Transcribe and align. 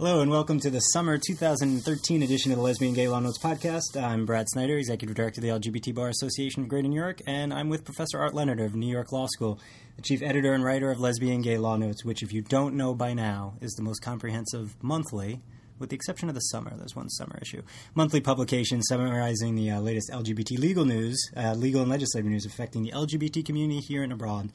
Hello 0.00 0.22
and 0.22 0.30
welcome 0.30 0.58
to 0.60 0.70
the 0.70 0.80
summer 0.80 1.18
2013 1.18 2.22
edition 2.22 2.50
of 2.52 2.56
the 2.56 2.64
Lesbian 2.64 2.94
Gay 2.94 3.06
Law 3.06 3.20
Notes 3.20 3.38
podcast. 3.38 4.02
I'm 4.02 4.24
Brad 4.24 4.48
Snyder, 4.48 4.78
Executive 4.78 5.14
Director 5.14 5.40
of 5.40 5.60
the 5.60 5.70
LGBT 5.70 5.94
Bar 5.94 6.08
Association 6.08 6.62
of 6.62 6.70
Greater 6.70 6.88
New 6.88 6.98
York, 6.98 7.20
and 7.26 7.52
I'm 7.52 7.68
with 7.68 7.84
Professor 7.84 8.18
Art 8.18 8.32
Leonard 8.32 8.60
of 8.60 8.74
New 8.74 8.90
York 8.90 9.12
Law 9.12 9.26
School, 9.26 9.60
the 9.96 10.02
Chief 10.02 10.22
Editor 10.22 10.54
and 10.54 10.64
Writer 10.64 10.90
of 10.90 11.00
Lesbian 11.00 11.42
Gay 11.42 11.58
Law 11.58 11.76
Notes, 11.76 12.02
which, 12.02 12.22
if 12.22 12.32
you 12.32 12.40
don't 12.40 12.76
know 12.76 12.94
by 12.94 13.12
now, 13.12 13.56
is 13.60 13.72
the 13.72 13.82
most 13.82 14.00
comprehensive 14.00 14.74
monthly, 14.80 15.42
with 15.78 15.90
the 15.90 15.96
exception 15.96 16.30
of 16.30 16.34
the 16.34 16.40
summer. 16.40 16.74
There's 16.74 16.96
one 16.96 17.10
summer 17.10 17.38
issue. 17.42 17.60
Monthly 17.94 18.22
publication 18.22 18.82
summarizing 18.82 19.54
the 19.54 19.70
uh, 19.70 19.80
latest 19.80 20.10
LGBT 20.10 20.58
legal 20.58 20.86
news, 20.86 21.22
uh, 21.36 21.52
legal 21.52 21.82
and 21.82 21.90
legislative 21.90 22.30
news 22.30 22.46
affecting 22.46 22.84
the 22.84 22.92
LGBT 22.92 23.44
community 23.44 23.80
here 23.80 24.02
and 24.02 24.14
abroad. 24.14 24.50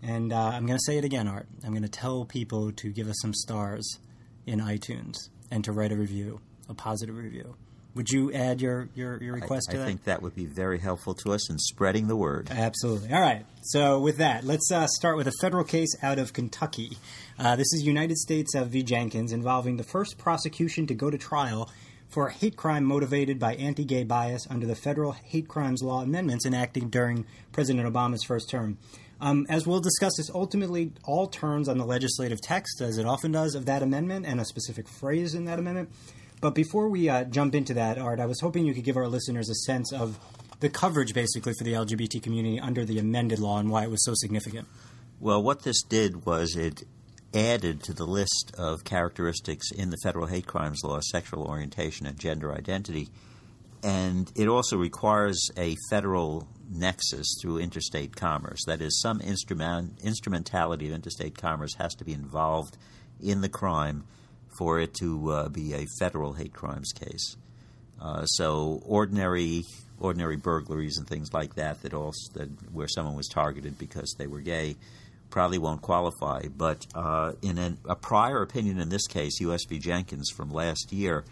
And 0.00 0.32
uh, 0.32 0.50
I'm 0.50 0.64
going 0.64 0.78
to 0.78 0.84
say 0.86 0.96
it 0.96 1.04
again, 1.04 1.26
Art. 1.26 1.48
I'm 1.64 1.70
going 1.70 1.82
to 1.82 1.88
tell 1.88 2.24
people 2.24 2.70
to 2.70 2.92
give 2.92 3.08
us 3.08 3.16
some 3.20 3.34
stars 3.34 3.98
in 4.46 4.60
iTunes 4.60 5.28
and 5.50 5.64
to 5.64 5.72
write 5.72 5.92
a 5.92 5.96
review, 5.96 6.40
a 6.68 6.74
positive 6.74 7.16
review. 7.16 7.56
Would 7.94 8.10
you 8.10 8.30
add 8.30 8.60
your, 8.60 8.90
your, 8.94 9.22
your 9.22 9.34
request 9.34 9.68
I, 9.70 9.72
to 9.72 9.78
that? 9.78 9.84
I 9.84 9.86
think 9.86 10.04
that 10.04 10.20
would 10.20 10.34
be 10.34 10.44
very 10.44 10.78
helpful 10.78 11.14
to 11.14 11.32
us 11.32 11.48
in 11.48 11.58
spreading 11.58 12.08
the 12.08 12.16
word. 12.16 12.48
Absolutely. 12.50 13.10
All 13.10 13.20
right. 13.20 13.46
So, 13.62 14.00
with 14.00 14.18
that, 14.18 14.44
let's 14.44 14.70
uh, 14.70 14.86
start 14.86 15.16
with 15.16 15.26
a 15.26 15.32
federal 15.40 15.64
case 15.64 15.96
out 16.02 16.18
of 16.18 16.34
Kentucky. 16.34 16.98
Uh, 17.38 17.56
this 17.56 17.72
is 17.72 17.82
United 17.84 18.18
States 18.18 18.54
v. 18.54 18.82
Jenkins 18.82 19.32
involving 19.32 19.78
the 19.78 19.82
first 19.82 20.18
prosecution 20.18 20.86
to 20.88 20.94
go 20.94 21.08
to 21.08 21.16
trial 21.16 21.70
for 22.08 22.28
a 22.28 22.32
hate 22.32 22.56
crime 22.56 22.84
motivated 22.84 23.38
by 23.38 23.54
anti 23.54 23.84
gay 23.84 24.04
bias 24.04 24.46
under 24.50 24.66
the 24.66 24.74
federal 24.74 25.12
hate 25.12 25.48
crimes 25.48 25.82
law 25.82 26.02
amendments 26.02 26.44
enacted 26.44 26.90
during 26.90 27.24
President 27.52 27.90
Obama's 27.90 28.24
first 28.24 28.50
term. 28.50 28.76
Um, 29.20 29.46
as 29.48 29.66
we'll 29.66 29.80
discuss, 29.80 30.16
this 30.16 30.30
ultimately 30.30 30.92
all 31.04 31.26
turns 31.26 31.68
on 31.68 31.78
the 31.78 31.86
legislative 31.86 32.40
text, 32.40 32.80
as 32.80 32.98
it 32.98 33.06
often 33.06 33.32
does, 33.32 33.54
of 33.54 33.66
that 33.66 33.82
amendment 33.82 34.26
and 34.26 34.40
a 34.40 34.44
specific 34.44 34.88
phrase 34.88 35.34
in 35.34 35.46
that 35.46 35.58
amendment. 35.58 35.90
But 36.40 36.54
before 36.54 36.88
we 36.88 37.08
uh, 37.08 37.24
jump 37.24 37.54
into 37.54 37.74
that, 37.74 37.96
Art, 37.98 38.20
I 38.20 38.26
was 38.26 38.40
hoping 38.40 38.66
you 38.66 38.74
could 38.74 38.84
give 38.84 38.96
our 38.96 39.08
listeners 39.08 39.48
a 39.48 39.54
sense 39.54 39.92
of 39.92 40.18
the 40.60 40.68
coverage, 40.68 41.14
basically, 41.14 41.54
for 41.56 41.64
the 41.64 41.72
LGBT 41.72 42.22
community 42.22 42.60
under 42.60 42.84
the 42.84 42.98
amended 42.98 43.38
law 43.38 43.58
and 43.58 43.70
why 43.70 43.84
it 43.84 43.90
was 43.90 44.04
so 44.04 44.12
significant. 44.14 44.68
Well, 45.18 45.42
what 45.42 45.62
this 45.62 45.82
did 45.82 46.26
was 46.26 46.56
it 46.56 46.84
added 47.34 47.82
to 47.84 47.92
the 47.92 48.06
list 48.06 48.54
of 48.58 48.84
characteristics 48.84 49.70
in 49.70 49.90
the 49.90 49.96
federal 50.02 50.26
hate 50.26 50.46
crimes 50.46 50.80
law 50.84 51.00
sexual 51.00 51.44
orientation 51.44 52.06
and 52.06 52.18
gender 52.18 52.52
identity. 52.52 53.08
And 53.82 54.30
it 54.34 54.48
also 54.48 54.76
requires 54.76 55.50
a 55.56 55.76
federal 55.90 56.48
nexus 56.70 57.36
through 57.40 57.58
interstate 57.58 58.16
commerce. 58.16 58.64
That 58.66 58.80
is, 58.80 59.00
some 59.00 59.20
instrument, 59.20 59.98
instrumentality 60.02 60.88
of 60.88 60.94
interstate 60.94 61.38
commerce 61.38 61.74
has 61.74 61.94
to 61.96 62.04
be 62.04 62.12
involved 62.12 62.76
in 63.20 63.40
the 63.40 63.48
crime 63.48 64.04
for 64.58 64.80
it 64.80 64.94
to 64.94 65.30
uh, 65.32 65.48
be 65.48 65.74
a 65.74 65.86
federal 65.98 66.32
hate 66.32 66.52
crimes 66.52 66.92
case. 66.92 67.36
Uh, 68.00 68.24
so 68.26 68.82
ordinary 68.84 69.62
ordinary 69.98 70.36
burglaries 70.36 70.98
and 70.98 71.08
things 71.08 71.32
like 71.32 71.54
that 71.54 71.80
that 71.82 71.94
also 71.94 72.32
that 72.34 72.48
where 72.70 72.88
someone 72.88 73.16
was 73.16 73.28
targeted 73.28 73.78
because 73.78 74.14
they 74.18 74.26
were 74.26 74.40
gay 74.40 74.76
probably 75.30 75.58
won't 75.58 75.82
qualify. 75.82 76.42
But 76.54 76.86
uh, 76.94 77.32
in 77.42 77.58
an, 77.58 77.78
a 77.88 77.96
prior 77.96 78.42
opinion 78.42 78.78
in 78.78 78.90
this 78.90 79.06
case, 79.06 79.40
U.S. 79.40 79.64
v. 79.68 79.78
Jenkins 79.78 80.30
from 80.30 80.50
last 80.50 80.92
year, 80.92 81.24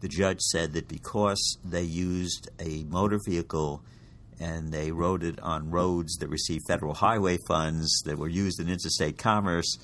the 0.00 0.08
judge 0.08 0.40
said 0.40 0.72
that 0.72 0.88
because 0.88 1.58
they 1.64 1.82
used 1.82 2.50
a 2.58 2.84
motor 2.84 3.18
vehicle 3.24 3.82
and 4.40 4.72
they 4.72 4.90
rode 4.90 5.22
it 5.22 5.38
on 5.40 5.70
roads 5.70 6.16
that 6.16 6.28
received 6.28 6.64
federal 6.66 6.94
highway 6.94 7.36
funds 7.46 8.02
that 8.06 8.18
were 8.18 8.28
used 8.28 8.58
in 8.58 8.68
interstate 8.68 9.18
commerce, 9.18 9.76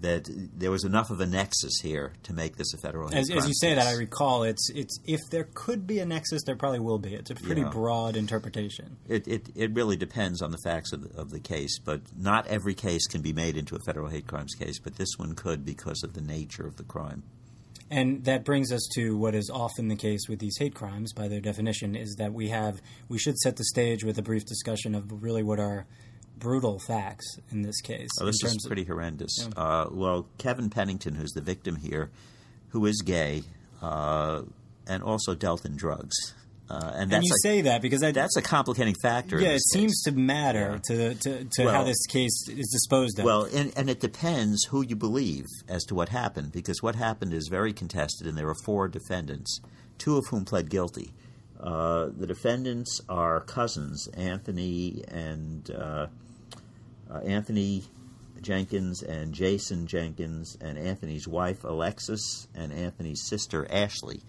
that 0.00 0.28
there 0.54 0.70
was 0.70 0.84
enough 0.84 1.10
of 1.10 1.20
a 1.20 1.26
nexus 1.26 1.80
here 1.82 2.12
to 2.22 2.32
make 2.34 2.56
this 2.56 2.72
a 2.74 2.76
federal 2.76 3.08
hate 3.08 3.18
As, 3.18 3.30
as 3.30 3.48
you 3.48 3.54
say 3.54 3.74
that, 3.74 3.86
I 3.86 3.94
recall 3.94 4.42
it's 4.42 4.70
it's 4.74 4.98
if 5.06 5.20
there 5.30 5.48
could 5.54 5.86
be 5.86 5.98
a 6.00 6.06
nexus, 6.06 6.42
there 6.44 6.54
probably 6.54 6.80
will 6.80 6.98
be. 6.98 7.14
It's 7.14 7.30
a 7.30 7.34
pretty 7.34 7.62
Yeah. 7.62 7.70
broad 7.70 8.14
interpretation. 8.14 8.98
It, 9.08 9.26
it, 9.26 9.48
it 9.54 9.72
really 9.72 9.96
depends 9.96 10.42
on 10.42 10.50
the 10.50 10.58
facts 10.62 10.92
of 10.92 11.02
the, 11.02 11.18
of 11.20 11.30
the 11.30 11.40
case, 11.40 11.78
but 11.78 12.02
not 12.16 12.46
every 12.46 12.74
case 12.74 13.06
can 13.06 13.22
be 13.22 13.32
made 13.32 13.56
into 13.56 13.74
a 13.74 13.78
federal 13.80 14.08
hate 14.08 14.26
crimes 14.26 14.54
case, 14.54 14.78
but 14.78 14.96
this 14.96 15.16
one 15.16 15.34
could 15.34 15.64
because 15.64 16.02
of 16.04 16.12
the 16.12 16.20
nature 16.20 16.66
of 16.66 16.76
the 16.76 16.84
crime. 16.84 17.22
And 17.90 18.24
that 18.24 18.44
brings 18.44 18.72
us 18.72 18.86
to 18.94 19.16
what 19.16 19.34
is 19.34 19.48
often 19.48 19.88
the 19.88 19.96
case 19.96 20.28
with 20.28 20.40
these 20.40 20.56
hate 20.58 20.74
crimes, 20.74 21.12
by 21.12 21.28
their 21.28 21.40
definition, 21.40 21.94
is 21.94 22.16
that 22.18 22.32
we 22.32 22.48
have 22.48 22.82
we 23.08 23.18
should 23.18 23.36
set 23.38 23.56
the 23.56 23.64
stage 23.64 24.02
with 24.02 24.18
a 24.18 24.22
brief 24.22 24.44
discussion 24.44 24.94
of 24.94 25.22
really 25.22 25.42
what 25.42 25.60
are 25.60 25.86
brutal 26.38 26.78
facts 26.80 27.38
in 27.50 27.62
this 27.62 27.80
case. 27.80 28.08
Oh, 28.20 28.26
this 28.26 28.34
is 28.42 28.50
terms 28.50 28.64
of- 28.64 28.68
pretty 28.70 28.84
horrendous. 28.84 29.48
Uh, 29.56 29.86
well, 29.90 30.26
Kevin 30.38 30.68
Pennington, 30.68 31.14
who's 31.14 31.30
the 31.32 31.40
victim 31.40 31.76
here, 31.76 32.10
who 32.70 32.84
is 32.86 33.00
gay 33.02 33.44
uh, 33.80 34.42
and 34.86 35.02
also 35.02 35.34
dealt 35.34 35.64
in 35.64 35.76
drugs, 35.76 36.34
uh, 36.68 36.92
and 36.94 37.12
and 37.12 37.22
you 37.24 37.32
a, 37.32 37.48
say 37.48 37.60
that 37.62 37.80
because 37.80 38.02
I, 38.02 38.10
that's 38.10 38.36
a 38.36 38.42
complicating 38.42 38.94
factor. 39.00 39.40
yeah, 39.40 39.50
it 39.50 39.52
this 39.54 39.70
seems 39.72 40.02
to 40.02 40.12
matter 40.12 40.80
to 40.88 41.14
to, 41.14 41.44
to 41.44 41.70
how 41.70 41.84
this 41.84 42.06
case 42.06 42.48
is 42.48 42.68
disposed 42.72 43.18
of. 43.18 43.24
Well, 43.24 43.44
and, 43.44 43.72
and 43.76 43.88
it 43.88 44.00
depends 44.00 44.64
who 44.64 44.82
you 44.82 44.96
believe 44.96 45.44
as 45.68 45.84
to 45.84 45.94
what 45.94 46.08
happened, 46.08 46.52
because 46.52 46.82
what 46.82 46.96
happened 46.96 47.32
is 47.32 47.48
very 47.48 47.72
contested, 47.72 48.26
and 48.26 48.36
there 48.36 48.48
are 48.48 48.56
four 48.64 48.88
defendants, 48.88 49.60
two 49.98 50.16
of 50.16 50.26
whom 50.26 50.44
pled 50.44 50.68
guilty. 50.68 51.12
Uh, 51.60 52.08
the 52.16 52.26
defendants 52.26 53.00
are 53.08 53.40
cousins, 53.40 54.08
Anthony 54.08 55.04
and 55.08 55.70
uh, 55.70 56.06
uh, 57.08 57.18
Anthony 57.18 57.84
Jenkins 58.42 59.02
and 59.02 59.32
Jason 59.32 59.86
Jenkins, 59.86 60.58
and 60.60 60.76
Anthony's 60.76 61.28
wife 61.28 61.62
Alexis, 61.62 62.48
and 62.54 62.72
Anthony's 62.72 63.22
sister 63.22 63.66
Ashley. 63.70 64.20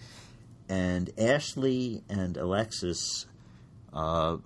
And 0.69 1.09
Ashley 1.17 2.03
and 2.09 2.35
Alexis 2.35 3.25
uh, 3.93 4.37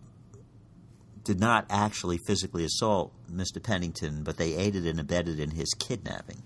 did 1.24 1.40
not 1.40 1.66
actually 1.70 2.18
physically 2.18 2.64
assault 2.64 3.12
Mr. 3.32 3.62
Pennington, 3.62 4.24
but 4.24 4.38
they 4.38 4.56
aided 4.56 4.86
and 4.86 5.00
abetted 5.00 5.40
in 5.40 5.52
his 5.52 5.74
kidnapping. 5.74 6.44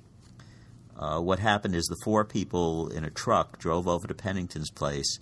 Uh, 0.97 1.19
what 1.19 1.39
happened 1.39 1.75
is 1.75 1.85
the 1.85 1.97
four 2.05 2.23
people 2.23 2.87
in 2.89 3.03
a 3.03 3.09
truck 3.09 3.57
drove 3.59 3.87
over 3.87 4.07
to 4.07 4.13
Pennington's 4.13 4.71
place, 4.71 5.19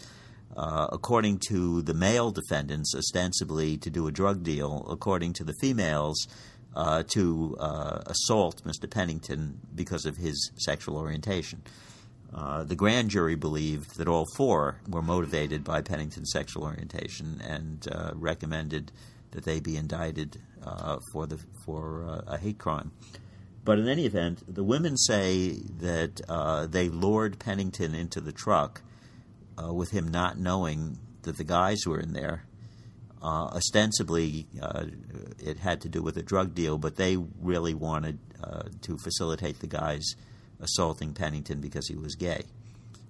uh, 0.55 0.87
according 0.91 1.39
to 1.47 1.81
the 1.81 1.95
male 1.95 2.29
defendants, 2.29 2.93
ostensibly 2.95 3.77
to 3.77 3.89
do 3.89 4.07
a 4.07 4.11
drug 4.11 4.43
deal, 4.43 4.85
according 4.89 5.33
to 5.33 5.43
the 5.43 5.53
females, 5.59 6.27
uh, 6.75 7.03
to 7.07 7.55
uh, 7.59 8.01
assault 8.05 8.63
Mr. 8.63 8.89
Pennington 8.89 9.59
because 9.73 10.05
of 10.05 10.17
his 10.17 10.51
sexual 10.57 10.97
orientation. 10.97 11.63
Uh, 12.33 12.63
the 12.63 12.75
grand 12.75 13.09
jury 13.09 13.35
believed 13.35 13.97
that 13.97 14.07
all 14.07 14.25
four 14.35 14.79
were 14.87 15.03
motivated 15.03 15.63
by 15.63 15.81
Pennington's 15.81 16.31
sexual 16.31 16.63
orientation 16.63 17.39
and 17.47 17.87
uh, 17.91 18.11
recommended 18.15 18.91
that 19.31 19.45
they 19.45 19.59
be 19.59 19.77
indicted 19.77 20.41
uh, 20.63 20.97
for 21.11 21.27
the 21.27 21.39
for 21.63 22.05
uh, 22.05 22.33
a 22.33 22.37
hate 22.37 22.57
crime. 22.57 22.91
But 23.63 23.79
in 23.79 23.87
any 23.87 24.05
event, 24.05 24.43
the 24.47 24.63
women 24.63 24.97
say 24.97 25.51
that 25.79 26.21
uh, 26.27 26.65
they 26.65 26.89
lured 26.89 27.39
Pennington 27.39 27.93
into 27.93 28.19
the 28.19 28.33
truck 28.33 28.81
with 29.71 29.91
him 29.91 30.07
not 30.07 30.37
knowing 30.37 30.97
that 31.21 31.37
the 31.37 31.43
guys 31.43 31.85
were 31.85 31.99
in 31.99 32.13
there. 32.13 32.45
Ostensibly, 33.21 34.47
it 35.39 35.59
had 35.59 35.79
to 35.81 35.87
do 35.87 36.01
with 36.01 36.17
a 36.17 36.23
drug 36.23 36.53
deal, 36.53 36.77
but 36.77 36.97
they 36.97 37.15
really 37.39 37.73
wanted 37.73 38.19
to 38.81 38.97
facilitate 38.97 39.59
the 39.59 39.67
guys 39.67 40.15
assaulting 40.63 41.13
Pennington 41.13 41.59
because 41.61 41.87
he 41.87 41.95
was 41.95 42.15
gay, 42.15 42.43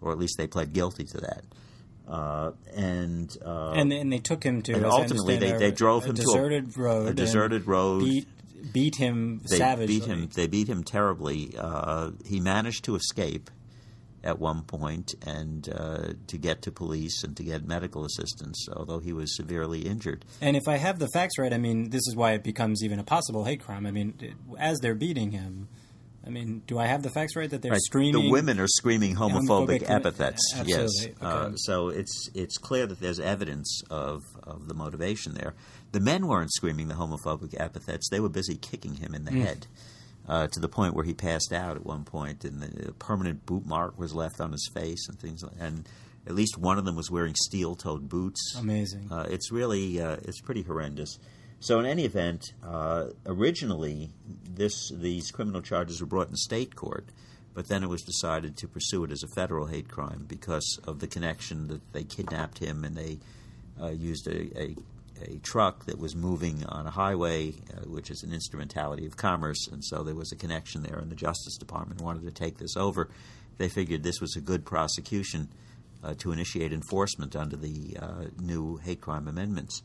or 0.01 0.11
at 0.11 0.17
least 0.17 0.35
they 0.37 0.47
pled 0.47 0.73
guilty 0.73 1.05
to 1.05 1.17
that. 1.21 1.43
Uh, 2.07 2.51
and 2.75 3.37
uh, 3.45 3.71
and 3.71 3.93
and 3.93 4.11
they 4.11 4.19
took 4.19 4.43
him 4.43 4.61
to 4.63 4.73
ultimately 4.89 5.37
they- 5.37 5.53
they 5.57 5.71
drove 5.71 6.03
a 6.03 6.07
him 6.09 6.15
to 6.15 6.21
a- 6.21 6.25
deserted 6.25 6.77
road, 6.77 7.07
a 7.07 7.13
deserted 7.13 7.65
road. 7.65 7.99
beat 8.03 8.27
beat 8.73 8.95
him 8.95 9.41
they 9.49 9.57
savagely. 9.57 9.99
beat 9.99 10.05
him. 10.05 10.29
They 10.33 10.47
beat 10.47 10.67
him 10.67 10.83
terribly. 10.83 11.55
Uh, 11.57 12.11
he 12.25 12.39
managed 12.41 12.83
to 12.85 12.95
escape 12.95 13.49
at 14.23 14.39
one 14.39 14.61
point 14.63 15.13
and 15.25 15.67
uh, 15.69 16.13
to 16.27 16.37
get 16.37 16.61
to 16.63 16.71
police 16.71 17.23
and 17.25 17.35
to 17.35 17.43
get 17.43 17.65
medical 17.67 18.05
assistance, 18.05 18.67
although 18.73 18.99
he 18.99 19.11
was 19.11 19.35
severely 19.35 19.81
injured. 19.81 20.23
And 20.41 20.55
if 20.55 20.65
I 20.67 20.77
have 20.77 20.97
the 20.99 21.09
facts 21.13 21.37
right, 21.37 21.51
I 21.53 21.57
mean, 21.57 21.89
this 21.89 22.01
is 22.07 22.15
why 22.15 22.31
it 22.31 22.41
becomes 22.43 22.83
even 22.83 22.99
a 22.99 23.03
possible 23.03 23.43
hate 23.43 23.61
crime. 23.61 23.85
I 23.85 23.91
mean, 23.91 24.13
as 24.57 24.79
they're 24.79 24.95
beating 24.95 25.31
him, 25.31 25.67
I 26.25 26.29
mean, 26.29 26.61
do 26.67 26.79
I 26.79 26.85
have 26.85 27.03
the 27.03 27.09
facts 27.09 27.35
right 27.35 27.49
that 27.49 27.61
they're 27.61 27.71
Right. 27.73 27.81
screaming? 27.81 28.23
The 28.23 28.29
women 28.29 28.59
are 28.59 28.67
screaming 28.67 29.15
homophobic, 29.15 29.81
Homophobic- 29.81 29.89
epithets. 29.89 30.41
Yes, 30.65 30.79
Absolutely. 30.79 31.15
uh, 31.21 31.51
so 31.55 31.89
it's 31.89 32.29
it's 32.33 32.57
clear 32.57 32.87
that 32.87 32.99
there's 33.01 33.19
evidence 33.19 33.81
of 33.89 34.21
of 34.43 34.67
the 34.67 34.73
motivation 34.73 35.33
there. 35.33 35.53
The 35.91 35.99
men 35.99 36.27
weren't 36.27 36.53
screaming 36.53 36.87
the 36.87 36.95
homophobic 36.95 37.59
epithets; 37.59 38.07
they 38.09 38.19
were 38.21 38.29
busy 38.29 38.55
kicking 38.55 38.95
him 38.95 39.13
in 39.13 39.25
the 39.25 39.31
head. 39.31 39.67
Uh, 40.25 40.47
to 40.47 40.61
the 40.61 40.69
point 40.69 40.93
where 40.95 41.03
he 41.03 41.13
passed 41.13 41.51
out 41.51 41.75
at 41.75 41.85
one 41.85 42.05
point, 42.05 42.45
and 42.45 42.61
the 42.61 42.87
a 42.87 42.91
permanent 42.93 43.45
boot 43.45 43.65
mark 43.65 43.99
was 43.99 44.13
left 44.13 44.39
on 44.39 44.53
his 44.53 44.69
face, 44.73 45.09
and 45.09 45.19
things. 45.19 45.43
Like, 45.43 45.51
and 45.59 45.85
at 46.25 46.33
least 46.33 46.57
one 46.57 46.77
of 46.79 46.85
them 46.85 46.95
was 46.95 47.11
wearing 47.11 47.35
steel-toed 47.35 48.07
boots. 48.07 48.55
Amazing. 48.57 49.09
Uh, 49.11 49.27
it's 49.29 49.51
really 49.51 49.99
uh, 49.99 50.15
it's 50.23 50.39
pretty 50.39 50.61
horrendous. 50.61 51.19
So 51.63 51.79
in 51.79 51.85
any 51.85 52.03
event, 52.03 52.51
uh, 52.61 53.05
originally 53.25 54.09
this 54.53 54.89
these 54.89 55.31
criminal 55.31 55.61
charges 55.61 56.01
were 56.01 56.07
brought 56.07 56.27
in 56.27 56.35
state 56.35 56.75
court, 56.75 57.05
but 57.53 57.69
then 57.69 57.83
it 57.83 57.87
was 57.87 58.01
decided 58.01 58.57
to 58.57 58.67
pursue 58.67 59.05
it 59.05 59.13
as 59.13 59.23
a 59.23 59.29
federal 59.29 59.67
hate 59.67 59.87
crime 59.87 60.25
because 60.27 60.77
of 60.85 60.99
the 60.99 61.07
connection 61.07 61.69
that 61.69 61.93
they 61.93 62.03
kidnapped 62.03 62.59
him 62.59 62.83
and 62.83 62.97
they 62.97 63.17
uh, 63.81 63.91
used 63.91 64.27
a, 64.27 64.61
a, 64.61 64.75
a, 65.21 65.37
truck 65.37 65.85
that 65.85 65.97
was 65.97 66.17
moving 66.17 66.65
on 66.65 66.85
a 66.85 66.91
highway, 66.91 67.51
uh, 67.51 67.87
which 67.87 68.11
is 68.11 68.23
an 68.23 68.33
instrumentality 68.33 69.05
of 69.05 69.15
commerce, 69.15 69.69
and 69.71 69.85
so 69.85 70.03
there 70.03 70.15
was 70.15 70.33
a 70.33 70.35
connection 70.35 70.83
there, 70.83 70.99
and 70.99 71.09
the 71.09 71.15
Justice 71.15 71.55
Department 71.55 72.01
wanted 72.01 72.23
to 72.23 72.31
take 72.31 72.57
this 72.57 72.75
over. 72.75 73.09
They 73.57 73.69
figured 73.69 74.03
this 74.03 74.19
was 74.19 74.35
a 74.35 74.41
good 74.41 74.65
prosecution 74.65 75.47
uh, 76.03 76.13
to 76.15 76.33
initiate 76.33 76.73
enforcement 76.73 77.37
under 77.37 77.55
the 77.55 77.95
uh, 78.01 78.25
new 78.41 78.81
hate 78.83 78.99
crime 78.99 79.29
amendments, 79.29 79.81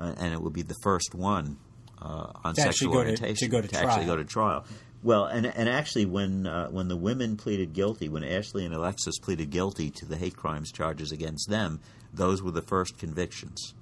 uh, 0.00 0.14
and 0.18 0.32
it 0.32 0.40
would 0.40 0.52
be 0.52 0.62
the 0.62 0.76
first 0.82 1.14
one 1.14 1.56
uh, 2.00 2.32
on 2.44 2.54
to 2.54 2.60
sexual 2.60 2.94
orientation 2.94 3.34
to, 3.36 3.44
to, 3.44 3.48
go 3.48 3.60
to, 3.60 3.68
to 3.68 3.78
actually 3.78 4.06
go 4.06 4.16
to 4.16 4.24
trial. 4.24 4.64
Well, 5.02 5.24
and 5.24 5.46
and 5.46 5.68
actually, 5.68 6.06
when 6.06 6.46
uh, 6.46 6.68
when 6.68 6.88
the 6.88 6.96
women 6.96 7.36
pleaded 7.36 7.72
guilty, 7.72 8.08
when 8.08 8.22
Ashley 8.22 8.64
and 8.64 8.72
Alexis 8.72 9.18
pleaded 9.18 9.50
guilty 9.50 9.90
to 9.90 10.06
the 10.06 10.16
hate 10.16 10.36
crimes 10.36 10.70
charges 10.70 11.10
against 11.10 11.50
them, 11.50 11.80
those 12.14 12.40
were 12.40 12.52
the 12.52 12.62
first 12.62 12.98
convictions 12.98 13.74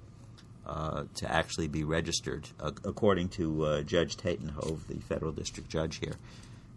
uh, 0.65 1.03
to 1.15 1.31
actually 1.31 1.67
be 1.67 1.83
registered, 1.83 2.47
uh, 2.59 2.71
according 2.85 3.29
to 3.29 3.65
uh, 3.65 3.81
Judge 3.83 4.17
Tatenhove, 4.17 4.87
the 4.87 4.99
federal 5.01 5.31
district 5.31 5.69
judge 5.69 5.99
here. 5.99 6.15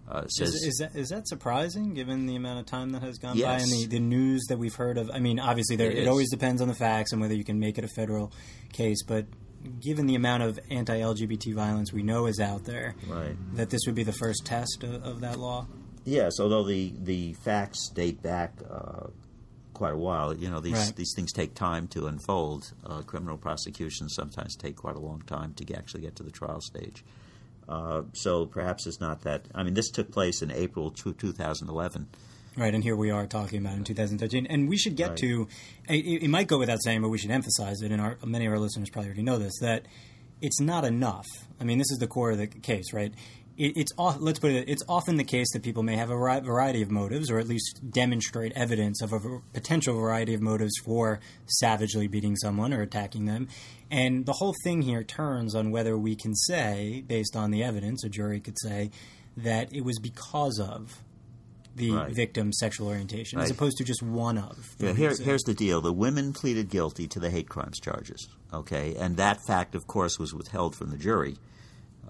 Uh, 0.08 0.26
says, 0.28 0.54
is, 0.54 0.64
is, 0.64 0.76
that, 0.78 0.94
is 0.94 1.08
that 1.08 1.26
surprising, 1.26 1.94
given 1.94 2.26
the 2.26 2.36
amount 2.36 2.58
of 2.60 2.66
time 2.66 2.90
that 2.90 3.02
has 3.02 3.16
gone 3.18 3.36
Yes. 3.36 3.46
by 3.46 3.62
and 3.62 3.72
the, 3.72 3.86
the 3.96 4.00
news 4.00 4.42
that 4.48 4.58
we've 4.58 4.74
heard 4.74 4.98
of? 4.98 5.10
I 5.12 5.18
mean, 5.18 5.38
obviously, 5.40 5.76
there, 5.76 5.90
It 5.90 5.98
it, 6.00 6.08
always 6.08 6.30
depends 6.30 6.60
on 6.60 6.68
the 6.68 6.74
facts 6.74 7.12
and 7.12 7.20
whether 7.20 7.34
you 7.34 7.44
can 7.44 7.58
make 7.58 7.78
it 7.78 7.84
a 7.84 7.88
federal 7.88 8.30
case, 8.72 9.02
but 9.02 9.24
given 9.80 10.06
the 10.06 10.14
amount 10.14 10.42
of 10.42 10.58
anti-LGBT 10.70 11.54
violence 11.54 11.90
we 11.92 12.02
know 12.02 12.26
is 12.26 12.38
out 12.38 12.64
there, 12.64 12.94
Right. 13.08 13.34
that 13.56 13.70
this 13.70 13.80
would 13.86 13.94
be 13.94 14.02
the 14.02 14.12
first 14.12 14.44
test 14.44 14.82
of, 14.82 15.02
of 15.02 15.20
that 15.22 15.38
law. 15.38 15.66
Yes, 16.04 16.38
although 16.38 16.64
the, 16.64 16.92
the 17.02 17.32
facts 17.44 17.88
date 17.88 18.22
back 18.22 18.52
uh, 18.70 19.06
quite 19.72 19.94
a 19.94 19.96
while. 19.96 20.36
You 20.36 20.50
know, 20.50 20.60
these 20.60 20.74
Right. 20.74 20.96
these 20.96 21.14
things 21.16 21.32
take 21.32 21.54
time 21.54 21.88
to 21.88 22.06
unfold. 22.08 22.72
Uh, 22.84 23.00
criminal 23.02 23.38
prosecutions 23.38 24.14
sometimes 24.14 24.54
take 24.54 24.76
quite 24.76 24.96
a 24.96 25.00
long 25.00 25.22
time 25.22 25.54
to 25.54 25.74
actually 25.74 26.02
get 26.02 26.14
to 26.16 26.22
the 26.22 26.30
trial 26.30 26.60
stage. 26.60 27.02
Uh, 27.68 28.02
so 28.12 28.46
perhaps 28.46 28.86
it's 28.86 29.00
not 29.00 29.22
that. 29.22 29.46
I 29.54 29.62
mean, 29.62 29.74
this 29.74 29.90
took 29.90 30.10
place 30.12 30.42
in 30.42 30.50
April 30.50 30.90
two- 30.90 31.12
2011. 31.14 32.08
Right, 32.56 32.72
and 32.72 32.84
here 32.84 32.94
we 32.94 33.10
are 33.10 33.26
talking 33.26 33.58
about 33.58 33.74
it 33.74 33.78
in 33.78 33.84
2013, 33.84 34.46
and 34.46 34.68
we 34.68 34.76
should 34.76 34.94
get 34.96 35.10
Right. 35.10 35.18
to. 35.18 35.48
It, 35.88 36.22
it 36.24 36.28
might 36.28 36.46
go 36.46 36.58
without 36.58 36.78
saying, 36.84 37.02
but 37.02 37.08
we 37.08 37.18
should 37.18 37.32
emphasize 37.32 37.82
it. 37.82 37.90
And 37.90 38.00
our, 38.00 38.16
many 38.24 38.46
of 38.46 38.52
our 38.52 38.58
listeners 38.60 38.90
probably 38.90 39.08
already 39.08 39.22
know 39.24 39.38
this 39.38 39.54
that 39.60 39.86
it's 40.40 40.60
not 40.60 40.84
enough. 40.84 41.26
I 41.60 41.64
mean, 41.64 41.78
this 41.78 41.90
is 41.90 41.98
the 41.98 42.06
core 42.06 42.30
of 42.32 42.38
the 42.38 42.46
case, 42.46 42.92
right? 42.92 43.12
It, 43.56 43.76
it's 43.76 43.92
let's 43.96 44.38
put 44.38 44.50
it. 44.50 44.68
It's 44.68 44.82
often 44.88 45.16
the 45.16 45.24
case 45.24 45.46
that 45.52 45.62
people 45.62 45.82
may 45.82 45.96
have 45.96 46.10
a 46.10 46.16
variety 46.16 46.82
of 46.82 46.90
motives, 46.90 47.30
or 47.30 47.38
at 47.38 47.46
least 47.46 47.80
demonstrate 47.90 48.52
evidence 48.52 49.00
of 49.00 49.12
a 49.12 49.20
potential 49.52 49.94
variety 49.94 50.34
of 50.34 50.42
motives 50.42 50.74
for 50.84 51.20
savagely 51.46 52.08
beating 52.08 52.36
someone 52.36 52.72
or 52.72 52.82
attacking 52.82 53.26
them. 53.26 53.48
And 53.90 54.26
the 54.26 54.32
whole 54.32 54.54
thing 54.64 54.82
here 54.82 55.04
turns 55.04 55.54
on 55.54 55.70
whether 55.70 55.96
we 55.96 56.16
can 56.16 56.34
say, 56.34 57.04
based 57.06 57.36
on 57.36 57.50
the 57.52 57.62
evidence, 57.62 58.02
a 58.04 58.08
jury 58.08 58.40
could 58.40 58.58
say 58.58 58.90
that 59.36 59.72
it 59.72 59.84
was 59.84 59.98
because 59.98 60.58
of 60.58 61.02
the 61.76 61.90
Right. 61.90 62.14
victim's 62.14 62.56
sexual 62.58 62.86
orientation, 62.86 63.40
as 63.40 63.50
opposed 63.50 63.76
to 63.78 63.84
just 63.84 64.00
one 64.02 64.38
of. 64.38 64.76
the 64.78 64.86
Yeah, 64.86 64.92
here, 64.94 65.14
here's 65.16 65.42
the 65.42 65.54
deal: 65.54 65.80
the 65.80 65.92
women 65.92 66.32
pleaded 66.32 66.70
guilty 66.70 67.08
to 67.08 67.18
the 67.20 67.30
hate 67.30 67.48
crimes 67.48 67.80
charges. 67.80 68.28
Okay, 68.52 68.94
and 68.96 69.16
that 69.16 69.38
fact, 69.46 69.74
of 69.74 69.86
course, 69.86 70.18
was 70.18 70.32
withheld 70.32 70.76
from 70.76 70.90
the 70.90 70.96
jury. 70.96 71.36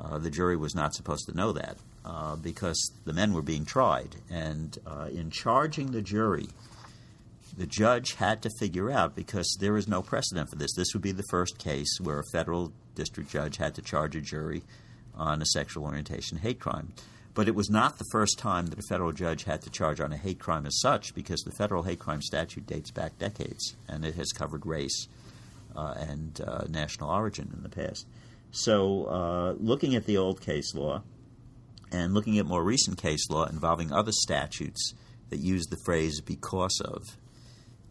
Uh, 0.01 0.19
the 0.19 0.31
jury 0.31 0.57
was 0.57 0.75
not 0.75 0.95
supposed 0.95 1.27
to 1.27 1.37
know 1.37 1.53
that 1.53 1.77
uh, 2.05 2.37
because 2.37 2.93
the 3.05 3.13
men 3.13 3.33
were 3.33 3.43
being 3.43 3.65
tried, 3.65 4.17
and 4.31 4.79
uh, 4.87 5.09
in 5.13 5.31
charging 5.31 5.93
the 5.93 6.03
jury, 6.03 6.49
the 7.57 7.67
judge 7.67 8.15
had 8.15 8.43
to 8.43 8.51
figure 8.59 8.91
out 8.91 9.15
because 9.15 9.57
there 9.61 9.77
is 9.77 9.87
no 9.87 10.03
precedent 10.03 10.51
for 10.51 10.57
this. 10.57 10.75
This 10.75 10.93
would 10.93 11.03
be 11.03 11.13
the 11.13 11.23
first 11.31 11.59
case 11.59 11.99
where 12.01 12.19
a 12.19 12.31
federal 12.33 12.73
district 12.95 13.31
judge 13.31 13.57
had 13.57 13.75
to 13.77 13.83
charge 13.83 14.17
a 14.17 14.21
jury 14.21 14.63
on 15.15 15.41
a 15.41 15.47
sexual 15.47 15.85
orientation 15.85 16.39
hate 16.39 16.59
crime. 16.59 16.93
But 17.35 17.49
it 17.49 17.55
was 17.55 17.71
not 17.71 17.99
the 17.99 18.05
first 18.13 18.39
time 18.39 18.67
that 18.67 18.79
a 18.79 18.89
federal 18.89 19.13
judge 19.13 19.45
had 19.45 19.63
to 19.63 19.71
charge 19.71 20.01
on 20.01 20.13
a 20.13 20.17
hate 20.17 20.39
crime 20.39 20.67
as 20.67 20.81
such, 20.81 21.15
because 21.15 21.41
the 21.43 21.53
federal 21.53 21.83
hate 21.83 21.99
crime 21.99 22.23
statute 22.23 22.67
dates 22.67 22.91
back 22.91 23.19
decades, 23.19 23.75
and 23.89 24.05
it 24.05 24.15
has 24.15 24.31
covered 24.33 24.67
race 24.67 25.09
uh, 25.77 25.95
and 25.99 26.41
uh, 26.47 26.65
national 26.69 27.11
origin 27.11 27.51
in 27.57 27.63
the 27.63 27.69
past. 27.69 28.07
So, 28.57 29.07
uh, 29.07 29.55
looking 29.59 29.97
at 29.97 30.07
the 30.07 30.17
old 30.17 30.41
case 30.41 30.77
law 30.77 31.03
and 31.91 32.15
looking 32.15 32.39
at 32.39 32.47
more 32.47 32.63
recent 32.63 32.99
case 32.99 33.29
law 33.29 33.47
involving 33.47 33.91
other 33.91 34.13
statutes 34.13 34.95
that 35.31 35.41
use 35.41 35.67
the 35.67 35.77
phrase 35.85 36.21
"because 36.21 36.81
of," 36.85 37.19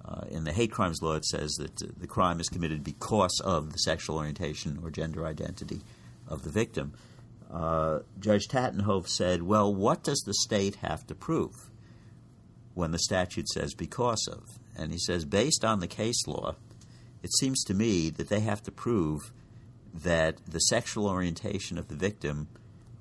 uh, 0.05 0.25
in 0.29 0.45
the 0.45 0.53
hate 0.53 0.71
crimes 0.71 1.01
law, 1.01 1.15
it 1.15 1.25
says 1.25 1.51
that 1.55 1.99
the 1.99 2.07
crime 2.07 2.39
is 2.39 2.47
committed 2.47 2.81
because 2.81 3.41
of 3.43 3.73
the 3.73 3.77
sexual 3.79 4.15
orientation 4.15 4.79
or 4.81 4.89
gender 4.89 5.25
identity 5.25 5.81
of 6.29 6.43
the 6.43 6.49
victim. 6.49 6.93
Uh, 7.51 7.99
Judge 8.17 8.47
Tatenhove 8.47 9.09
said, 9.09 9.43
"Well, 9.43 9.75
what 9.75 10.01
does 10.01 10.21
the 10.25 10.33
state 10.33 10.75
have 10.75 11.05
to 11.07 11.13
prove 11.13 11.69
when 12.73 12.91
the 12.91 12.99
statute 12.99 13.49
says 13.49 13.73
because 13.73 14.29
of?" 14.31 14.59
And 14.77 14.93
he 14.93 14.97
says, 14.97 15.25
based 15.25 15.65
on 15.65 15.81
the 15.81 15.87
case 15.87 16.25
law, 16.25 16.55
it 17.21 17.33
seems 17.33 17.65
to 17.65 17.73
me 17.73 18.09
that 18.11 18.29
they 18.29 18.39
have 18.39 18.63
to 18.63 18.71
prove 18.71 19.33
that 19.93 20.37
the 20.47 20.59
sexual 20.59 21.07
orientation 21.07 21.77
of 21.77 21.87
the 21.87 21.95
victim 21.95 22.47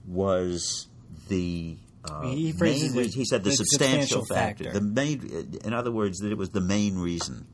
was 0.06 0.88
the 1.28 1.76
uh, 2.04 2.22
He 2.22 2.52
phrases 2.52 2.94
main 2.94 3.04
it- 3.06 3.14
he 3.14 3.24
said 3.24 3.44
the, 3.44 3.50
the 3.50 3.56
substantial, 3.56 4.20
substantial 4.20 4.24
factor. 4.26 4.64
factor. 4.64 4.78
The 4.80 4.84
main, 4.84 5.58
in 5.64 5.72
other 5.72 5.92
words, 5.92 6.18
that 6.18 6.32
it 6.32 6.38
was 6.38 6.50
the 6.50 6.60
main 6.60 6.98
reason. 6.98 7.46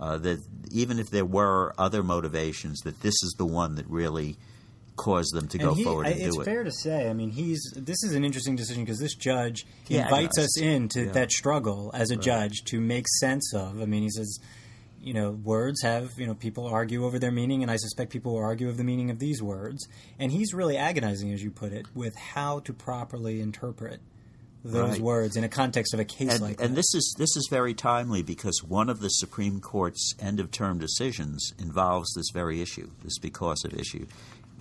Uh, 0.00 0.18
that 0.18 0.38
even 0.70 0.98
if 0.98 1.08
there 1.10 1.24
were 1.24 1.74
other 1.78 2.02
motivations, 2.02 2.80
that 2.80 3.00
this 3.00 3.14
is 3.22 3.34
the 3.38 3.46
one 3.46 3.76
that 3.76 3.86
really 3.88 4.36
caused 4.96 5.34
them 5.34 5.46
to 5.48 5.58
go 5.58 5.72
he- 5.74 5.84
forward 5.84 6.06
I- 6.06 6.10
and 6.10 6.20
it's 6.22 6.34
do 6.36 6.40
it. 6.42 6.44
fair 6.44 6.64
to 6.64 6.72
say. 6.72 7.08
I 7.08 7.12
mean, 7.14 7.30
he's 7.30 7.60
this 7.76 8.02
is 8.02 8.14
an 8.14 8.24
interesting 8.24 8.56
decision 8.56 8.82
because 8.84 8.98
this 8.98 9.14
judge 9.14 9.66
He 9.88 9.96
invites 9.96 10.38
us 10.38 10.58
into 10.58 11.04
Yeah. 11.04 11.12
that 11.12 11.30
struggle 11.32 11.90
as 11.94 12.10
a 12.10 12.16
judge 12.16 12.64
to 12.66 12.80
make 12.80 13.06
sense 13.20 13.52
of. 13.54 13.80
I 13.80 13.84
mean, 13.86 14.02
he 14.02 14.10
says, 14.10 14.38
you 15.00 15.14
know, 15.14 15.30
words 15.30 15.82
have 15.82 16.12
you 16.18 16.26
know 16.26 16.34
people 16.34 16.66
argue 16.66 17.04
over 17.04 17.18
their 17.18 17.30
meaning, 17.30 17.62
and 17.62 17.70
I 17.70 17.76
suspect 17.76 18.10
people 18.12 18.32
will 18.34 18.42
argue 18.42 18.68
over 18.68 18.76
the 18.76 18.84
meaning 18.84 19.10
of 19.10 19.18
these 19.18 19.42
words. 19.42 19.86
And 20.18 20.32
he's 20.32 20.52
really 20.54 20.76
agonizing, 20.76 21.32
as 21.32 21.42
you 21.42 21.50
put 21.50 21.72
it, 21.72 21.86
with 21.94 22.16
how 22.16 22.60
to 22.60 22.72
properly 22.72 23.40
interpret 23.40 24.00
those 24.64 24.92
Right. 24.94 25.00
words 25.00 25.36
in 25.36 25.44
a 25.44 25.48
context 25.48 25.94
of 25.94 26.00
a 26.00 26.04
case 26.04 26.32
and, 26.32 26.40
like 26.40 26.60
and 26.60 26.70
that. 26.72 26.74
this 26.74 26.92
is 26.94 27.14
this 27.18 27.36
is 27.36 27.46
very 27.48 27.72
timely 27.72 28.22
because 28.22 28.64
one 28.64 28.88
of 28.90 28.98
the 28.98 29.08
Supreme 29.10 29.60
Court's 29.60 30.14
end 30.18 30.40
of 30.40 30.50
term 30.50 30.78
decisions 30.78 31.52
involves 31.58 32.12
this 32.14 32.30
very 32.34 32.60
issue, 32.60 32.90
this 33.04 33.18
because 33.18 33.64
of 33.64 33.72
issue. 33.74 34.06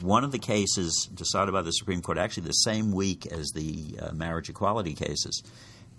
One 0.01 0.23
of 0.23 0.31
the 0.31 0.39
cases 0.39 1.09
decided 1.13 1.53
by 1.53 1.61
the 1.63 1.71
Supreme 1.71 2.01
Court, 2.01 2.17
actually 2.19 2.45
the 2.47 2.51
same 2.51 2.91
week 2.91 3.25
as 3.25 3.49
the 3.55 3.97
uh, 3.99 4.11
marriage 4.11 4.49
equality 4.49 4.93
cases, 4.93 5.41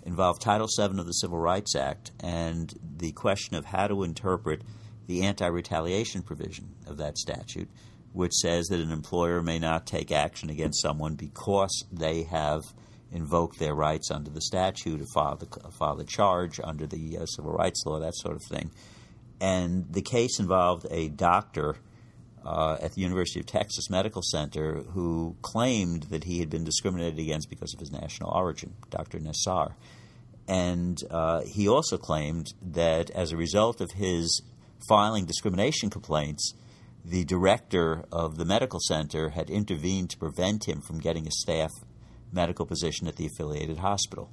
involved 0.06 0.40
Title 0.40 0.68
VII 0.68 0.98
of 0.98 1.06
the 1.06 1.12
Civil 1.12 1.38
Rights 1.38 1.74
Act 1.74 2.12
and 2.20 2.72
the 2.96 3.12
question 3.12 3.56
of 3.56 3.66
how 3.66 3.88
to 3.88 4.04
interpret 4.04 4.62
the 5.06 5.22
anti 5.22 5.46
retaliation 5.46 6.22
provision 6.22 6.74
of 6.86 6.96
that 6.98 7.18
statute, 7.18 7.68
which 8.12 8.32
says 8.32 8.66
that 8.68 8.80
an 8.80 8.92
employer 8.92 9.42
may 9.42 9.58
not 9.58 9.86
take 9.86 10.12
action 10.12 10.48
against 10.48 10.80
someone 10.80 11.16
because 11.16 11.84
they 11.92 12.22
have 12.22 12.62
invoked 13.12 13.58
their 13.58 13.74
rights 13.74 14.10
under 14.10 14.30
the 14.30 14.40
statute, 14.40 15.00
or 15.00 15.06
file 15.12 15.36
the, 15.36 15.46
file 15.72 15.96
the 15.96 16.04
charge 16.04 16.60
under 16.62 16.86
the 16.86 17.18
uh, 17.18 17.26
civil 17.26 17.52
rights 17.52 17.82
law, 17.84 17.98
that 18.00 18.16
sort 18.16 18.36
of 18.36 18.42
thing. 18.44 18.70
And 19.40 19.92
the 19.92 20.02
case 20.02 20.38
involved 20.40 20.86
a 20.90 21.08
doctor 21.08 21.76
uh, 22.46 22.76
at 22.80 22.92
the 22.92 23.00
University 23.00 23.40
of 23.40 23.46
Texas 23.46 23.90
Medical 23.90 24.22
Center 24.22 24.82
who 24.92 25.36
claimed 25.42 26.04
that 26.04 26.24
he 26.24 26.38
had 26.38 26.48
been 26.48 26.62
discriminated 26.62 27.18
against 27.18 27.50
because 27.50 27.74
of 27.74 27.80
his 27.80 27.90
national 27.90 28.30
origin, 28.30 28.74
Dr. 28.88 29.18
Nassar. 29.18 29.74
And 30.46 31.02
uh, 31.10 31.42
he 31.42 31.68
also 31.68 31.98
claimed 31.98 32.46
that 32.62 33.10
as 33.10 33.32
a 33.32 33.36
result 33.36 33.80
of 33.80 33.90
his 33.92 34.42
filing 34.88 35.24
discrimination 35.24 35.90
complaints, 35.90 36.54
the 37.04 37.24
director 37.24 38.04
of 38.12 38.36
the 38.36 38.44
medical 38.44 38.78
center 38.80 39.30
had 39.30 39.50
intervened 39.50 40.10
to 40.10 40.18
prevent 40.18 40.68
him 40.68 40.80
from 40.80 41.00
getting 41.00 41.26
a 41.26 41.32
staff 41.32 41.72
medical 42.32 42.64
position 42.64 43.08
at 43.08 43.16
the 43.16 43.26
affiliated 43.26 43.78
hospital. 43.78 44.30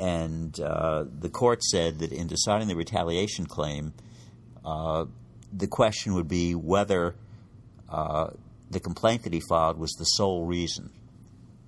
And 0.00 0.58
uh, 0.58 1.04
the 1.08 1.28
court 1.28 1.62
said 1.62 2.00
that 2.00 2.10
in 2.10 2.26
deciding 2.26 2.66
the 2.66 2.74
retaliation 2.74 3.46
claim, 3.46 3.92
uh, 4.64 5.04
the 5.56 5.66
question 5.66 6.14
would 6.14 6.28
be 6.28 6.54
whether 6.54 7.14
uh, 7.88 8.30
the 8.70 8.80
complaint 8.80 9.22
that 9.22 9.32
he 9.32 9.40
filed 9.48 9.78
was 9.78 9.92
the 9.92 10.04
sole 10.04 10.44
reason 10.44 10.90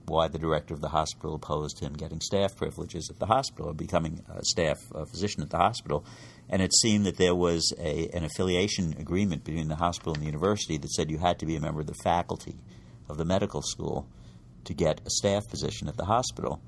why 0.07 0.29
the 0.29 0.39
director 0.39 0.73
of 0.73 0.81
the 0.81 0.89
hospital 0.89 1.35
opposed 1.35 1.81
him 1.81 1.93
getting 1.93 2.21
staff 2.21 2.55
privileges 2.57 3.09
at 3.11 3.19
the 3.19 3.27
hospital 3.27 3.71
or 3.71 3.75
becoming 3.75 4.23
a 4.29 4.45
staff 4.45 4.79
uh, 4.95 5.05
physician 5.05 5.43
at 5.43 5.51
the 5.51 5.57
hospital. 5.57 6.05
And 6.49 6.63
it 6.63 6.73
seemed 6.75 7.07
that 7.07 7.17
there 7.17 7.35
was 7.35 7.73
a, 7.79 8.09
an 8.15 8.25
affiliation 8.25 8.95
agreement 8.99 9.43
between 9.45 9.69
the 9.69 9.77
hospital 9.77 10.15
and 10.15 10.23
the 10.23 10.27
university 10.27 10.77
that 10.79 10.93
said 10.93 11.11
you 11.11 11.19
had 11.19 11.41
to 11.41 11.47
be 11.47 11.57
a 11.57 11.61
member 11.61 11.81
of 11.81 11.89
the 11.89 11.95
faculty 12.05 12.57
of 13.09 13.17
the 13.17 13.25
medical 13.25 13.63
school 13.63 14.07
to 14.65 14.75
get 14.75 15.01
a 15.05 15.11
staff 15.11 15.49
position 15.49 15.89
at 15.89 15.97
the 15.97 16.05
hospital. 16.05 16.61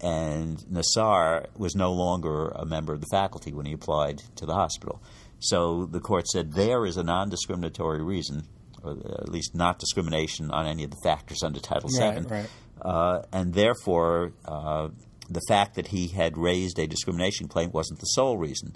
and 0.00 0.58
Nassar 0.70 1.46
was 1.56 1.74
no 1.74 1.92
longer 1.92 2.48
a 2.48 2.66
member 2.66 2.92
of 2.92 3.00
the 3.00 3.06
faculty 3.10 3.52
when 3.52 3.64
he 3.64 3.72
applied 3.72 4.18
to 4.36 4.44
the 4.44 4.54
hospital. 4.54 5.00
So 5.44 5.84
the 5.84 6.00
court 6.00 6.26
said 6.26 6.52
there 6.52 6.86
is 6.86 6.96
a 6.96 7.02
non 7.02 7.28
discriminatory 7.28 8.02
reason, 8.02 8.44
or 8.82 8.92
at 8.92 9.28
least 9.28 9.54
not 9.54 9.78
discrimination 9.78 10.50
on 10.50 10.66
any 10.66 10.84
of 10.84 10.90
the 10.90 10.96
factors 11.04 11.42
under 11.42 11.60
Title 11.60 11.90
Right, 11.98 12.18
VII. 12.18 12.26
right. 12.26 12.48
Uh, 12.80 13.22
and 13.32 13.52
therefore, 13.52 14.32
uh, 14.46 14.88
the 15.28 15.42
fact 15.48 15.74
that 15.74 15.88
he 15.88 16.08
had 16.08 16.36
raised 16.38 16.78
a 16.78 16.86
discrimination 16.86 17.48
claim 17.48 17.70
wasn't 17.72 18.00
the 18.00 18.06
sole 18.06 18.38
reason. 18.38 18.74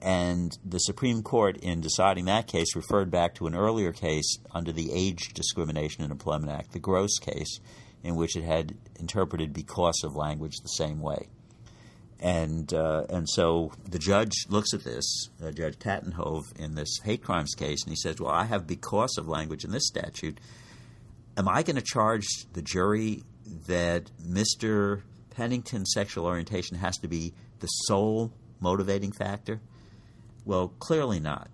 And 0.00 0.56
the 0.64 0.78
Supreme 0.78 1.22
Court, 1.22 1.56
in 1.56 1.80
deciding 1.80 2.26
that 2.26 2.46
case, 2.46 2.76
referred 2.76 3.10
back 3.10 3.34
to 3.36 3.46
an 3.46 3.54
earlier 3.54 3.92
case 3.92 4.38
under 4.52 4.70
the 4.70 4.92
Age 4.92 5.34
Discrimination 5.34 6.04
in 6.04 6.10
Employment 6.10 6.52
Act, 6.52 6.72
the 6.72 6.78
Gross 6.78 7.18
case, 7.18 7.58
in 8.04 8.14
which 8.14 8.36
it 8.36 8.44
had 8.44 8.76
interpreted 9.00 9.52
because 9.52 10.02
of 10.04 10.14
language 10.14 10.54
the 10.62 10.68
same 10.68 11.00
way. 11.00 11.28
And 12.20 12.72
uh, 12.74 13.04
and 13.08 13.28
so 13.28 13.70
the 13.88 13.98
judge 13.98 14.32
looks 14.48 14.74
at 14.74 14.82
this, 14.82 15.28
uh, 15.42 15.52
Judge 15.52 15.78
Tatenhove, 15.78 16.44
in 16.58 16.74
this 16.74 16.98
hate 17.04 17.22
crimes 17.22 17.54
case, 17.54 17.84
and 17.84 17.90
he 17.90 17.96
says, 17.96 18.20
"Well, 18.20 18.32
I 18.32 18.44
have 18.44 18.66
because 18.66 19.16
of 19.18 19.28
language 19.28 19.64
in 19.64 19.70
this 19.70 19.86
statute. 19.86 20.40
Am 21.36 21.48
I 21.48 21.62
going 21.62 21.76
to 21.76 21.82
charge 21.82 22.26
the 22.54 22.62
jury 22.62 23.22
that 23.68 24.10
Mr. 24.20 25.02
Pennington's 25.30 25.92
sexual 25.94 26.26
orientation 26.26 26.76
has 26.78 26.96
to 26.98 27.06
be 27.08 27.32
the 27.60 27.68
sole 27.68 28.32
motivating 28.58 29.12
factor? 29.12 29.60
Well, 30.44 30.72
clearly 30.80 31.20
not. 31.20 31.48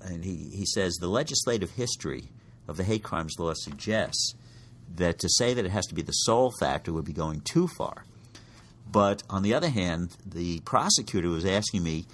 And 0.00 0.24
he, 0.24 0.50
he 0.52 0.66
says 0.66 0.94
the 0.94 1.06
legislative 1.06 1.70
history 1.70 2.32
of 2.66 2.76
the 2.76 2.84
hate 2.84 3.04
crimes 3.04 3.36
law 3.38 3.52
suggests 3.54 4.34
that 4.96 5.18
to 5.20 5.28
say 5.28 5.54
that 5.54 5.64
it 5.64 5.70
has 5.70 5.86
to 5.86 5.94
be 5.94 6.02
the 6.02 6.12
sole 6.12 6.52
factor 6.58 6.92
would 6.92 7.04
be 7.04 7.12
going 7.12 7.40
too 7.42 7.68
far. 7.68 8.04
But 8.92 9.22
on 9.30 9.42
the 9.42 9.54
other 9.54 9.70
hand, 9.70 10.16
the 10.26 10.60
prosecutor 10.60 11.30
was 11.30 11.46
asking 11.46 11.82
me 11.82 12.04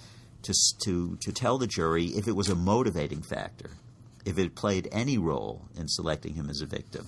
to, 0.43 0.55
to, 0.85 1.17
to 1.17 1.33
tell 1.33 1.59
the 1.59 1.67
jury 1.67 2.07
if 2.07 2.29
it 2.29 2.37
was 2.37 2.49
a 2.49 2.55
motivating 2.55 3.23
factor, 3.23 3.71
if 4.25 4.39
it 4.39 4.55
played 4.55 4.89
any 4.93 5.19
role 5.19 5.63
in 5.77 5.89
selecting 5.89 6.35
him 6.35 6.49
as 6.49 6.61
a 6.61 6.67
victim, 6.67 7.07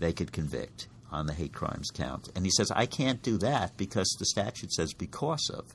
they 0.00 0.12
could 0.12 0.32
convict 0.32 0.88
on 1.12 1.26
the 1.26 1.32
hate 1.32 1.52
crimes 1.52 1.90
count. 1.92 2.28
And 2.34 2.44
he 2.44 2.50
says, 2.50 2.72
I 2.72 2.86
can't 2.86 3.22
do 3.22 3.38
that 3.38 3.76
because 3.76 4.08
the 4.18 4.26
statute 4.26 4.72
says 4.72 4.92
because 4.94 5.48
of. 5.54 5.72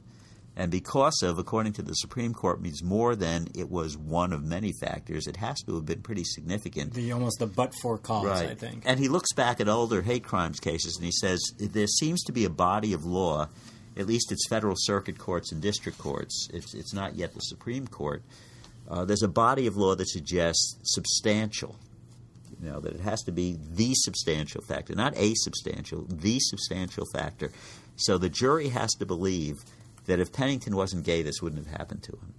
And 0.60 0.72
because 0.72 1.22
of, 1.22 1.38
according 1.38 1.74
to 1.74 1.84
the 1.84 1.94
Supreme 1.94 2.34
Court, 2.34 2.60
means 2.60 2.82
more 2.84 3.16
than 3.16 3.48
it 3.56 3.70
was 3.70 3.96
one 3.96 4.34
of 4.34 4.44
many 4.44 4.74
factors. 4.82 5.28
It 5.28 5.38
has 5.38 5.62
to 5.68 5.76
have 5.76 5.86
been 5.86 6.02
pretty 6.02 6.24
significant. 6.24 6.96
The 6.96 7.12
almost 7.12 7.38
the 7.38 7.46
but 7.46 7.76
for 7.80 8.00
cause, 8.00 8.26
Right. 8.26 8.50
I 8.50 8.56
think. 8.56 8.82
And 8.84 9.00
he 9.00 9.08
looks 9.08 9.32
back 9.34 9.62
at 9.62 9.70
older 9.70 10.02
hate 10.02 10.24
crimes 10.24 10.60
cases 10.60 10.96
and 10.98 11.06
he 11.06 11.12
says 11.12 11.40
there 11.60 11.86
seems 11.86 12.24
to 12.24 12.32
be 12.32 12.44
a 12.44 12.50
body 12.50 12.94
of 12.94 13.06
law, 13.06 13.50
at 13.96 14.08
least 14.08 14.32
it's 14.32 14.48
federal 14.48 14.74
circuit 14.76 15.20
courts 15.20 15.52
and 15.52 15.62
district 15.62 16.00
courts, 16.00 16.50
it's, 16.52 16.74
it's 16.74 16.92
not 16.92 17.16
yet 17.16 17.36
the 17.36 17.42
Supreme 17.42 17.86
Court. 17.86 18.24
Uh, 18.90 19.06
there's 19.06 19.22
a 19.22 19.28
body 19.28 19.68
of 19.68 19.78
law 19.78 19.94
that 19.94 20.08
suggests 20.10 20.78
substantial, 20.82 21.78
you 22.60 22.68
know, 22.68 22.80
that 22.80 22.94
it 22.94 23.02
has 23.02 23.22
to 23.22 23.32
be 23.32 23.60
the 23.74 23.94
substantial 23.94 24.62
factor, 24.62 24.96
not 24.96 25.16
a 25.18 25.36
substantial, 25.36 26.06
the 26.10 26.40
substantial 26.40 27.06
factor. 27.14 27.52
So 27.96 28.18
the 28.18 28.30
jury 28.30 28.70
has 28.70 28.92
to 28.96 29.06
believe 29.06 29.58
that 30.08 30.20
if 30.20 30.34
Pennington 30.34 30.76
wasn't 30.76 31.06
gay, 31.06 31.22
this 31.22 31.42
wouldn't 31.42 31.66
have 31.66 31.78
happened 31.78 32.04
to 32.04 32.12
him. 32.14 32.34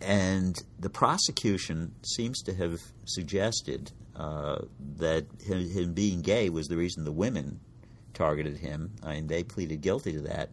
And 0.00 0.62
the 0.78 0.90
prosecution 0.90 1.94
seems 2.04 2.42
to 2.42 2.54
have 2.54 2.80
suggested 3.06 3.92
uh, 4.14 4.58
that 4.98 5.24
him, 5.44 5.68
him 5.70 5.92
being 5.94 6.20
gay 6.20 6.50
was 6.50 6.66
the 6.68 6.76
reason 6.76 7.04
the 7.04 7.12
women 7.12 7.60
targeted 8.14 8.58
him. 8.58 8.92
I 9.02 9.14
mean, 9.14 9.26
they 9.26 9.42
pleaded 9.42 9.80
guilty 9.80 10.12
to 10.12 10.20
that. 10.22 10.50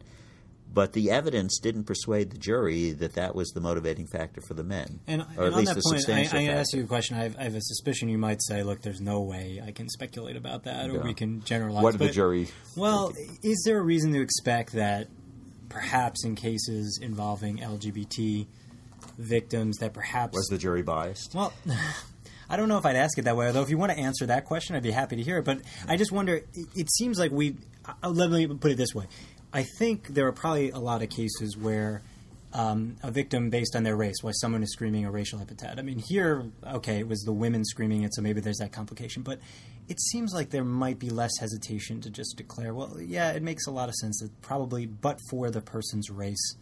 But 0.73 0.93
the 0.93 1.11
evidence 1.11 1.59
didn't 1.59 1.83
persuade 1.83 2.31
the 2.31 2.37
jury 2.39 2.91
that 2.93 3.13
that 3.13 3.35
was 3.35 3.49
the 3.51 3.61
motivating 3.61 4.07
factor 4.07 4.41
for 4.47 4.55
the 4.55 4.63
men, 4.63 5.01
And, 5.05 5.21
or 5.37 5.45
and 5.45 5.53
at 5.53 5.53
least 5.53 5.75
that 5.75 5.77
a 5.77 5.81
point, 5.83 5.95
I, 5.95 5.97
substantial 5.99 6.37
I'm 6.39 6.45
going 6.45 6.45
to 6.47 6.51
factor. 6.53 6.59
ask 6.61 6.73
you 6.73 6.83
a 6.83 6.87
question. 6.87 7.15
I 7.17 7.23
have, 7.23 7.37
I 7.37 7.43
have 7.43 7.55
a 7.55 7.61
suspicion 7.61 8.09
you 8.09 8.17
might 8.17 8.41
say, 8.41 8.63
"Look, 8.63 8.81
there's 8.81 8.99
no 8.99 9.21
way 9.21 9.61
I 9.63 9.71
can 9.71 9.87
speculate 9.87 10.35
about 10.35 10.63
that, 10.63 10.89
or 10.89 10.93
Yeah. 10.95 11.03
we 11.03 11.13
can 11.13 11.43
generalize." 11.43 11.83
What 11.83 11.91
did 11.91 12.07
the 12.07 12.11
jury? 12.11 12.47
Well, 12.75 13.13
is 13.43 13.61
there 13.67 13.77
a 13.77 13.83
reason 13.83 14.13
to 14.13 14.21
expect 14.21 14.71
that 14.73 15.09
perhaps 15.73 16.23
in 16.23 16.35
cases 16.35 16.99
involving 17.01 17.57
LGBT 17.57 18.45
victims, 19.17 19.77
that 19.77 19.93
perhaps 19.93 20.35
Was 20.35 20.47
the 20.47 20.57
jury 20.57 20.83
biased? 20.83 21.33
well, 21.33 21.51
I 22.49 22.57
don't 22.57 22.69
know 22.69 22.77
if 22.77 22.85
I'd 22.85 22.95
ask 22.95 23.17
it 23.17 23.23
that 23.23 23.35
way. 23.35 23.47
Although, 23.47 23.63
if 23.63 23.69
you 23.69 23.77
want 23.77 23.91
to 23.91 23.97
answer 23.97 24.27
that 24.27 24.45
question, 24.45 24.75
I'd 24.75 24.83
be 24.83 24.91
happy 24.91 25.15
to 25.15 25.23
hear 25.23 25.39
it. 25.39 25.45
But 25.45 25.61
I 25.87 25.97
just 25.97 26.11
wonder. 26.11 26.41
It, 26.75 26.87
seems 26.91 27.17
like 27.17 27.31
we. 27.31 27.57
Uh, 27.85 28.09
let 28.09 28.29
me 28.29 28.47
put 28.47 28.71
it 28.71 28.77
this 28.77 28.93
way. 28.93 29.05
I 29.51 29.65
think 29.79 30.07
there 30.07 30.27
are 30.27 30.31
probably 30.31 30.69
a 30.69 30.79
lot 30.79 31.01
of 31.01 31.09
cases 31.09 31.57
where 31.57 32.03
um, 32.53 32.97
a 33.01 33.09
victim, 33.11 33.49
based 33.49 33.75
on 33.75 33.83
their 33.83 33.95
race, 33.95 34.15
why 34.21 34.31
someone 34.33 34.61
is 34.61 34.71
screaming 34.71 35.05
a 35.05 35.11
racial 35.11 35.39
epithet. 35.41 35.79
I 35.79 35.81
mean, 35.81 36.01
here, 36.07 36.45
okay, 36.65 36.99
it 36.99 37.07
was 37.07 37.21
the 37.21 37.33
women 37.33 37.65
screaming 37.65 38.03
it, 38.03 38.13
so 38.13 38.21
maybe 38.21 38.41
there's 38.41 38.57
that 38.57 38.71
complication. 38.71 39.23
But 39.23 39.39
it 39.89 39.99
seems 40.01 40.33
like 40.33 40.49
there 40.49 40.63
might 40.63 40.99
be 40.99 41.09
less 41.09 41.31
hesitation 41.39 42.01
to 42.01 42.09
just 42.09 42.35
declare, 42.37 42.73
well, 42.73 42.97
yeah, 42.99 43.31
it 43.31 43.43
makes 43.43 43.67
a 43.67 43.71
lot 43.71 43.89
of 43.89 43.95
sense 43.95 44.19
that 44.21 44.41
probably, 44.41 44.85
but 44.85 45.19
for 45.29 45.49
the 45.51 45.61
person's 45.61 46.09
race, 46.09 46.55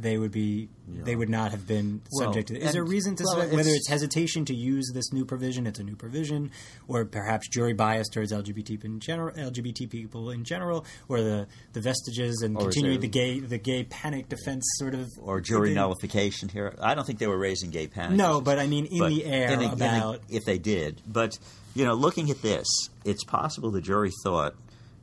they 0.00 0.16
would 0.16 0.30
be, 0.30 0.68
they 0.86 1.16
would 1.16 1.28
not 1.28 1.50
have 1.50 1.66
been 1.66 2.00
Well, 2.12 2.26
subject 2.26 2.48
to. 2.48 2.56
Is 2.60 2.72
there 2.72 2.82
a 2.82 2.86
reason 2.86 3.16
to 3.16 3.24
well, 3.26 3.40
say 3.40 3.46
whether 3.56 3.70
it's- 3.70 3.88
hesitation 3.88 4.44
to 4.44 4.54
use 4.54 4.92
this 4.94 5.12
new 5.12 5.24
provision, 5.24 5.66
it's 5.66 5.80
a 5.80 5.82
new 5.82 5.96
provision, 5.96 6.52
or 6.86 7.04
perhaps 7.04 7.48
jury 7.48 7.72
bias 7.72 8.06
towards 8.08 8.30
LGBT 8.32 8.84
in 8.84 9.00
general, 9.00 9.34
LGBT 9.34 9.90
people 9.90 10.30
in 10.30 10.44
general, 10.44 10.84
or 11.08 11.20
the, 11.20 11.48
the 11.72 11.80
vestiges 11.80 12.42
and 12.42 12.56
continuing 12.56 13.00
the 13.00 13.08
gay 13.08 13.40
the 13.40 13.58
gay 13.58 13.82
panic 13.82 14.28
defense 14.28 14.64
sort 14.76 14.94
of 14.94 15.08
Or 15.20 15.40
jury 15.40 15.70
the- 15.70 15.74
nullification 15.74 16.48
here? 16.48 16.76
I 16.80 16.94
don't 16.94 17.04
think 17.04 17.18
they 17.18 17.26
were 17.26 17.38
raising 17.38 17.70
gay 17.70 17.88
panic. 17.88 18.16
No, 18.16 18.34
issues. 18.34 18.44
but 18.44 18.60
I 18.60 18.68
mean 18.68 18.86
in 18.86 18.98
But 19.00 19.08
the 19.08 19.24
air 19.24 19.50
in 19.50 19.58
a- 19.58 19.62
in 19.62 19.68
a- 19.70 19.72
about 19.72 20.20
if 20.28 20.44
they 20.44 20.58
did. 20.58 21.02
But 21.08 21.36
you 21.78 21.84
know, 21.84 21.94
looking 21.94 22.28
at 22.28 22.42
this, 22.42 22.66
it's 23.04 23.22
possible 23.22 23.70
the 23.70 23.80
jury 23.80 24.10
thought, 24.24 24.56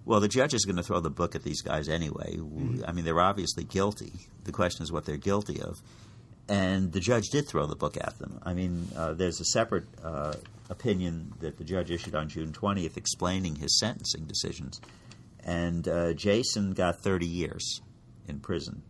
well, 0.03 0.19
the 0.19 0.27
judge 0.27 0.53
is 0.53 0.65
going 0.65 0.75
to 0.75 0.83
throw 0.83 0.99
the 0.99 1.09
book 1.09 1.33
at 1.33 1.41
these 1.41 1.61
guys 1.61 1.87
anyway. 1.87 2.37
I 2.85 2.91
mean, 2.91 3.05
they're 3.05 3.21
obviously 3.21 3.63
guilty. 3.63 4.11
The 4.43 4.51
question 4.51 4.83
is 4.83 4.91
what 4.91 5.05
they're 5.05 5.15
guilty 5.15 5.61
of, 5.61 5.77
and 6.49 6.91
the 6.91 6.99
judge 6.99 7.29
did 7.31 7.47
throw 7.47 7.65
the 7.65 7.77
book 7.77 7.95
at 7.95 8.19
them. 8.19 8.41
I 8.43 8.53
mean, 8.53 8.89
uh, 8.93 9.13
there's 9.13 9.39
a 9.39 9.45
separate 9.45 9.85
uh, 10.03 10.33
opinion 10.69 11.33
that 11.39 11.57
the 11.57 11.63
judge 11.63 11.91
issued 11.91 12.13
on 12.13 12.27
June 12.27 12.51
20th 12.51 12.97
explaining 12.97 13.55
his 13.55 13.79
sentencing 13.79 14.25
decisions, 14.25 14.81
and 15.45 15.87
uh, 15.87 16.13
Jason 16.13 16.73
got 16.73 16.99
30 16.99 17.25
years 17.25 17.79
in 18.27 18.41
prison. 18.41 18.83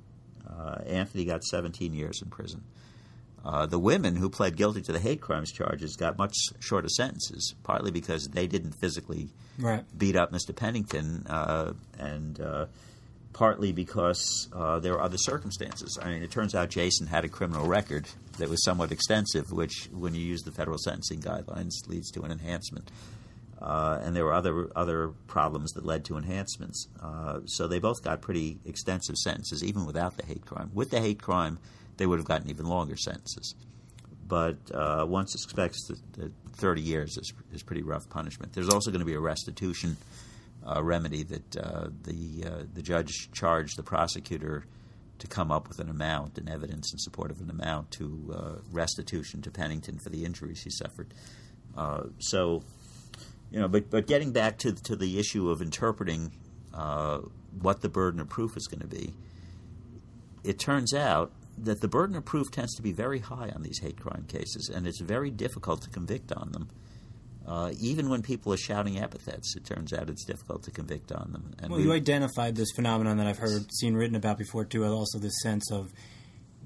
Uh, 0.50 0.80
Anthony 0.88 1.24
got 1.24 1.44
17 1.44 1.94
years 1.94 2.20
in 2.24 2.32
prison. 2.32 2.63
Uh, 3.46 3.68
the 3.68 3.78
women 3.78 4.16
who 4.16 4.28
pled 4.28 4.56
guilty 4.56 4.82
to 4.82 4.92
the 4.92 5.00
hate 5.00 5.22
crimes 5.22 5.52
charges 5.52 5.96
got 5.96 6.18
much 6.18 6.36
shorter 6.60 6.90
sentences, 6.90 7.54
partly 7.64 7.92
because 7.92 8.28
they 8.30 8.48
didn't 8.48 8.72
physically 8.72 9.30
right. 9.60 9.84
beat 9.96 10.16
up 10.16 10.32
Mr. 10.32 10.56
Pennington, 10.56 11.28
uh, 11.28 11.74
and 12.00 12.42
uh, 12.42 12.66
partly 13.34 13.72
because 13.72 14.50
uh, 14.52 14.80
there 14.80 14.94
were 14.94 15.02
other 15.02 15.18
circumstances. 15.18 16.00
I 16.02 16.10
mean, 16.10 16.24
it 16.24 16.32
turns 16.32 16.56
out 16.56 16.70
Jason 16.70 17.06
had 17.06 17.24
a 17.24 17.30
criminal 17.30 17.68
record 17.68 18.08
that 18.40 18.50
was 18.50 18.64
somewhat 18.64 18.92
extensive, 18.92 19.52
which, 19.52 19.90
when 19.94 20.16
you 20.16 20.22
use 20.22 20.42
the 20.42 20.52
federal 20.52 20.80
sentencing 20.80 21.22
guidelines, 21.22 21.74
leads 21.88 22.10
to 22.12 22.24
an 22.24 22.32
enhancement. 22.32 22.90
Uh, 23.62 24.00
and 24.02 24.16
there 24.16 24.25
were 24.25 24.34
other 24.34 24.70
other 24.75 25.10
problems 25.28 25.72
that 25.74 25.86
led 25.86 26.04
to 26.06 26.18
enhancements. 26.18 26.88
Uh, 27.02 27.40
so 27.46 27.68
they 27.68 27.80
both 27.80 28.04
got 28.04 28.22
pretty 28.22 28.58
extensive 28.66 29.16
sentences, 29.16 29.64
even 29.64 29.86
without 29.86 30.18
the 30.18 30.25
hate 30.25 30.46
crime. 30.46 30.72
With 30.74 30.90
the 30.90 31.00
hate 31.00 31.22
crime, 31.22 31.60
they 31.98 32.06
would 32.06 32.20
have 32.20 32.28
gotten 32.28 32.50
even 32.50 32.66
longer 32.66 32.98
sentences. 32.98 33.56
But 34.28 34.58
uh, 34.74 35.06
one 35.06 35.28
suspects 35.28 35.88
that, 35.88 36.14
that 36.14 36.32
30 36.54 36.82
years 36.82 37.18
is, 37.18 37.34
is 37.54 37.62
pretty 37.62 37.84
rough 37.84 38.10
punishment. 38.10 38.54
There's 38.54 38.70
also 38.70 38.90
going 38.90 39.00
to 39.00 39.06
be 39.06 39.14
a 39.14 39.20
restitution 39.20 39.98
uh, 40.66 40.84
remedy 40.84 41.24
that 41.24 41.58
uh, 41.58 41.90
the 42.04 42.44
uh, 42.44 42.64
the 42.74 42.82
judge 42.82 43.30
charged 43.32 43.78
the 43.78 43.84
prosecutor 43.84 44.66
to 45.20 45.28
come 45.28 45.52
up 45.52 45.68
with 45.68 45.80
an 45.80 45.90
amount 45.90 46.38
and 46.38 46.50
evidence 46.50 46.92
in 46.92 46.98
support 46.98 47.30
of 47.30 47.40
an 47.40 47.50
amount 47.50 47.92
to 47.92 48.36
uh, 48.36 48.62
restitution 48.72 49.42
to 49.44 49.52
Pennington 49.52 50.00
for 50.00 50.10
the 50.10 50.25
injuries 50.25 50.64
he 50.64 50.70
suffered. 50.72 51.14
Uh, 51.78 52.04
so, 52.20 52.64
you 53.52 53.60
know, 53.60 53.68
but 53.68 53.92
but 53.92 54.08
getting 54.08 54.32
back 54.32 54.58
to 54.58 54.74
to 54.74 54.96
the 54.96 55.20
issue 55.20 55.50
of 55.50 55.62
interpreting 55.62 56.32
what 57.62 57.82
the 57.82 57.88
burden 57.88 58.20
of 58.20 58.28
proof 58.28 58.58
is 58.58 58.68
going 58.68 58.82
to 58.82 58.88
be, 58.88 59.14
it 60.44 60.58
turns 60.58 60.94
out 60.94 61.32
that 61.57 61.81
the 61.81 61.88
burden 61.88 62.15
of 62.15 62.25
proof 62.25 62.51
tends 62.51 62.75
to 62.75 62.81
be 62.81 62.91
very 62.91 63.19
high 63.19 63.50
on 63.55 63.63
these 63.63 63.79
hate 63.79 64.00
crime 64.00 64.25
cases, 64.27 64.69
and 64.74 64.85
it's 64.88 65.00
very 65.01 65.29
difficult 65.31 65.81
to 65.83 65.89
convict 65.89 66.31
on 66.31 66.51
them. 66.51 66.69
Uh, 67.47 67.71
even 67.79 68.09
when 68.09 68.21
people 68.24 68.51
are 68.51 68.57
shouting 68.57 68.97
epithets, 69.00 69.55
it 69.55 69.63
turns 69.65 69.93
out 69.93 70.09
it's 70.09 70.25
difficult 70.25 70.63
to 70.63 70.71
convict 70.71 71.12
on 71.12 71.31
them. 71.31 71.53
And 71.59 71.69
Well, 71.69 71.79
we- 71.79 71.85
you 71.85 71.93
identified 71.93 72.55
this 72.55 72.71
phenomenon 72.75 73.17
that 73.17 73.27
I've 73.27 73.38
heard 73.38 73.71
seen 73.71 73.93
written 73.93 74.15
about 74.15 74.38
before 74.39 74.65
too. 74.65 74.83
Also, 74.83 75.19
this 75.19 75.39
sense 75.43 75.71
of 75.71 75.93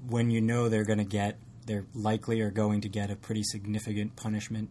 when 0.08 0.30
you 0.30 0.40
know 0.40 0.68
they're 0.70 0.84
going 0.86 0.98
to 0.98 1.04
get, 1.04 1.38
they're 1.66 1.84
likely 1.94 2.40
are 2.40 2.50
going 2.50 2.80
to 2.80 2.88
get 2.88 3.10
a 3.10 3.16
pretty 3.16 3.42
significant 3.42 4.16
punishment 4.16 4.70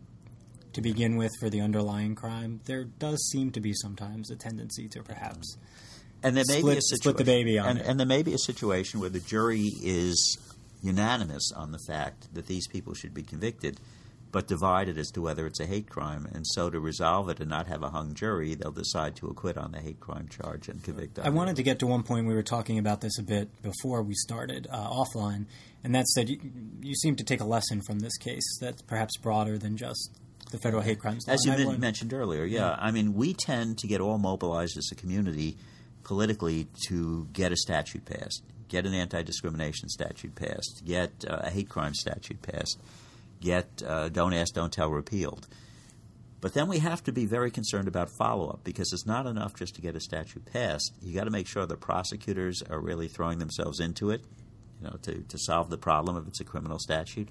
to 0.74 0.82
begin 0.82 1.16
with 1.16 1.32
for 1.40 1.50
the 1.50 1.62
underlying 1.62 2.16
crime. 2.16 2.60
There 2.66 2.84
does 2.84 3.24
seem 3.32 3.52
to 3.52 3.60
be 3.62 3.74
sometimes 3.74 4.32
a 4.32 4.36
tendency 4.36 4.88
to 4.90 5.04
perhaps 5.04 5.58
and 6.24 6.36
there 6.36 6.44
may 6.48 6.60
split, 6.60 6.76
be 6.76 6.78
a 6.78 6.82
situation, 6.82 7.02
split 7.02 7.18
the 7.18 7.24
baby 7.24 7.60
on 7.60 7.68
and, 7.70 7.80
it. 7.80 7.86
and 7.88 8.00
there 8.00 8.08
may 8.08 8.24
be 8.24 8.34
a 8.34 8.38
situation 8.40 9.00
where 9.00 9.10
the 9.10 9.20
jury 9.20 9.70
is 9.84 10.38
unanimous 10.82 11.52
on 11.56 11.72
the 11.72 11.80
fact 11.88 12.34
that 12.34 12.48
these 12.48 12.68
people 12.68 12.94
should 12.94 13.14
be 13.14 13.24
convicted, 13.24 13.80
but 14.32 14.48
divided 14.48 14.98
as 14.98 15.10
to 15.12 15.22
whether 15.22 15.46
it's 15.48 15.60
a 15.60 15.66
hate 15.66 15.90
crime. 15.90 16.28
And 16.34 16.46
so, 16.48 16.70
to 16.70 16.80
resolve 16.80 17.30
it 17.30 17.40
and 17.40 17.50
not 17.50 17.68
have 17.68 17.84
a 17.84 17.90
hung 17.90 18.14
jury, 18.14 18.54
they'll 18.56 18.72
decide 18.72 19.16
to 19.18 19.28
acquit 19.28 19.58
on 19.58 19.72
the 19.72 19.80
hate 19.80 20.00
crime 20.00 20.28
charge 20.30 20.70
and 20.70 20.82
convict. 20.84 21.20
I 21.20 21.30
wanted 21.30 21.56
to 21.58 21.64
get 21.64 21.80
to 21.80 21.88
one 21.88 22.04
point 22.04 22.28
we 22.28 22.34
were 22.36 22.44
talking 22.44 22.78
about 22.78 23.02
this 23.02 23.18
a 23.20 23.24
bit 23.24 23.50
before 23.62 24.04
we 24.04 24.14
started 24.14 24.68
uh, 24.72 24.90
offline, 24.90 25.46
and 25.84 25.94
that's 25.96 26.14
that 26.16 26.28
you, 26.30 26.40
you 26.82 26.96
seem 26.96 27.16
to 27.16 27.24
take 27.24 27.42
a 27.42 27.46
lesson 27.46 27.82
from 27.82 28.00
this 28.00 28.18
case 28.18 28.44
that's 28.62 28.82
perhaps 28.84 29.18
broader 29.18 29.58
than 29.58 29.78
just 29.78 30.12
the 30.52 30.60
federal 30.60 30.82
hate 30.82 31.00
crimes 31.00 31.26
law. 31.28 31.34
As 31.34 31.42
you 31.46 31.52
And 31.52 31.56
I 31.56 31.58
men- 31.60 31.68
wanted- 31.68 31.82
mentioned 31.82 32.14
earlier, 32.14 32.46
yeah. 32.46 32.76
I 32.80 32.92
mean, 32.92 33.14
we 33.16 33.34
tend 33.34 33.78
to 33.80 33.88
get 33.88 34.00
all 34.02 34.18
mobilized 34.18 34.78
as 34.78 34.90
a 34.92 34.96
community 34.96 35.58
politically 36.04 36.68
to 36.88 37.28
get 37.34 37.52
a 37.52 37.56
statute 37.56 38.06
passed, 38.06 38.44
get 38.68 38.86
an 38.86 38.94
anti 38.94 39.22
discrimination 39.24 39.90
statute 39.90 40.36
passed, 40.36 40.84
get 40.86 41.12
uh, 41.28 41.42
a 41.44 41.50
hate 41.50 41.70
crime 41.70 41.94
statute 41.94 42.42
passed, 42.42 42.80
get 43.42 43.68
uh, 43.86 44.10
Don't 44.10 44.34
Ask, 44.34 44.54
Don't 44.54 44.72
Tell 44.72 44.90
repealed. 44.90 45.48
But 46.42 46.54
then 46.54 46.68
we 46.68 46.80
have 46.80 47.04
to 47.04 47.12
be 47.12 47.26
very 47.26 47.52
concerned 47.52 47.88
about 47.88 48.10
follow 48.10 48.50
up 48.50 48.64
because 48.64 48.94
it's 48.94 49.06
not 49.06 49.26
enough 49.26 49.56
just 49.56 49.76
to 49.76 49.82
get 49.82 49.96
a 49.96 50.00
statute 50.00 50.46
passed. 50.46 50.94
You 51.02 51.14
got 51.14 51.26
to 51.26 51.32
make 51.32 51.48
sure 51.48 51.66
the 51.66 51.76
prosecutors 51.76 52.64
are 52.70 52.80
really 52.80 53.10
throwing 53.10 53.40
themselves 53.40 53.82
into 53.82 54.12
it, 54.12 54.22
you 54.82 54.88
know, 54.88 54.96
to, 55.02 55.22
to 55.22 55.38
solve 55.38 55.70
the 55.70 55.78
problem 55.78 56.16
if 56.16 56.28
it's 56.28 56.40
a 56.40 56.46
criminal 56.46 56.80
statute. 56.80 57.28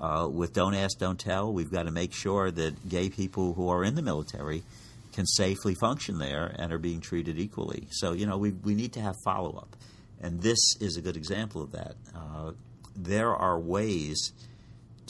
Uh, 0.00 0.28
with 0.30 0.52
Don't 0.54 0.74
Ask, 0.74 0.98
Don't 0.98 1.18
Tell, 1.18 1.52
we've 1.52 1.70
got 1.70 1.82
to 1.82 1.90
make 1.90 2.14
sure 2.14 2.50
that 2.50 2.88
gay 2.88 3.10
people 3.10 3.52
who 3.52 3.68
are 3.68 3.84
in 3.84 3.96
the 3.96 4.02
military 4.02 4.62
can 5.18 5.26
safely 5.26 5.74
function 5.74 6.18
there 6.18 6.54
and 6.60 6.72
are 6.72 6.78
being 6.78 7.00
treated 7.00 7.40
equally. 7.40 7.88
So, 7.90 8.12
you 8.12 8.24
know, 8.24 8.38
we, 8.38 8.52
we 8.52 8.76
need 8.76 8.92
to 8.92 9.00
have 9.00 9.16
follow 9.24 9.50
up. 9.56 9.74
And 10.20 10.40
this 10.40 10.76
is 10.80 10.96
a 10.96 11.02
good 11.02 11.16
example 11.16 11.60
of 11.60 11.72
that. 11.72 11.96
Uh, 12.14 12.52
there 12.94 13.34
are 13.34 13.58
ways 13.58 14.32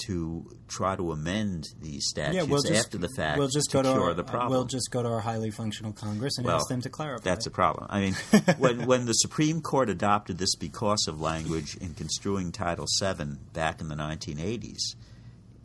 to 0.06 0.50
try 0.66 0.96
to 0.96 1.12
amend 1.12 1.66
these 1.82 2.06
statutes 2.08 2.36
yeah, 2.36 2.42
we'll 2.42 2.62
just, 2.62 2.86
after 2.86 2.96
the 2.96 3.08
fact 3.16 3.38
we'll 3.38 3.48
just 3.48 3.70
to 3.70 3.78
go 3.78 3.82
to 3.82 3.90
cure 3.90 4.04
our, 4.04 4.14
the 4.14 4.24
problem. 4.24 4.52
We'll 4.52 4.64
just 4.64 4.90
go 4.90 5.02
to 5.02 5.08
our 5.10 5.20
highly 5.20 5.50
functional 5.50 5.92
Congress 5.92 6.38
and 6.38 6.46
Well, 6.46 6.56
ask 6.56 6.68
them 6.68 6.80
to 6.82 6.88
clarify. 6.88 7.24
That's 7.24 7.46
a 7.46 7.50
problem. 7.50 7.88
I 7.90 8.00
mean, 8.00 8.14
when, 8.58 8.86
when 8.86 9.04
the 9.04 9.12
Supreme 9.12 9.60
Court 9.60 9.90
adopted 9.90 10.38
this 10.38 10.54
because 10.54 11.06
of 11.06 11.20
language 11.20 11.76
in 11.76 11.92
construing 11.92 12.50
Title 12.50 12.86
VII 13.02 13.36
back 13.52 13.82
in 13.82 13.88
the 13.88 13.96
1980s, 13.96 14.94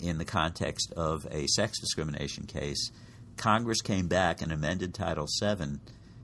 in 0.01 0.17
the 0.17 0.25
context 0.25 0.91
of 0.97 1.25
a 1.31 1.47
sex 1.47 1.79
discrimination 1.79 2.45
case, 2.45 2.91
Congress 3.37 3.81
came 3.81 4.07
back 4.07 4.41
and 4.41 4.51
amended 4.51 4.93
Title 4.93 5.27
VII 5.41 5.79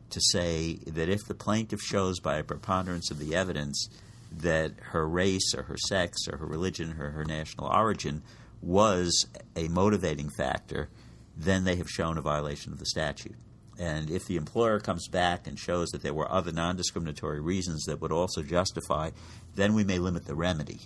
to 0.10 0.22
say 0.32 0.80
that 0.88 1.10
if 1.10 1.26
the 1.28 1.36
plaintiff 1.36 1.82
shows 1.82 2.20
by 2.20 2.38
a 2.38 2.44
preponderance 2.44 3.12
of 3.12 3.20
the 3.20 3.36
evidence 3.36 3.90
that 4.32 4.74
her 4.92 5.08
race 5.08 5.54
or 5.56 5.64
her 5.64 5.78
sex 5.78 6.28
or 6.32 6.38
her 6.38 6.46
religion 6.46 6.96
or 7.00 7.12
her 7.12 7.26
national 7.26 7.68
origin 7.68 8.22
was 8.62 9.28
a 9.56 9.68
motivating 9.68 10.30
factor, 10.30 10.90
then 11.36 11.64
they 11.64 11.76
have 11.78 11.90
shown 11.90 12.18
a 12.18 12.22
violation 12.22 12.72
of 12.72 12.80
the 12.80 12.86
statute. 12.86 13.36
And 13.80 14.10
if 14.10 14.26
the 14.26 14.36
employer 14.36 14.80
comes 14.80 15.08
back 15.08 15.48
and 15.48 15.58
shows 15.58 15.90
that 15.90 16.04
there 16.04 16.14
were 16.14 16.30
other 16.30 16.52
non 16.52 16.76
discriminatory 16.76 17.40
reasons 17.40 17.86
that 17.86 18.02
would 18.02 18.12
also 18.12 18.44
justify, 18.44 19.12
then 19.56 19.74
we 19.74 19.86
may 19.86 20.00
limit 20.00 20.26
the 20.26 20.36
remedy. 20.36 20.82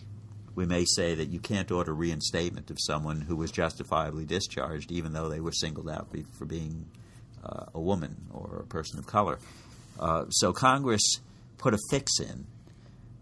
We 0.56 0.66
may 0.66 0.86
say 0.86 1.16
that 1.16 1.30
you 1.30 1.40
can't 1.40 1.72
order 1.72 1.94
reinstatement 1.94 2.70
of 2.70 2.78
someone 2.80 3.22
who 3.22 3.36
was 3.36 3.52
justifiably 3.52 4.26
discharged, 4.26 4.92
even 4.92 5.14
though 5.14 5.30
they 5.30 5.40
were 5.40 5.52
singled 5.52 5.90
out 5.90 6.10
for 6.38 6.46
being 6.46 6.86
uh, 7.44 7.66
a 7.74 7.80
woman 7.80 8.28
or 8.32 8.60
a 8.64 8.68
person 8.68 9.00
of 9.00 9.08
color. 9.08 9.40
Uh, 10.00 10.26
so 10.30 10.54
Congress 10.54 11.20
put 11.58 11.74
a 11.74 11.80
fix 11.90 12.20
in, 12.20 12.46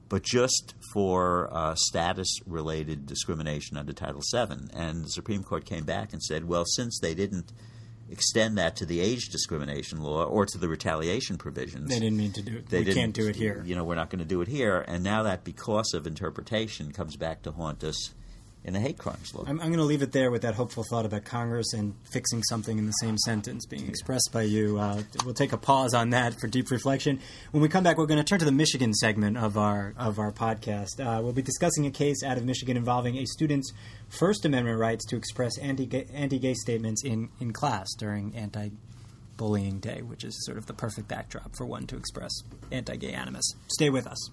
but 0.09 0.23
just 0.23 0.73
for 0.93 1.49
uh, 1.51 1.75
status 1.75 2.27
related 2.45 3.05
discrimination 3.05 3.77
under 3.77 3.93
Title 3.93 4.21
VII. 4.33 4.67
And 4.73 5.05
the 5.05 5.09
Supreme 5.09 5.43
Court 5.43 5.65
came 5.65 5.85
back 5.85 6.11
and 6.11 6.21
said, 6.21 6.47
well, 6.47 6.65
since 6.65 6.99
they 6.99 7.13
didn't 7.13 7.53
extend 8.11 8.57
that 8.57 8.75
to 8.77 8.85
the 8.85 8.99
age 8.99 9.29
discrimination 9.29 10.01
law 10.01 10.23
or 10.25 10.45
to 10.45 10.57
the 10.57 10.67
retaliation 10.67 11.37
provisions, 11.37 11.89
They 11.89 11.99
didn't 11.99 12.17
mean 12.17 12.33
to 12.33 12.41
do 12.41 12.57
it. 12.57 12.69
they 12.69 12.83
we 12.83 12.93
can't 12.93 13.13
do 13.13 13.27
it 13.27 13.35
here. 13.35 13.63
You 13.65 13.75
know, 13.75 13.83
we're 13.83 13.95
not 13.95 14.09
going 14.09 14.19
to 14.19 14.25
do 14.25 14.41
it 14.41 14.47
here. 14.47 14.83
And 14.87 15.03
now 15.03 15.23
that 15.23 15.43
because 15.43 15.93
of 15.93 16.05
interpretation 16.05 16.91
comes 16.91 17.15
back 17.15 17.41
to 17.43 17.51
haunt 17.51 17.83
us 17.83 18.13
in 18.63 18.73
the 18.73 18.79
hate 18.79 18.97
crimes 18.97 19.33
law. 19.33 19.43
I'm, 19.47 19.59
I'm 19.59 19.67
going 19.67 19.79
to 19.79 19.83
leave 19.83 20.01
it 20.01 20.11
there 20.11 20.29
with 20.29 20.43
that 20.43 20.53
hopeful 20.53 20.83
thought 20.83 21.05
about 21.05 21.25
Congress 21.25 21.73
and 21.73 21.95
fixing 22.11 22.43
something 22.43 22.77
in 22.77 22.85
the 22.85 22.91
same 22.93 23.17
sentence 23.17 23.65
being 23.65 23.87
expressed 23.87 24.29
by 24.31 24.43
you. 24.43 24.79
Uh, 24.79 25.01
we'll 25.25 25.33
take 25.33 25.51
a 25.51 25.57
pause 25.57 25.93
on 25.93 26.11
that 26.11 26.39
for 26.39 26.47
deep 26.47 26.69
reflection. 26.69 27.19
When 27.51 27.61
we 27.61 27.69
come 27.69 27.83
back, 27.83 27.97
we're 27.97 28.05
going 28.05 28.19
to 28.19 28.23
turn 28.23 28.39
to 28.39 28.45
the 28.45 28.51
Michigan 28.51 28.93
segment 28.93 29.37
of 29.37 29.57
our 29.57 29.93
of 29.97 30.19
our 30.19 30.31
podcast. 30.31 30.99
Uh, 30.99 31.21
we'll 31.21 31.33
be 31.33 31.41
discussing 31.41 31.85
a 31.85 31.91
case 31.91 32.23
out 32.23 32.37
of 32.37 32.45
Michigan 32.45 32.77
involving 32.77 33.17
a 33.17 33.25
student's 33.25 33.71
First 34.09 34.45
Amendment 34.45 34.79
rights 34.79 35.05
to 35.07 35.15
express 35.15 35.57
anti 35.59 35.89
anti-gay 36.13 36.53
statements 36.53 37.03
in, 37.03 37.29
in 37.39 37.53
class 37.53 37.87
during 37.97 38.35
anti 38.35 38.69
bullying 39.37 39.79
day, 39.79 40.01
which 40.03 40.23
is 40.23 40.37
sort 40.45 40.57
of 40.57 40.67
the 40.67 40.73
perfect 40.73 41.07
backdrop 41.07 41.55
for 41.55 41.65
one 41.65 41.87
to 41.87 41.95
express 41.95 42.31
anti-gay 42.71 43.11
animus. 43.11 43.55
Stay 43.67 43.89
with 43.89 44.05
us. 44.05 44.29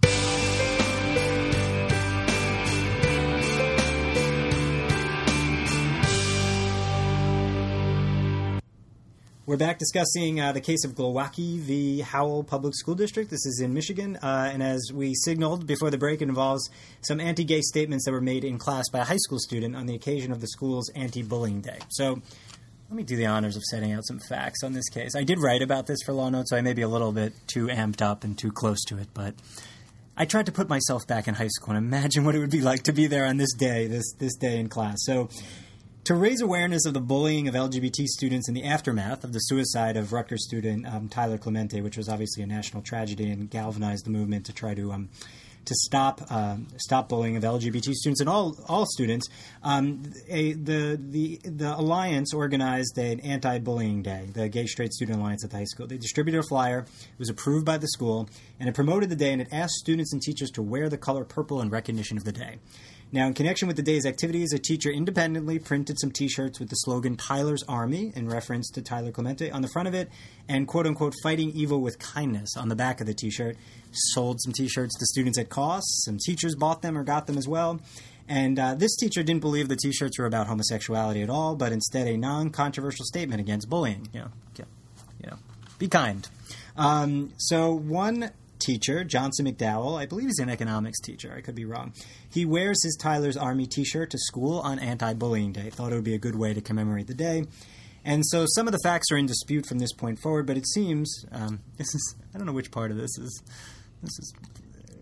We're 9.48 9.56
back 9.56 9.78
discussing 9.78 10.42
uh, 10.42 10.52
the 10.52 10.60
case 10.60 10.84
of 10.84 10.92
Glowacki 10.92 11.58
v. 11.58 12.00
Howell 12.00 12.44
Public 12.44 12.74
School 12.74 12.94
District. 12.94 13.30
This 13.30 13.46
is 13.46 13.62
in 13.62 13.72
Michigan, 13.72 14.16
uh, 14.16 14.50
and 14.52 14.62
as 14.62 14.92
we 14.92 15.14
signaled 15.14 15.66
before 15.66 15.88
the 15.88 15.96
break, 15.96 16.20
it 16.20 16.28
involves 16.28 16.68
some 17.00 17.18
anti-gay 17.18 17.62
statements 17.62 18.04
that 18.04 18.12
were 18.12 18.20
made 18.20 18.44
in 18.44 18.58
class 18.58 18.90
by 18.90 18.98
a 18.98 19.04
high 19.04 19.16
school 19.16 19.38
student 19.38 19.74
on 19.74 19.86
the 19.86 19.94
occasion 19.94 20.32
of 20.32 20.42
the 20.42 20.48
school's 20.48 20.90
anti-bullying 20.90 21.62
day. 21.62 21.78
So, 21.88 22.20
let 22.90 22.96
me 22.96 23.04
do 23.04 23.16
the 23.16 23.24
honors 23.24 23.56
of 23.56 23.62
setting 23.62 23.90
out 23.90 24.04
some 24.06 24.18
facts 24.28 24.62
on 24.62 24.74
this 24.74 24.90
case. 24.90 25.16
I 25.16 25.24
did 25.24 25.38
write 25.38 25.62
about 25.62 25.86
this 25.86 26.00
for 26.04 26.12
Law 26.12 26.28
Notes, 26.28 26.50
so 26.50 26.56
I 26.58 26.60
may 26.60 26.74
be 26.74 26.82
a 26.82 26.88
little 26.88 27.12
bit 27.12 27.32
too 27.46 27.68
amped 27.68 28.02
up 28.02 28.24
and 28.24 28.36
too 28.36 28.52
close 28.52 28.84
to 28.88 28.98
it, 28.98 29.08
but 29.14 29.32
I 30.14 30.26
tried 30.26 30.44
to 30.44 30.52
put 30.52 30.68
myself 30.68 31.06
back 31.06 31.26
in 31.26 31.32
high 31.32 31.48
school 31.48 31.74
and 31.74 31.82
imagine 31.82 32.26
what 32.26 32.34
it 32.34 32.40
would 32.40 32.50
be 32.50 32.60
like 32.60 32.82
to 32.82 32.92
be 32.92 33.06
there 33.06 33.24
on 33.24 33.38
this 33.38 33.54
day, 33.54 33.86
this 33.86 34.12
this 34.18 34.36
day 34.36 34.58
in 34.58 34.68
class. 34.68 34.98
So, 35.06 35.30
to 36.08 36.14
raise 36.14 36.40
awareness 36.40 36.86
of 36.86 36.94
the 36.94 37.02
bullying 37.02 37.48
of 37.48 37.54
LGBT 37.54 38.06
students 38.06 38.48
in 38.48 38.54
the 38.54 38.64
aftermath 38.64 39.24
of 39.24 39.34
the 39.34 39.40
suicide 39.40 39.94
of 39.94 40.10
Rutgers 40.10 40.42
student 40.42 40.86
um, 40.86 41.06
Tyler 41.06 41.36
Clementi, 41.36 41.82
which 41.82 41.98
was 41.98 42.08
obviously 42.08 42.42
a 42.42 42.46
national 42.46 42.82
tragedy 42.82 43.30
and 43.30 43.50
galvanized 43.50 44.06
the 44.06 44.10
movement 44.10 44.46
to 44.46 44.54
try 44.54 44.72
to 44.72 44.90
um, 44.90 45.10
to 45.66 45.74
stop 45.74 46.22
um, 46.32 46.66
stop 46.78 47.10
bullying 47.10 47.36
of 47.36 47.42
LGBT 47.42 47.92
students 47.92 48.20
and 48.20 48.28
all 48.30 48.56
all 48.68 48.86
students. 48.86 49.28
Um, 49.62 50.02
a, 50.30 50.54
the 50.54 50.98
the 50.98 51.40
the 51.44 51.76
alliance 51.76 52.32
organized 52.32 52.96
an 52.96 53.20
anti-bullying 53.20 54.00
day, 54.00 54.30
the 54.32 54.48
Gay 54.48 54.64
Straight 54.64 54.94
Student 54.94 55.20
Alliance 55.20 55.44
at 55.44 55.50
the 55.50 55.58
high 55.58 55.64
school. 55.64 55.86
They 55.86 55.98
distributed 55.98 56.38
a 56.38 56.48
flyer. 56.48 56.86
It 56.88 57.18
was 57.18 57.28
approved 57.28 57.66
by 57.66 57.76
the 57.76 57.88
school, 57.88 58.30
and 58.58 58.66
it 58.66 58.74
promoted 58.74 59.10
the 59.10 59.16
day 59.16 59.34
and 59.34 59.42
it 59.42 59.48
asked 59.52 59.74
students 59.74 60.14
and 60.14 60.22
teachers 60.22 60.50
to 60.52 60.62
wear 60.62 60.88
the 60.88 60.96
color 60.96 61.24
purple 61.24 61.60
in 61.60 61.68
recognition 61.68 62.16
of 62.16 62.24
the 62.24 62.32
day. 62.32 62.60
Now, 63.10 63.26
in 63.26 63.32
connection 63.32 63.68
with 63.68 63.78
the 63.78 63.82
day's 63.82 64.04
activities, 64.04 64.52
a 64.52 64.58
teacher 64.58 64.90
independently 64.90 65.58
printed 65.58 65.98
some 65.98 66.10
T-shirts 66.10 66.60
with 66.60 66.68
the 66.68 66.76
slogan 66.76 67.16
"Tyler's 67.16 67.62
Army" 67.62 68.12
in 68.14 68.28
reference 68.28 68.68
to 68.72 68.82
Tyler 68.82 69.10
Clementi 69.10 69.50
on 69.50 69.62
the 69.62 69.68
front 69.68 69.88
of 69.88 69.94
it, 69.94 70.10
and 70.46 70.68
"quote 70.68 70.86
unquote" 70.86 71.14
"Fighting 71.22 71.50
evil 71.52 71.80
with 71.80 71.98
kindness" 71.98 72.54
on 72.56 72.68
the 72.68 72.76
back 72.76 73.00
of 73.00 73.06
the 73.06 73.14
T-shirt. 73.14 73.56
Sold 73.92 74.42
some 74.42 74.52
T-shirts 74.52 74.98
to 74.98 75.06
students 75.06 75.38
at 75.38 75.48
cost. 75.48 75.86
Some 76.04 76.18
teachers 76.18 76.54
bought 76.54 76.82
them 76.82 76.98
or 76.98 77.02
got 77.02 77.26
them 77.26 77.38
as 77.38 77.48
well. 77.48 77.80
And 78.28 78.58
uh, 78.58 78.74
this 78.74 78.94
teacher 78.96 79.22
didn't 79.22 79.40
believe 79.40 79.68
the 79.68 79.76
T-shirts 79.76 80.18
were 80.18 80.26
about 80.26 80.46
homosexuality 80.46 81.22
at 81.22 81.30
all, 81.30 81.56
but 81.56 81.72
instead 81.72 82.06
a 82.06 82.18
non-controversial 82.18 83.06
statement 83.06 83.40
against 83.40 83.70
bullying. 83.70 84.06
Know, 84.12 84.28
you 84.58 85.30
know, 85.30 85.38
be 85.78 85.88
kind. 85.88 86.28
Um, 86.76 87.32
so 87.38 87.72
one 87.72 88.30
teacher, 88.58 89.04
Johnson 89.04 89.46
McDowell, 89.46 89.98
I 89.98 90.06
believe 90.06 90.26
he's 90.26 90.38
an 90.38 90.50
economics 90.50 91.00
teacher. 91.00 91.32
I 91.36 91.40
could 91.40 91.54
be 91.54 91.64
wrong. 91.64 91.92
He 92.30 92.44
wears 92.44 92.82
his 92.82 92.96
Tyler's 92.96 93.36
Army 93.36 93.66
T-shirt 93.66 94.10
to 94.10 94.18
school 94.18 94.60
on 94.60 94.78
Anti-Bullying 94.78 95.52
Day. 95.52 95.70
Thought 95.70 95.92
it 95.92 95.96
would 95.96 96.04
be 96.04 96.14
a 96.14 96.18
good 96.18 96.36
way 96.36 96.54
to 96.54 96.60
commemorate 96.60 97.06
the 97.06 97.14
day. 97.14 97.44
And 98.04 98.24
so 98.26 98.46
some 98.54 98.66
of 98.66 98.72
the 98.72 98.80
facts 98.82 99.10
are 99.10 99.16
in 99.16 99.26
dispute 99.26 99.66
from 99.66 99.78
this 99.78 99.92
point 99.92 100.18
forward, 100.20 100.46
but 100.46 100.56
it 100.56 100.66
seems 100.66 101.24
um, 101.32 101.60
this 101.76 101.94
is 101.94 102.14
I 102.34 102.38
don't 102.38 102.46
know 102.46 102.52
which 102.52 102.70
part 102.70 102.90
of 102.90 102.96
this 102.96 103.16
is 103.18 103.42
this 104.02 104.18
is 104.18 104.34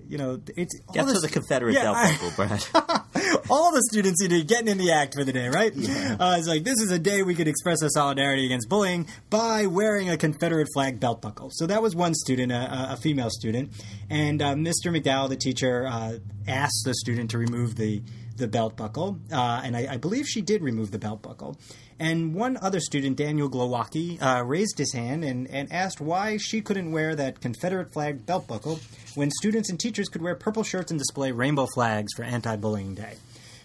you 0.09 0.19
know 0.19 0.41
it's 0.57 0.75
to 0.93 1.03
this- 1.05 1.23
the 1.23 1.29
Confederate 1.29 1.75
Yeah, 1.75 1.93
belt 1.93 1.97
buckle, 2.21 2.31
Brad. 2.37 3.43
all 3.51 3.73
the 3.73 3.83
students 3.91 4.21
need 4.23 4.29
to 4.31 4.35
be 4.37 4.45
getting 4.45 4.69
in 4.69 4.79
the 4.79 4.93
act 4.93 5.15
for 5.15 5.25
the 5.25 5.33
day, 5.33 5.49
right? 5.49 5.73
Uh, 5.77 6.37
it's 6.39 6.49
like 6.49 6.65
this 6.65 6.81
is 6.81 6.91
a 6.91 6.99
day 6.99 7.23
we 7.23 7.35
could 7.35 7.49
express 7.49 7.83
our 7.83 7.89
solidarity 7.89 8.45
against 8.47 8.69
bullying 8.69 9.07
by 9.31 9.67
wearing 9.67 10.09
a 10.11 10.17
Confederate 10.17 10.69
flag 10.75 11.01
belt 11.01 11.21
buckle. 11.23 11.51
So 11.53 11.67
that 11.67 11.83
was 11.83 11.95
one 11.95 12.15
student, 12.15 12.53
a, 12.53 12.93
a 12.93 12.97
female 12.97 13.31
student, 13.31 13.71
and 14.11 14.41
uh, 14.43 14.55
Mr. 14.55 14.87
McDowell, 14.87 15.29
the 15.29 15.37
teacher, 15.37 15.87
uh, 15.87 16.19
asked 16.49 16.83
the 16.85 16.95
student 16.95 17.31
to 17.33 17.39
remove 17.39 17.77
the 17.77 18.03
the 18.37 18.49
belt 18.49 18.77
buckle, 18.77 19.19
uh, 19.33 19.63
and 19.65 19.77
I, 19.77 19.95
I, 19.95 19.97
believe 19.97 20.27
she 20.27 20.43
did 20.43 20.63
remove 20.63 20.91
the 20.91 20.99
belt 20.99 21.23
buckle. 21.23 21.57
And 21.99 22.35
one 22.35 22.59
other 22.61 22.81
student, 22.81 23.17
Daniel 23.17 23.49
Glowacki, 23.49 24.21
uh, 24.21 24.45
raised 24.45 24.79
his 24.79 24.93
hand 24.93 25.25
and, 25.25 25.49
and 25.51 25.73
asked 25.73 26.01
why 26.01 26.37
she 26.37 26.61
couldn't 26.61 26.93
wear 26.93 27.15
that 27.15 27.41
Confederate 27.41 27.93
flag 27.93 28.27
belt 28.27 28.47
buckle 28.47 28.81
when 29.15 29.31
students 29.31 29.71
and 29.71 29.81
teachers 29.81 30.09
could 30.09 30.21
wear 30.21 30.35
purple 30.35 30.63
shirts 30.63 30.91
and 30.91 31.01
display 31.01 31.33
rainbow 31.33 31.67
flags 31.75 32.13
for 32.15 32.23
Anti 32.23 32.57
Bullying 32.57 32.95
Day. 32.95 33.15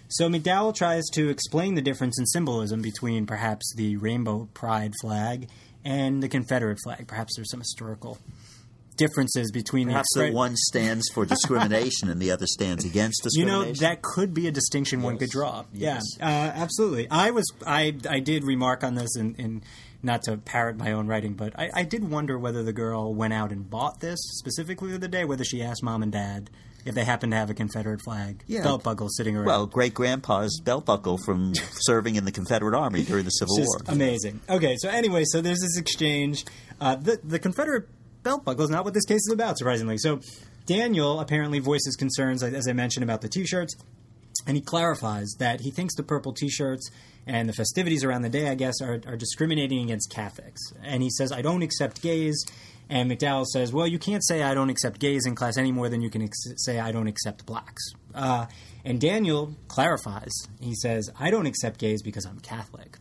So 0.07 0.29
McDowell 0.29 0.75
tries 0.75 1.03
to 1.13 1.29
explain 1.29 1.75
the 1.75 1.81
difference 1.81 2.19
in 2.19 2.25
symbolism 2.25 2.81
between 2.81 3.25
perhaps 3.25 3.73
the 3.75 3.95
rainbow 3.97 4.49
pride 4.53 4.93
flag 5.01 5.47
and 5.84 6.21
the 6.21 6.29
Confederate 6.29 6.79
flag. 6.84 7.07
Perhaps 7.07 7.36
there's 7.36 7.49
some 7.49 7.62
historical 7.62 8.17
differences 9.01 9.51
between 9.51 9.87
perhaps 9.87 10.07
the, 10.15 10.25
the 10.25 10.31
one 10.31 10.55
stands 10.55 11.05
for 11.13 11.25
discrimination 11.25 12.09
and 12.09 12.21
the 12.21 12.31
other 12.31 12.45
stands 12.45 12.85
against 12.85 13.23
discrimination. 13.23 13.61
You 13.61 13.65
know 13.65 13.73
that 13.73 14.01
could 14.01 14.33
be 14.33 14.47
a 14.47 14.51
distinction 14.51 14.99
yes. 14.99 15.05
one 15.05 15.17
could 15.17 15.29
draw. 15.29 15.65
Yes. 15.73 16.03
Yeah, 16.19 16.27
uh, 16.27 16.51
absolutely. 16.55 17.07
I 17.09 17.31
was 17.31 17.45
I 17.65 17.95
I 18.09 18.19
did 18.19 18.43
remark 18.43 18.83
on 18.83 18.95
this 18.95 19.15
in. 19.17 19.35
in 19.35 19.61
not 20.03 20.23
to 20.23 20.35
parrot 20.35 20.77
my 20.77 20.93
own 20.93 21.05
writing, 21.05 21.33
but 21.35 21.53
I, 21.59 21.69
I 21.75 21.83
did 21.83 22.09
wonder 22.09 22.35
whether 22.39 22.63
the 22.63 22.73
girl 22.73 23.13
went 23.13 23.33
out 23.33 23.51
and 23.51 23.69
bought 23.69 23.99
this 23.99 24.17
specifically 24.39 24.97
the 24.97 25.07
day, 25.07 25.25
whether 25.25 25.43
she 25.43 25.61
asked 25.61 25.83
mom 25.83 26.01
and 26.01 26.11
dad 26.11 26.49
if 26.85 26.95
they 26.95 27.03
happened 27.03 27.33
to 27.33 27.37
have 27.37 27.51
a 27.51 27.53
Confederate 27.53 28.01
flag 28.01 28.43
yeah. 28.47 28.63
belt 28.63 28.83
buckle 28.83 29.09
sitting 29.09 29.35
around. 29.35 29.45
Well, 29.45 29.67
great 29.67 29.93
grandpa's 29.93 30.59
belt 30.63 30.85
buckle 30.85 31.19
from 31.23 31.53
serving 31.81 32.15
in 32.15 32.25
the 32.25 32.31
Confederate 32.31 32.75
Army 32.75 33.03
during 33.03 33.25
the 33.25 33.29
Civil 33.29 33.57
War. 33.59 33.81
Amazing. 33.87 34.41
Okay, 34.49 34.75
so 34.77 34.89
anyway, 34.89 35.23
so 35.25 35.41
there's 35.41 35.59
this 35.59 35.77
exchange. 35.77 36.45
Uh, 36.79 36.95
the 36.95 37.19
the 37.23 37.37
Confederate 37.37 37.87
belt 38.23 38.45
buckle 38.45 38.63
is 38.63 38.69
not 38.69 38.86
what 38.86 38.93
this 38.93 39.05
case 39.05 39.21
is 39.27 39.34
about, 39.34 39.57
surprisingly. 39.57 39.97
So 39.97 40.19
Daniel 40.65 41.19
apparently 41.19 41.60
voices 41.60 41.95
concerns, 41.95 42.43
as 42.43 42.67
I 42.67 42.73
mentioned, 42.73 43.03
about 43.03 43.21
the 43.21 43.29
T-shirts, 43.29 43.75
and 44.47 44.55
he 44.57 44.62
clarifies 44.62 45.36
that 45.39 45.62
he 45.62 45.71
thinks 45.71 45.95
the 45.95 46.03
purple 46.03 46.34
T-shirts 46.34 46.89
and 47.27 47.47
the 47.47 47.53
festivities 47.53 48.03
around 48.03 48.23
the 48.23 48.29
day, 48.29 48.49
I 48.49 48.55
guess, 48.55 48.81
are, 48.81 48.99
are 49.05 49.15
discriminating 49.15 49.84
against 49.84 50.12
Catholics. 50.12 50.62
And 50.84 51.03
he 51.03 51.10
says, 51.10 51.31
"I 51.31 51.41
don't 51.41 51.62
accept 51.62 52.01
gays." 52.01 52.43
And 52.89 53.10
McDowell 53.10 53.45
says, 53.45 53.71
well, 53.71 53.88
you 53.88 53.97
can't 53.97 54.21
say 54.21 54.43
I 54.43 54.53
don't 54.53 54.69
accept 54.69 54.99
gays 54.99 55.25
in 55.25 55.34
class 55.34 55.57
any 55.57 55.71
more 55.71 55.88
than 55.88 56.01
you 56.01 56.10
can 56.10 56.23
ex- 56.23 56.43
say 56.57 56.77
I 56.77 56.91
don't 56.91 57.07
accept 57.07 57.45
blacks. 57.45 57.81
Uh, 58.13 58.47
and 58.84 58.99
Daniel 58.99 59.55
clarifies. 59.69 60.34
He 60.60 60.75
says, 60.75 61.10
I 61.17 61.31
don't 61.31 61.45
accept 61.45 61.79
gays 61.79 62.03
because 62.03 62.25
I'm 62.25 62.41
Catholic. 62.41 62.97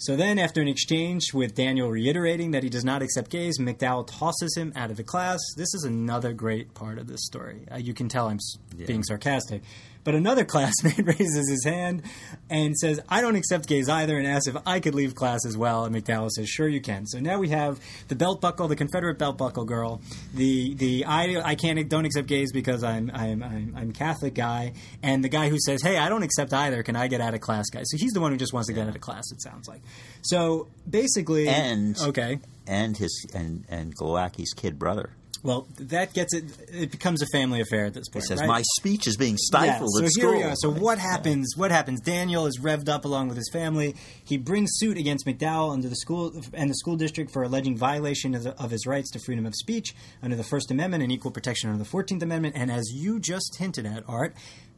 So 0.00 0.14
then, 0.14 0.38
after 0.38 0.60
an 0.60 0.68
exchange 0.68 1.34
with 1.34 1.56
Daniel 1.56 1.90
reiterating 1.90 2.52
that 2.52 2.62
he 2.62 2.68
does 2.68 2.84
not 2.84 3.02
accept 3.02 3.30
gays, 3.30 3.58
McDowell 3.58 4.06
tosses 4.06 4.56
him 4.56 4.72
out 4.76 4.92
of 4.92 4.96
the 4.96 5.02
class. 5.02 5.40
This 5.56 5.74
is 5.74 5.82
another 5.82 6.32
great 6.32 6.72
part 6.72 6.98
of 6.98 7.08
this 7.08 7.24
story. 7.26 7.66
Uh, 7.70 7.78
you 7.78 7.92
can 7.94 8.08
tell 8.08 8.28
I'm 8.28 8.38
yeah. 8.76 8.86
being 8.86 9.02
sarcastic. 9.02 9.62
But 10.04 10.14
another 10.14 10.44
classmate 10.46 11.04
raises 11.04 11.48
his 11.50 11.64
hand 11.64 12.02
and 12.50 12.76
says, 12.76 13.00
I 13.08 13.20
don't 13.20 13.36
accept 13.36 13.68
gays 13.68 13.88
either, 13.88 14.16
and 14.16 14.26
asks 14.26 14.46
if 14.46 14.56
I 14.66 14.80
could 14.80 14.94
leave 14.94 15.14
class 15.14 15.44
as 15.46 15.56
well. 15.56 15.84
And 15.84 15.94
McDowell 15.94 16.30
says, 16.30 16.48
Sure, 16.48 16.68
you 16.68 16.80
can. 16.80 17.06
So 17.06 17.20
now 17.20 17.38
we 17.38 17.48
have 17.50 17.80
the 18.08 18.16
belt 18.16 18.40
buckle, 18.40 18.68
the 18.68 18.76
Confederate 18.76 19.18
belt 19.18 19.38
buckle 19.38 19.64
girl, 19.64 20.00
the 20.34 20.74
the 20.74 21.04
I, 21.04 21.40
I 21.44 21.54
can't 21.54 21.88
don't 21.88 22.04
accept 22.04 22.26
gays 22.26 22.52
because 22.52 22.82
I'm 22.82 23.10
I'm, 23.12 23.42
I'm 23.42 23.74
I'm 23.76 23.92
Catholic 23.92 24.34
guy, 24.34 24.72
and 25.02 25.22
the 25.22 25.28
guy 25.28 25.48
who 25.48 25.58
says, 25.64 25.82
Hey, 25.82 25.98
I 25.98 26.08
don't 26.08 26.22
accept 26.22 26.52
either. 26.52 26.82
Can 26.82 26.96
I 26.96 27.08
get 27.08 27.20
out 27.20 27.34
of 27.34 27.40
class, 27.40 27.68
guys? 27.70 27.84
So 27.88 27.96
he's 27.98 28.12
the 28.12 28.20
one 28.20 28.32
who 28.32 28.38
just 28.38 28.52
wants 28.52 28.68
to 28.68 28.74
get 28.74 28.88
out 28.88 28.94
of 28.94 29.00
class. 29.00 29.24
It 29.32 29.42
sounds 29.42 29.68
like. 29.68 29.80
So 30.22 30.68
basically, 30.88 31.48
and 31.48 31.98
okay, 32.00 32.40
and 32.66 32.96
his 32.96 33.26
and 33.34 33.64
and 33.68 33.96
Glowacki's 33.96 34.52
kid 34.54 34.78
brother. 34.78 35.10
Well, 35.42 35.68
that 35.78 36.14
gets 36.14 36.34
it. 36.34 36.44
It 36.72 36.90
becomes 36.90 37.22
a 37.22 37.26
family 37.32 37.60
affair 37.60 37.86
at 37.86 37.94
this 37.94 38.08
point. 38.08 38.24
He 38.24 38.28
says 38.28 38.40
right? 38.40 38.48
my 38.48 38.62
speech 38.76 39.06
is 39.06 39.16
being 39.16 39.36
stifled 39.36 39.90
yeah, 39.94 39.98
so 39.98 39.98
at 39.98 40.02
here 40.02 40.10
school. 40.10 40.36
We 40.36 40.42
are. 40.42 40.54
So 40.56 40.70
what 40.70 40.98
happens? 40.98 41.54
What 41.56 41.70
happens? 41.70 42.00
Daniel 42.00 42.46
is 42.46 42.58
revved 42.58 42.88
up 42.88 43.04
along 43.04 43.28
with 43.28 43.36
his 43.36 43.48
family. 43.52 43.94
He 44.24 44.36
brings 44.36 44.70
suit 44.74 44.98
against 44.98 45.26
McDowell 45.26 45.72
under 45.72 45.88
the 45.88 45.96
school 45.96 46.32
and 46.52 46.68
the 46.68 46.74
school 46.74 46.96
district 46.96 47.30
for 47.30 47.44
alleging 47.44 47.76
violation 47.76 48.34
of, 48.34 48.42
the, 48.42 48.62
of 48.62 48.70
his 48.70 48.86
rights 48.86 49.10
to 49.12 49.20
freedom 49.20 49.46
of 49.46 49.54
speech 49.54 49.94
under 50.22 50.36
the 50.36 50.44
First 50.44 50.70
Amendment 50.70 51.02
and 51.04 51.12
equal 51.12 51.30
protection 51.30 51.70
under 51.70 51.82
the 51.82 51.88
Fourteenth 51.88 52.22
Amendment. 52.22 52.56
And 52.56 52.70
as 52.70 52.90
you 52.92 53.20
just 53.20 53.56
hinted 53.58 53.86
at, 53.86 54.02
Art, 54.08 54.34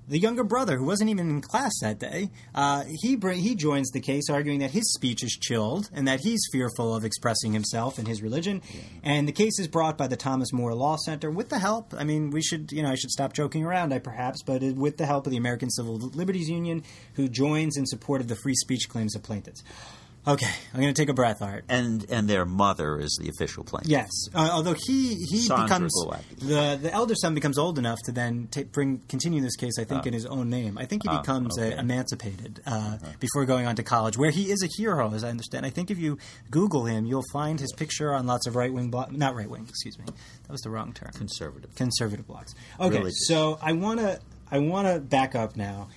the 0.08 0.18
younger 0.18 0.44
brother, 0.44 0.76
who 0.76 0.84
wasn't 0.84 1.10
even 1.10 1.30
in 1.30 1.40
class 1.40 1.72
that 1.82 1.98
day, 1.98 2.30
uh, 2.54 2.84
he 2.88 3.16
he 3.34 3.54
joins 3.54 3.90
the 3.90 4.00
case, 4.00 4.28
arguing 4.28 4.58
that 4.60 4.72
his 4.72 4.92
speech 4.92 5.22
is 5.22 5.32
chilled 5.40 5.88
and 5.92 6.08
that 6.08 6.20
he's 6.20 6.40
fearful 6.52 6.94
of 6.94 7.04
expressing 7.04 7.52
himself 7.52 7.98
and 7.98 8.08
his 8.08 8.22
religion. 8.22 8.62
Yeah. 8.72 8.80
And 9.02 9.28
the 9.28 9.32
case 9.32 9.58
is 9.58 9.68
brought 9.68 9.96
by 9.96 10.08
the 10.08 10.16
Thomas 10.16 10.52
More 10.52 10.74
Law 10.74 10.96
Center 10.96 11.30
with 11.30 11.48
the 11.48 11.58
help. 11.58 11.94
I 11.96 12.04
mean, 12.04 12.30
we 12.30 12.42
should, 12.42 12.72
you 12.72 12.82
know, 12.82 12.90
I 12.90 12.96
should 12.96 13.10
stop 13.10 13.32
joking 13.32 13.64
around, 13.64 13.92
I 13.92 13.98
perhaps, 13.98 14.42
but 14.42 14.62
with 14.62 14.96
the 14.96 15.06
help 15.06 15.26
of 15.26 15.30
the 15.30 15.38
American 15.38 15.70
Civil 15.70 15.96
Liberties 15.96 16.48
Union, 16.48 16.82
who 17.14 17.28
joins 17.28 17.76
in 17.76 17.86
support 17.86 18.20
of 18.20 18.28
the 18.28 18.36
free 18.36 18.54
speech 18.54 18.88
claims 18.88 19.14
of 19.14 19.22
plaintiffs. 19.22 19.62
Okay, 20.28 20.50
I'm 20.74 20.80
going 20.80 20.92
to 20.92 21.00
take 21.02 21.08
a 21.08 21.14
breath, 21.14 21.40
Art. 21.40 21.64
And 21.70 22.04
and 22.10 22.28
their 22.28 22.44
mother 22.44 22.98
is 22.98 23.18
the 23.22 23.30
official 23.30 23.64
plaintiff. 23.64 23.90
Yes, 23.90 24.10
uh, 24.34 24.50
although 24.52 24.74
he 24.86 25.14
he 25.14 25.38
Sandra 25.38 25.64
becomes 25.64 25.92
the 26.38 26.78
the 26.80 26.92
elder 26.92 27.14
son 27.14 27.34
becomes 27.34 27.56
old 27.56 27.78
enough 27.78 27.98
to 28.04 28.12
then 28.12 28.48
bring 28.70 29.00
continue 29.08 29.40
this 29.40 29.56
case. 29.56 29.72
I 29.78 29.84
think 29.84 30.02
Ah. 30.04 30.08
in 30.08 30.12
his 30.12 30.26
own 30.26 30.50
name. 30.50 30.76
I 30.76 30.84
think 30.84 31.04
he 31.04 31.08
Ah, 31.08 31.20
becomes 31.22 31.58
okay. 31.58 31.74
uh, 31.74 31.80
emancipated 31.80 32.60
uh, 32.66 32.98
before 33.18 33.46
going 33.46 33.66
on 33.66 33.76
to 33.76 33.82
college, 33.82 34.18
where 34.18 34.30
he 34.30 34.50
is 34.50 34.62
a 34.62 34.68
hero, 34.76 35.14
as 35.14 35.24
I 35.24 35.30
understand. 35.30 35.64
I 35.64 35.70
think 35.70 35.90
if 35.90 35.98
you 35.98 36.18
Google 36.50 36.84
him, 36.84 37.06
you'll 37.06 37.24
find 37.32 37.58
his 37.58 37.72
picture 37.72 38.12
on 38.12 38.26
lots 38.26 38.46
of 38.46 38.56
right 38.56 38.72
wing 38.72 38.90
blo- 38.90 39.06
not 39.10 39.34
right 39.34 39.48
wing, 39.48 39.64
excuse 39.68 39.98
me, 39.98 40.04
that 40.04 40.50
was 40.52 40.60
the 40.60 40.70
wrong 40.70 40.92
term. 40.92 41.12
Conservative. 41.14 41.74
Conservative 41.76 42.26
blogs. 42.26 42.54
Okay, 42.78 42.98
Religious. 42.98 43.26
so 43.26 43.58
I 43.62 43.72
want 43.72 44.00
to 44.00 44.20
I 44.52 44.58
want 44.58 44.86
to 44.88 45.00
back 45.00 45.34
up 45.34 45.56
now. 45.56 45.88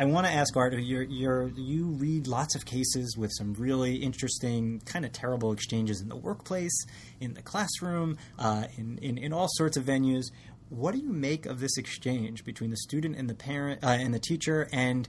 I 0.00 0.04
want 0.04 0.26
to 0.28 0.32
ask 0.32 0.56
Art. 0.56 0.74
You're, 0.74 1.02
you're, 1.02 1.48
you 1.56 1.86
read 1.86 2.28
lots 2.28 2.54
of 2.54 2.64
cases 2.64 3.16
with 3.16 3.32
some 3.36 3.54
really 3.54 3.96
interesting, 3.96 4.80
kind 4.84 5.04
of 5.04 5.12
terrible 5.12 5.50
exchanges 5.50 6.00
in 6.00 6.08
the 6.08 6.16
workplace, 6.16 6.86
in 7.20 7.34
the 7.34 7.42
classroom, 7.42 8.16
uh, 8.38 8.66
in, 8.76 8.98
in 8.98 9.18
in 9.18 9.32
all 9.32 9.48
sorts 9.50 9.76
of 9.76 9.84
venues. 9.84 10.26
What 10.68 10.92
do 10.92 10.98
you 10.98 11.12
make 11.12 11.46
of 11.46 11.58
this 11.58 11.76
exchange 11.76 12.44
between 12.44 12.70
the 12.70 12.76
student 12.76 13.16
and 13.16 13.28
the 13.28 13.34
parent 13.34 13.82
uh, 13.82 13.88
and 13.88 14.14
the 14.14 14.20
teacher? 14.20 14.68
And 14.72 15.08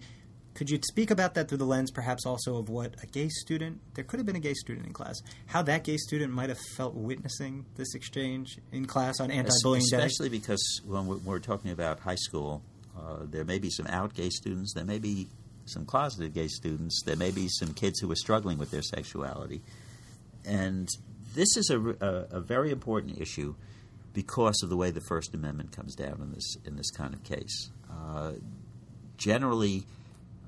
could 0.55 0.69
you 0.69 0.79
speak 0.89 1.11
about 1.11 1.35
that 1.35 1.49
through 1.49 1.59
the 1.59 1.65
lens, 1.65 1.91
perhaps 1.91 2.25
also 2.25 2.57
of 2.57 2.67
what 2.69 2.95
a 3.03 3.05
gay 3.05 3.29
student? 3.29 3.81
There 3.93 4.03
could 4.03 4.19
have 4.19 4.25
been 4.25 4.35
a 4.35 4.41
gay 4.41 4.55
student 4.55 4.87
in 4.87 4.93
class. 4.93 5.21
How 5.45 5.61
that 5.63 5.83
gay 5.83 5.97
student 5.97 6.33
might 6.33 6.49
have 6.49 6.59
felt 6.75 6.95
witnessing 6.95 7.65
this 7.75 7.93
exchange 7.93 8.57
in 8.71 8.85
class 8.85 9.19
on 9.19 9.29
anti-bullying 9.29 9.85
day. 9.89 9.97
Especially 9.97 10.29
because 10.29 10.81
when 10.85 11.23
we're 11.23 11.39
talking 11.39 11.71
about 11.71 11.99
high 11.99 12.15
school, 12.15 12.63
uh, 12.99 13.25
there 13.25 13.45
may 13.45 13.59
be 13.59 13.69
some 13.69 13.87
out 13.87 14.13
gay 14.13 14.29
students, 14.29 14.73
there 14.73 14.85
may 14.85 14.99
be 14.99 15.27
some 15.65 15.85
closeted 15.85 16.33
gay 16.33 16.47
students, 16.47 17.01
there 17.05 17.15
may 17.15 17.31
be 17.31 17.47
some 17.47 17.73
kids 17.73 17.99
who 17.99 18.11
are 18.11 18.15
struggling 18.15 18.57
with 18.57 18.71
their 18.71 18.81
sexuality. 18.81 19.61
And 20.45 20.89
this 21.35 21.55
is 21.57 21.69
a, 21.69 21.79
a, 21.79 22.37
a 22.37 22.39
very 22.39 22.71
important 22.71 23.19
issue 23.19 23.55
because 24.13 24.61
of 24.63 24.69
the 24.69 24.77
way 24.77 24.91
the 24.91 25.01
First 25.01 25.33
Amendment 25.33 25.71
comes 25.71 25.95
down 25.95 26.19
in 26.21 26.31
this, 26.33 26.57
in 26.65 26.75
this 26.75 26.89
kind 26.91 27.13
of 27.13 27.23
case. 27.23 27.69
Uh, 27.91 28.33
generally, 29.17 29.85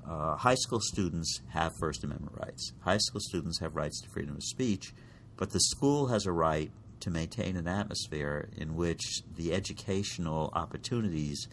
uh, 0.08 0.36
high 0.36 0.56
school 0.56 0.80
students 0.80 1.40
have 1.50 1.72
First 1.78 2.02
Amendment 2.02 2.36
rights. 2.38 2.72
High 2.80 2.98
school 2.98 3.20
students 3.20 3.60
have 3.60 3.76
rights 3.76 4.00
to 4.00 4.08
freedom 4.10 4.34
of 4.34 4.42
speech, 4.42 4.92
but 5.36 5.50
the 5.52 5.60
school 5.60 6.08
has 6.08 6.26
a 6.26 6.32
right 6.32 6.72
to 7.00 7.10
maintain 7.10 7.56
an 7.56 7.66
atmosphere 7.66 8.48
in 8.56 8.74
which 8.74 9.22
the 9.36 9.52
educational 9.52 10.52
opportunities 10.54 11.48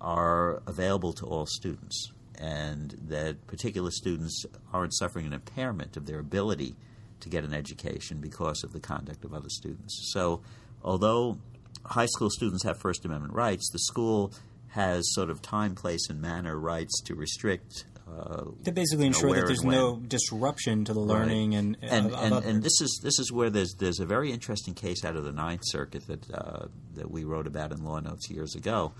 are 0.00 0.62
available 0.66 1.12
to 1.14 1.26
all 1.26 1.46
students, 1.46 2.10
and 2.38 2.96
that 3.08 3.46
particular 3.46 3.90
students 3.90 4.44
aren't 4.72 4.94
suffering 4.94 5.26
an 5.26 5.32
impairment 5.32 5.96
of 5.96 6.06
their 6.06 6.18
ability 6.18 6.76
to 7.20 7.28
get 7.28 7.44
an 7.44 7.54
education 7.54 8.18
because 8.18 8.62
of 8.62 8.72
the 8.72 8.80
conduct 8.80 9.24
of 9.24 9.32
other 9.32 9.48
students. 9.48 10.10
So, 10.12 10.42
although 10.82 11.38
high 11.84 12.06
school 12.06 12.30
students 12.30 12.64
have 12.64 12.78
First 12.78 13.04
Amendment 13.04 13.32
rights, 13.34 13.70
the 13.72 13.78
school 13.78 14.32
has 14.68 15.02
sort 15.14 15.30
of 15.30 15.40
time, 15.40 15.74
place, 15.74 16.08
and 16.10 16.20
manner 16.20 16.58
rights 16.58 17.00
to 17.02 17.14
restrict. 17.14 17.84
Uh, 18.06 18.44
to 18.64 18.70
basically 18.70 19.06
ensure 19.06 19.34
that 19.34 19.46
there's 19.46 19.64
no 19.64 19.96
disruption 19.96 20.84
to 20.84 20.92
the 20.92 21.00
learning 21.00 21.56
and 21.56 21.76
and 21.82 22.06
of, 22.06 22.12
of 22.12 22.22
and, 22.22 22.34
other- 22.34 22.48
and 22.48 22.62
this 22.62 22.80
is 22.80 23.00
this 23.02 23.18
is 23.18 23.32
where 23.32 23.50
there's 23.50 23.74
there's 23.80 23.98
a 23.98 24.06
very 24.06 24.30
interesting 24.30 24.74
case 24.74 25.04
out 25.04 25.16
of 25.16 25.24
the 25.24 25.32
Ninth 25.32 25.62
Circuit 25.64 26.06
that 26.06 26.30
uh, 26.32 26.66
that 26.94 27.10
we 27.10 27.24
wrote 27.24 27.48
about 27.48 27.72
in 27.72 27.82
Law 27.82 27.98
Notes 27.98 28.30
years 28.30 28.54
ago, 28.54 28.92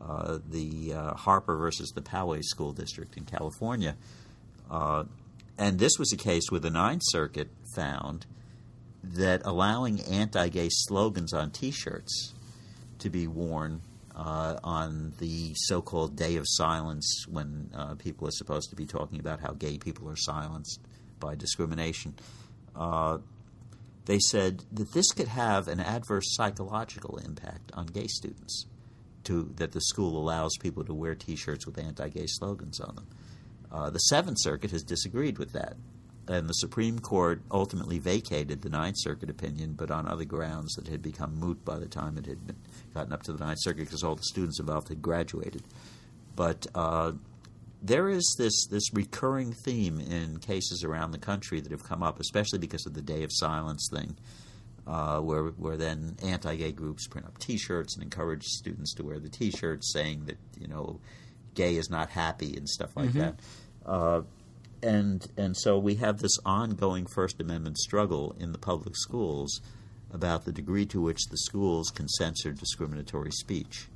uh, 0.00 0.38
the 0.48 0.94
uh, 0.94 1.14
Harper 1.14 1.56
versus 1.56 1.90
the 1.94 2.00
Poway 2.00 2.42
School 2.42 2.72
District 2.72 3.16
in 3.16 3.24
California, 3.24 3.96
uh, 4.70 5.04
and 5.58 5.78
this 5.78 5.98
was 5.98 6.12
a 6.12 6.16
case 6.16 6.44
where 6.50 6.60
the 6.60 6.70
Ninth 6.70 7.02
Circuit 7.06 7.50
found 7.74 8.26
that 9.02 9.42
allowing 9.44 10.00
anti-gay 10.00 10.68
slogans 10.70 11.32
on 11.32 11.50
T-shirts 11.50 12.34
to 12.98 13.10
be 13.10 13.26
worn 13.26 13.82
uh, 14.14 14.58
on 14.62 15.12
the 15.18 15.52
so-called 15.54 16.16
Day 16.16 16.36
of 16.36 16.44
Silence, 16.46 17.24
when 17.28 17.70
uh, 17.74 17.94
people 17.94 18.26
are 18.28 18.32
supposed 18.32 18.70
to 18.70 18.76
be 18.76 18.86
talking 18.86 19.20
about 19.20 19.40
how 19.40 19.52
gay 19.52 19.78
people 19.78 20.08
are 20.08 20.16
silenced 20.16 20.80
by 21.18 21.34
discrimination. 21.34 22.14
Uh, 22.74 23.18
they 24.06 24.18
said 24.18 24.64
that 24.72 24.92
this 24.92 25.12
could 25.12 25.28
have 25.28 25.68
an 25.68 25.80
adverse 25.80 26.34
psychological 26.34 27.18
impact 27.18 27.70
on 27.74 27.86
gay 27.86 28.06
students 28.06 28.66
to 29.24 29.52
that 29.56 29.72
the 29.72 29.80
school 29.80 30.16
allows 30.18 30.56
people 30.60 30.84
to 30.84 30.94
wear 30.94 31.14
T-shirts 31.14 31.66
with 31.66 31.78
anti-gay 31.78 32.26
slogans 32.26 32.80
on 32.80 32.94
them. 32.94 33.06
Uh, 33.72 33.90
the 33.90 33.98
Seventh 33.98 34.38
Circuit 34.40 34.70
has 34.72 34.82
disagreed 34.82 35.38
with 35.38 35.52
that, 35.52 35.76
and 36.26 36.48
the 36.48 36.54
Supreme 36.54 36.98
Court 36.98 37.42
ultimately 37.50 37.98
vacated 37.98 38.62
the 38.62 38.68
Ninth 38.68 38.96
Circuit 38.98 39.30
opinion, 39.30 39.74
but 39.74 39.90
on 39.90 40.06
other 40.06 40.24
grounds 40.24 40.74
that 40.74 40.88
had 40.88 41.02
become 41.02 41.38
moot 41.38 41.64
by 41.64 41.78
the 41.78 41.86
time 41.86 42.18
it 42.18 42.26
had 42.26 42.46
been 42.46 42.56
gotten 42.94 43.12
up 43.12 43.22
to 43.24 43.32
the 43.32 43.44
Ninth 43.44 43.58
Circuit 43.60 43.84
because 43.84 44.02
all 44.02 44.16
the 44.16 44.22
students 44.22 44.58
involved 44.58 44.88
had 44.88 45.02
graduated. 45.02 45.62
But 46.34 46.66
uh, 46.74 47.12
there 47.82 48.08
is 48.08 48.34
this 48.38 48.66
this 48.66 48.92
recurring 48.92 49.52
theme 49.52 50.00
in 50.00 50.38
cases 50.38 50.84
around 50.84 51.12
the 51.12 51.18
country 51.18 51.60
that 51.60 51.72
have 51.72 51.84
come 51.84 52.02
up, 52.02 52.20
especially 52.20 52.58
because 52.58 52.86
of 52.86 52.94
the 52.94 53.02
Day 53.02 53.22
of 53.22 53.30
Silence 53.32 53.88
thing, 53.92 54.16
uh, 54.86 55.20
where 55.20 55.44
where 55.44 55.76
then 55.76 56.16
anti-gay 56.22 56.72
groups 56.72 57.06
print 57.06 57.26
up 57.26 57.38
T-shirts 57.38 57.94
and 57.94 58.02
encourage 58.02 58.44
students 58.44 58.94
to 58.94 59.04
wear 59.04 59.18
the 59.18 59.28
T-shirts, 59.28 59.92
saying 59.92 60.24
that 60.26 60.38
you 60.58 60.68
know, 60.68 61.00
gay 61.54 61.76
is 61.76 61.90
not 61.90 62.10
happy 62.10 62.56
and 62.56 62.68
stuff 62.68 62.96
like 62.96 63.12
that. 63.12 63.40
Uh, 63.84 64.22
and 64.82 65.26
and 65.36 65.56
so 65.56 65.78
we 65.78 65.96
have 65.96 66.18
this 66.18 66.38
ongoing 66.44 67.06
First 67.06 67.40
Amendment 67.40 67.78
struggle 67.78 68.34
in 68.38 68.52
the 68.52 68.58
public 68.58 68.96
schools 68.96 69.60
about 70.12 70.44
the 70.44 70.52
degree 70.52 70.86
to 70.86 71.00
which 71.00 71.26
the 71.30 71.38
schools 71.38 71.90
can 71.90 72.08
censor 72.08 72.52
discriminatory 72.52 73.30
speech. 73.30 73.86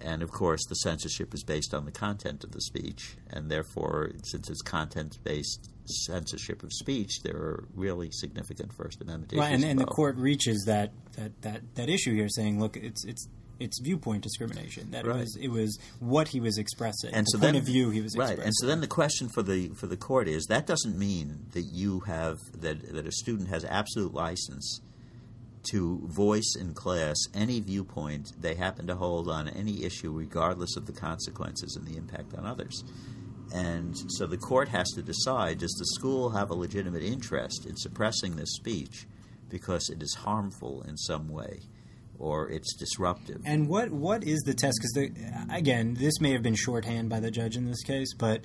And 0.00 0.22
of 0.22 0.30
course, 0.30 0.64
the 0.66 0.74
censorship 0.74 1.34
is 1.34 1.44
based 1.44 1.72
on 1.72 1.84
the 1.84 1.92
content 1.92 2.44
of 2.44 2.52
the 2.52 2.60
speech, 2.60 3.16
and 3.30 3.50
therefore, 3.50 4.10
since 4.22 4.50
it's 4.50 4.62
content-based 4.62 5.70
censorship 5.86 6.62
of 6.62 6.72
speech, 6.72 7.22
there 7.22 7.36
are 7.36 7.64
really 7.74 8.10
significant 8.10 8.72
First 8.72 9.00
Amendment 9.02 9.32
issues. 9.32 9.40
Right, 9.40 9.52
and, 9.52 9.64
and 9.64 9.78
the 9.78 9.84
court 9.84 10.16
reaches 10.16 10.64
that, 10.66 10.92
that, 11.16 11.42
that, 11.42 11.74
that 11.74 11.88
issue 11.88 12.14
here, 12.14 12.28
saying, 12.28 12.60
look, 12.60 12.76
it's 12.76 13.04
it's 13.04 13.28
it's 13.60 13.80
viewpoint 13.80 14.22
discrimination. 14.22 14.90
That 14.90 15.06
Right. 15.06 15.16
it 15.16 15.20
was 15.20 15.36
it 15.36 15.48
was 15.48 15.78
what 16.00 16.28
he 16.28 16.40
was 16.40 16.58
expressing, 16.58 17.14
and 17.14 17.26
the 17.26 17.30
so 17.30 17.38
point 17.38 17.52
then, 17.52 17.56
of 17.56 17.66
view 17.66 17.90
he 17.90 18.00
was 18.00 18.16
right. 18.16 18.30
expressing. 18.30 18.46
And 18.46 18.54
so 18.56 18.66
then 18.66 18.80
the 18.80 18.86
question 18.86 19.28
for 19.28 19.42
the 19.42 19.68
for 19.68 19.86
the 19.86 19.96
court 19.96 20.28
is 20.28 20.46
that 20.46 20.66
doesn't 20.66 20.98
mean 20.98 21.46
that 21.52 21.62
you 21.62 22.00
have 22.00 22.38
that 22.58 22.92
that 22.92 23.06
a 23.06 23.12
student 23.12 23.48
has 23.48 23.64
absolute 23.64 24.12
license 24.12 24.80
to 25.70 26.00
voice 26.08 26.54
in 26.58 26.74
class 26.74 27.16
any 27.32 27.58
viewpoint 27.60 28.32
they 28.38 28.54
happen 28.54 28.86
to 28.86 28.94
hold 28.94 29.28
on 29.28 29.48
any 29.48 29.84
issue, 29.84 30.12
regardless 30.12 30.76
of 30.76 30.86
the 30.86 30.92
consequences 30.92 31.76
and 31.76 31.86
the 31.86 31.96
impact 31.96 32.34
on 32.34 32.44
others. 32.44 32.84
And 33.52 33.94
so 34.08 34.26
the 34.26 34.36
court 34.36 34.68
has 34.68 34.90
to 34.92 35.02
decide: 35.02 35.58
Does 35.58 35.74
the 35.78 35.86
school 35.86 36.30
have 36.30 36.50
a 36.50 36.54
legitimate 36.54 37.02
interest 37.02 37.66
in 37.66 37.76
suppressing 37.76 38.36
this 38.36 38.54
speech 38.54 39.06
because 39.48 39.88
it 39.90 40.02
is 40.02 40.14
harmful 40.14 40.82
in 40.82 40.96
some 40.96 41.28
way? 41.28 41.60
Or 42.18 42.48
it's 42.48 42.74
disruptive. 42.76 43.42
And 43.44 43.68
what 43.68 43.90
what 43.90 44.24
is 44.24 44.40
the 44.42 44.54
test? 44.54 44.78
Because 44.80 45.10
again, 45.50 45.94
this 45.94 46.20
may 46.20 46.32
have 46.32 46.42
been 46.42 46.54
shorthand 46.54 47.08
by 47.08 47.20
the 47.20 47.30
judge 47.30 47.56
in 47.56 47.66
this 47.66 47.82
case, 47.82 48.14
but 48.14 48.42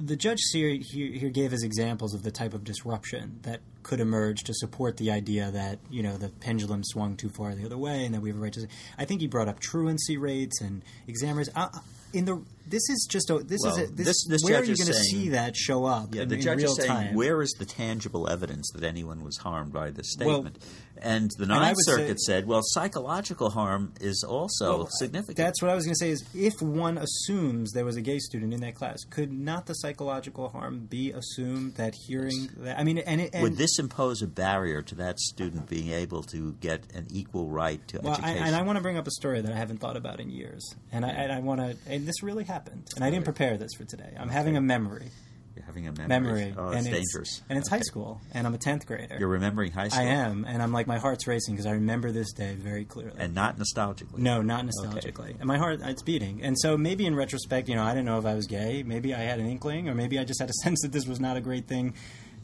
the 0.00 0.16
judge 0.16 0.40
here, 0.52 0.78
here, 0.80 1.30
gave 1.30 1.52
us 1.52 1.62
examples 1.62 2.14
of 2.14 2.22
the 2.22 2.30
type 2.30 2.52
of 2.52 2.64
disruption 2.64 3.38
that 3.42 3.60
could 3.82 4.00
emerge 4.00 4.42
to 4.44 4.54
support 4.54 4.96
the 4.96 5.10
idea 5.10 5.50
that 5.50 5.78
you 5.90 6.02
know 6.02 6.16
the 6.16 6.28
pendulum 6.28 6.82
swung 6.84 7.16
too 7.16 7.30
far 7.30 7.54
the 7.54 7.64
other 7.64 7.78
way, 7.78 8.04
and 8.04 8.14
that 8.14 8.20
we 8.20 8.30
have 8.30 8.38
a 8.38 8.40
right 8.40 8.52
to. 8.52 8.66
I 8.98 9.04
think 9.04 9.20
he 9.20 9.26
brought 9.26 9.48
up 9.48 9.60
truancy 9.60 10.16
rates 10.16 10.60
and 10.60 10.82
examiners. 11.06 11.48
Uh, 11.54 11.68
in 12.12 12.24
the 12.24 12.42
this 12.66 12.88
is 12.88 13.06
just 13.10 13.30
a, 13.30 13.38
this 13.38 13.60
Well, 13.62 13.76
is 13.76 13.90
a, 13.90 13.92
this, 13.92 14.06
this- 14.06 14.26
this 14.28 14.40
where 14.44 14.60
are 14.60 14.64
you 14.64 14.76
going 14.76 14.86
to 14.86 14.94
see 14.94 15.30
that 15.30 15.56
show 15.56 15.84
up 15.84 16.14
Yeah, 16.14 16.22
in, 16.22 16.28
the 16.28 16.36
judge 16.36 16.58
real 16.58 16.70
is 16.70 16.76
saying, 16.76 16.88
time? 16.90 17.14
where 17.14 17.42
is 17.42 17.54
the 17.58 17.66
tangible 17.66 18.28
evidence 18.28 18.70
that 18.74 18.84
anyone 18.84 19.22
was 19.22 19.36
harmed 19.38 19.72
by 19.72 19.90
this 19.90 20.14
Well, 20.18 20.42
statement? 20.42 20.58
and 20.96 21.30
the 21.38 21.46
Ninth 21.46 21.76
would 21.76 21.84
Circuit 21.96 22.20
say- 22.20 22.32
said, 22.34 22.46
well, 22.46 22.60
psychological 22.62 23.50
harm 23.50 23.92
is 24.00 24.24
also 24.26 24.78
Well, 24.78 24.88
significant. 24.90 25.36
That's 25.36 25.60
what 25.60 25.70
I 25.70 25.74
was 25.74 25.84
going 25.84 25.94
to 25.94 25.98
say. 25.98 26.10
Is 26.10 26.24
if 26.34 26.54
one 26.62 26.98
assumes 26.98 27.72
there 27.72 27.84
was 27.84 27.96
a 27.96 28.00
gay 28.00 28.18
student 28.18 28.54
in 28.54 28.60
that 28.60 28.74
class, 28.74 28.98
could 29.10 29.32
not 29.32 29.66
the 29.66 29.74
psychological 29.74 30.48
harm 30.48 30.86
be 30.88 31.10
assumed 31.12 31.74
that 31.74 31.94
hearing 32.06 32.48
that? 32.58 32.78
I 32.78 32.84
mean, 32.84 32.98
and, 32.98 33.20
it, 33.20 33.30
and 33.34 33.42
Would 33.42 33.56
this 33.56 33.78
impose 33.78 34.22
a 34.22 34.26
barrier 34.26 34.82
to 34.82 34.94
that 34.96 35.18
student 35.18 35.68
being 35.68 35.90
able 35.90 36.22
to 36.24 36.52
get 36.60 36.84
an 36.94 37.06
equal 37.10 37.48
right 37.48 37.86
to 37.88 38.00
well, 38.00 38.12
I, 38.14 38.16
education? 38.16 38.46
and 38.46 38.56
I 38.56 38.62
want 38.62 38.76
to 38.76 38.82
bring 38.82 38.96
up 38.96 39.06
a 39.06 39.10
story 39.10 39.40
that 39.42 39.52
I 39.52 39.56
haven't 39.56 39.78
thought 39.78 39.96
about 39.96 40.20
in 40.20 40.30
years, 40.30 40.74
and 40.92 41.04
I, 41.04 41.08
and 41.10 41.32
I 41.32 41.40
want 41.40 41.60
to. 41.60 41.76
And 41.92 42.06
this 42.06 42.22
really 42.22 42.44
happened, 42.44 42.53
and 42.96 43.04
I 43.04 43.10
didn't 43.10 43.24
prepare 43.24 43.56
this 43.56 43.70
for 43.76 43.84
today. 43.84 44.14
I'm 44.18 44.28
having 44.28 44.56
a 44.56 44.60
memory, 44.60 45.10
You're 45.56 45.64
having 45.64 45.86
a 45.88 45.92
memory. 45.92 46.08
memory, 46.08 46.54
Oh, 46.56 46.68
and 46.68 46.86
it's 46.86 46.88
dangerous. 46.88 47.42
and 47.48 47.58
it's 47.58 47.68
Okay. 47.68 47.76
high 47.76 47.82
school, 47.82 48.20
and 48.32 48.46
I'm 48.46 48.54
a 48.54 48.58
tenth 48.58 48.86
grader. 48.86 49.16
You're 49.18 49.28
remembering 49.28 49.72
high 49.72 49.88
school. 49.88 50.02
I 50.02 50.06
am, 50.10 50.44
and 50.44 50.62
I'm 50.62 50.72
like 50.72 50.86
my 50.86 50.98
heart's 50.98 51.26
racing 51.26 51.54
because 51.54 51.66
I 51.66 51.72
remember 51.72 52.10
this 52.12 52.32
day 52.32 52.54
very 52.54 52.84
clearly. 52.84 53.16
And 53.18 53.34
not 53.34 53.58
nostalgically. 53.58 54.18
No, 54.18 54.42
not 54.42 54.64
nostalgically. 54.66 55.36
And 55.38 55.44
my 55.46 55.58
heart, 55.58 55.80
it's 55.82 56.02
beating. 56.02 56.42
And 56.42 56.56
so 56.58 56.76
maybe 56.76 57.06
in 57.06 57.14
retrospect, 57.14 57.68
you 57.68 57.74
know, 57.76 57.82
I 57.84 57.90
didn't 57.90 58.06
know 58.06 58.18
if 58.18 58.26
I 58.26 58.34
was 58.34 58.46
gay. 58.46 58.82
Maybe 58.82 59.14
I 59.14 59.20
had 59.20 59.38
an 59.40 59.46
inkling, 59.46 59.88
or 59.88 59.94
maybe 59.94 60.18
I 60.18 60.24
just 60.24 60.40
had 60.40 60.50
a 60.50 60.54
sense 60.64 60.80
that 60.82 60.92
this 60.92 61.06
was 61.06 61.20
not 61.20 61.36
a 61.36 61.40
great 61.40 61.66
thing, 61.68 61.94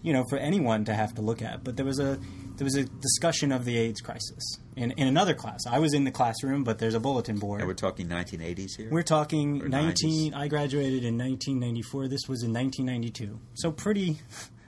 you 0.03 0.12
know, 0.12 0.25
for 0.31 0.38
anyone 0.38 0.85
to 0.87 0.94
have 0.94 1.14
to 1.16 1.23
look 1.23 1.42
at. 1.42 1.64
But 1.64 1.77
there 1.77 1.87
was 1.87 1.99
a 1.99 2.18
there 2.61 2.66
was 2.66 2.77
a 2.77 2.85
discussion 2.85 3.53
of 3.53 3.64
the 3.64 3.79
AIDS 3.79 4.03
crisis 4.03 4.59
in, 4.77 4.90
in 4.90 5.09
another 5.09 5.33
class. 5.33 5.61
I 5.66 5.79
was 5.79 5.94
in 5.94 6.05
the 6.05 6.11
classroom, 6.11 6.62
but 6.62 6.79
there's 6.79 6.92
a 6.92 7.01
bulletin 7.01 7.38
board. 7.38 7.61
And 7.62 7.66
we're 7.66 7.73
talking 7.73 8.07
1980s 8.07 8.77
here? 8.77 8.88
We're 8.90 9.03
talking 9.03 9.62
Or 9.62 9.68
19. 9.68 10.35
I 10.35 10.46
graduated 10.46 11.03
in 11.03 11.16
1994. 11.16 12.09
This 12.09 12.29
was 12.29 12.42
in 12.42 12.53
1992. 12.53 13.40
So 13.55 13.73
pretty. 13.73 14.18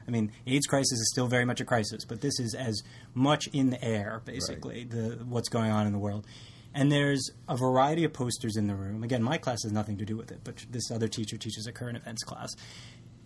I 0.08 0.10
mean, 0.10 0.32
AIDS 0.46 0.66
crisis 0.66 1.00
is 1.00 1.10
still 1.12 1.26
very 1.26 1.44
much 1.44 1.60
a 1.60 1.66
crisis, 1.66 2.06
but 2.06 2.22
this 2.22 2.40
is 2.40 2.54
as 2.54 2.82
much 3.12 3.46
in 3.48 3.68
the 3.68 3.84
air, 3.84 4.22
basically, 4.24 4.84
the 4.84 5.22
what's 5.28 5.50
going 5.50 5.70
on 5.70 5.86
in 5.86 5.92
the 5.92 5.98
world. 5.98 6.26
And 6.72 6.90
there's 6.90 7.30
a 7.46 7.58
variety 7.58 8.04
of 8.04 8.14
posters 8.14 8.56
in 8.56 8.68
the 8.68 8.74
room. 8.74 9.04
Again, 9.04 9.22
my 9.22 9.36
class 9.36 9.64
has 9.64 9.72
nothing 9.72 9.98
to 9.98 10.06
do 10.06 10.16
with 10.16 10.32
it, 10.32 10.40
but 10.44 10.64
this 10.70 10.90
other 10.90 11.08
teacher 11.08 11.36
teaches 11.36 11.66
a 11.66 11.72
current 11.72 11.98
events 11.98 12.24
class. 12.24 12.48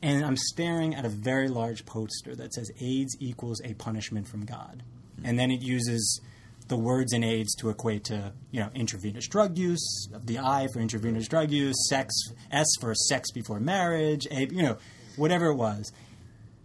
And 0.02 0.24
I'm 0.24 0.36
staring 0.36 0.94
at 0.94 1.04
a 1.04 1.08
very 1.08 1.48
large 1.48 1.86
poster 1.86 2.34
that 2.36 2.52
says 2.54 2.70
AIDS 2.80 3.16
equals 3.18 3.60
a 3.64 3.74
punishment 3.74 4.28
from 4.28 4.44
God. 4.44 4.82
And 5.24 5.38
then 5.38 5.50
it 5.50 5.62
uses 5.62 6.20
the 6.68 6.76
words 6.76 7.12
in 7.12 7.24
AIDS 7.24 7.54
to 7.56 7.70
equate 7.70 8.04
to, 8.04 8.32
you 8.50 8.60
know, 8.60 8.70
intravenous 8.74 9.26
drug 9.28 9.56
use, 9.56 10.08
the 10.24 10.38
I 10.38 10.68
for 10.72 10.80
intravenous 10.80 11.28
drug 11.28 11.50
use, 11.50 11.76
sex, 11.88 12.14
S 12.50 12.66
for 12.80 12.94
sex 12.94 13.30
before 13.32 13.58
marriage, 13.60 14.26
A, 14.30 14.46
you 14.46 14.62
know, 14.62 14.76
whatever 15.16 15.46
it 15.46 15.54
was. 15.54 15.90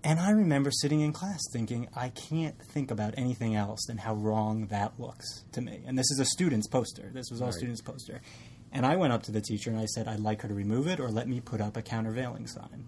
And 0.03 0.19
I 0.19 0.31
remember 0.31 0.71
sitting 0.71 1.01
in 1.01 1.13
class 1.13 1.39
thinking, 1.53 1.87
I 1.95 2.09
can't 2.09 2.59
think 2.73 2.89
about 2.89 3.13
anything 3.17 3.55
else 3.55 3.85
than 3.87 3.99
how 3.99 4.15
wrong 4.15 4.65
that 4.67 4.99
looks 4.99 5.43
to 5.51 5.61
me. 5.61 5.83
And 5.85 5.97
this 5.97 6.09
is 6.11 6.19
a 6.19 6.25
student's 6.25 6.67
poster. 6.67 7.11
This 7.13 7.27
was 7.31 7.39
all 7.39 7.47
Right. 7.49 7.55
students' 7.55 7.81
poster. 7.81 8.21
And 8.71 8.85
I 8.85 8.95
went 8.95 9.13
up 9.13 9.21
to 9.23 9.31
the 9.31 9.41
teacher 9.41 9.69
and 9.69 9.79
I 9.79 9.85
said, 9.85 10.07
I'd 10.07 10.19
like 10.19 10.41
her 10.41 10.47
to 10.47 10.53
remove 10.55 10.87
it 10.87 10.99
or 10.99 11.09
let 11.09 11.27
me 11.27 11.39
put 11.39 11.61
up 11.61 11.77
a 11.77 11.81
countervailing 11.83 12.47
sign. 12.47 12.85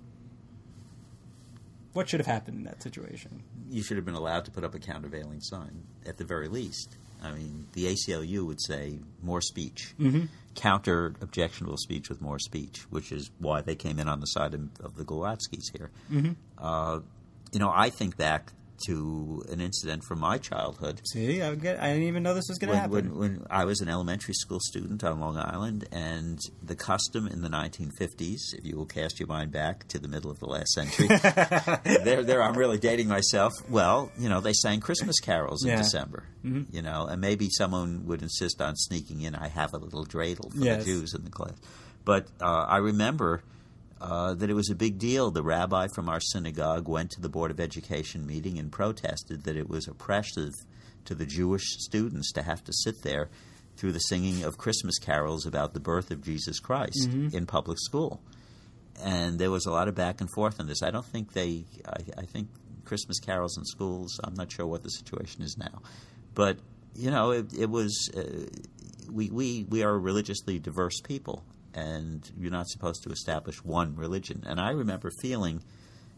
What 1.93 2.09
should 2.09 2.19
have 2.19 2.27
happened 2.27 2.57
in 2.57 2.63
that 2.65 2.81
situation? 2.83 3.43
you 3.69 3.81
should 3.81 3.97
have 3.97 4.05
been 4.05 4.13
allowed 4.15 4.45
to 4.45 4.51
put 4.51 4.63
up 4.63 4.75
a 4.75 4.79
countervailing 4.79 5.39
sign 5.41 5.83
at 6.05 6.17
the 6.17 6.23
very 6.23 6.47
least. 6.47 6.95
I 7.23 7.31
mean, 7.31 7.65
the 7.73 7.85
ACLU 7.85 8.45
would 8.45 8.61
say 8.61 8.99
more 9.23 9.41
speech, 9.41 9.95
Mm-hmm. 9.99 10.25
counter 10.55 11.15
objectionable 11.21 11.77
speech 11.77 12.07
with 12.09 12.21
more 12.21 12.37
speech, 12.37 12.81
which 12.91 13.11
is 13.11 13.31
why 13.39 13.61
they 13.61 13.75
came 13.75 13.97
in 13.99 14.07
on 14.07 14.19
the 14.19 14.27
side 14.27 14.53
of, 14.53 14.69
of 14.79 14.95
the 14.95 15.03
Glowackis 15.05 15.71
here. 15.75 15.89
Mm-hmm. 16.11 16.31
Uh, 16.57 16.99
you 17.51 17.59
know, 17.59 17.71
I 17.73 17.89
think 17.89 18.15
back 18.17 18.51
to 18.85 19.43
an 19.49 19.61
incident 19.61 20.03
from 20.03 20.19
my 20.19 20.37
childhood 20.37 21.01
See, 21.05 21.41
I, 21.41 21.55
get, 21.55 21.79
I 21.79 21.89
didn't 21.93 22.03
even 22.07 22.23
know 22.23 22.33
this 22.33 22.45
was 22.49 22.57
going 22.57 22.73
to 22.73 22.79
happen. 22.79 23.17
when, 23.17 23.17
when 23.17 23.47
I 23.49 23.65
was 23.65 23.81
an 23.81 23.89
elementary 23.89 24.33
school 24.33 24.59
student 24.61 25.03
on 25.03 25.19
Long 25.19 25.37
Island, 25.37 25.87
and 25.91 26.39
the 26.61 26.75
custom 26.75 27.27
in 27.27 27.41
the 27.41 27.49
1950s, 27.49 28.53
if 28.53 28.65
you 28.65 28.75
will 28.77 28.85
cast 28.85 29.19
your 29.19 29.27
mind 29.27 29.51
back 29.51 29.87
to 29.89 29.99
the 29.99 30.07
middle 30.07 30.31
of 30.31 30.39
the 30.39 30.45
last 30.47 30.73
century, 30.73 31.07
there, 32.03 32.23
there, 32.23 32.41
I'm 32.43 32.57
really 32.57 32.77
dating 32.77 33.07
myself. 33.07 33.53
Well, 33.69 34.11
you 34.17 34.29
know, 34.29 34.41
they 34.41 34.53
sang 34.53 34.79
Christmas 34.79 35.19
carols 35.19 35.63
in 35.63 35.69
Yeah. 35.71 35.77
December, 35.77 36.23
you 36.43 36.81
know, 36.81 37.05
and 37.07 37.21
maybe 37.21 37.49
someone 37.49 38.05
would 38.07 38.21
insist 38.21 38.61
on 38.61 38.75
sneaking 38.75 39.21
in, 39.21 39.35
I 39.35 39.47
have 39.47 39.73
a 39.73 39.77
little 39.77 40.05
dreidel 40.05 40.51
for 40.51 40.57
Yes. 40.63 40.83
the 40.83 40.91
Jews 40.91 41.13
in 41.13 41.23
the 41.23 41.31
class. 41.31 41.55
But 42.05 42.27
uh, 42.41 42.45
I 42.67 42.77
remember 42.77 43.43
uh, 44.03 44.33
that 44.33 44.49
it 44.49 44.53
was 44.53 44.69
a 44.69 44.75
big 44.75 44.99
deal. 44.99 45.31
The 45.31 45.41
rabbi 45.41 45.87
from 45.95 46.09
our 46.09 46.19
synagogue 46.19 46.89
went 46.89 47.11
to 47.11 47.21
the 47.21 47.29
Board 47.29 47.51
of 47.51 47.59
Education 47.61 48.27
meeting 48.27 48.59
and 48.59 48.69
protested 48.69 49.45
that 49.45 49.55
it 49.55 49.69
was 49.69 49.87
oppressive 49.87 50.51
to 51.05 51.15
the 51.15 51.25
Jewish 51.25 51.63
students 51.79 52.33
to 52.33 52.43
have 52.43 52.61
to 52.65 52.73
sit 52.73 53.01
there 53.03 53.29
through 53.77 53.93
the 53.93 53.99
singing 53.99 54.43
of 54.43 54.57
Christmas 54.57 54.99
carols 54.99 55.45
about 55.45 55.73
the 55.73 55.79
birth 55.79 56.11
of 56.11 56.21
Jesus 56.21 56.59
Christ 56.59 57.07
in 57.33 57.45
public 57.45 57.77
school. 57.79 58.21
And 59.01 59.39
there 59.39 59.49
was 59.49 59.65
a 59.65 59.71
lot 59.71 59.87
of 59.87 59.95
back 59.95 60.19
and 60.19 60.29
forth 60.35 60.59
on 60.59 60.67
this. 60.67 60.83
I 60.83 60.91
don't 60.91 61.05
think 61.05 61.31
they, 61.31 61.63
I, 61.87 62.21
I 62.21 62.25
think 62.25 62.49
Christmas 62.83 63.19
carols 63.19 63.57
in 63.57 63.63
schools, 63.63 64.19
I'm 64.21 64.35
not 64.35 64.51
sure 64.51 64.67
what 64.67 64.83
the 64.83 64.89
situation 64.89 65.43
is 65.43 65.57
now. 65.57 65.81
But, 66.35 66.57
you 66.93 67.09
know, 67.09 67.31
it, 67.31 67.53
it 67.57 67.69
was, 67.69 68.09
uh, 68.15 68.21
we, 69.09 69.29
we, 69.29 69.65
we 69.69 69.83
are 69.83 69.91
a 69.91 69.97
religiously 69.97 70.59
diverse 70.59 70.99
people, 70.99 71.43
and 71.73 72.29
you're 72.37 72.51
not 72.51 72.67
supposed 72.69 73.03
to 73.03 73.09
establish 73.09 73.63
one 73.63 73.95
religion. 73.95 74.43
And 74.45 74.59
I 74.59 74.71
remember 74.71 75.11
feeling 75.21 75.61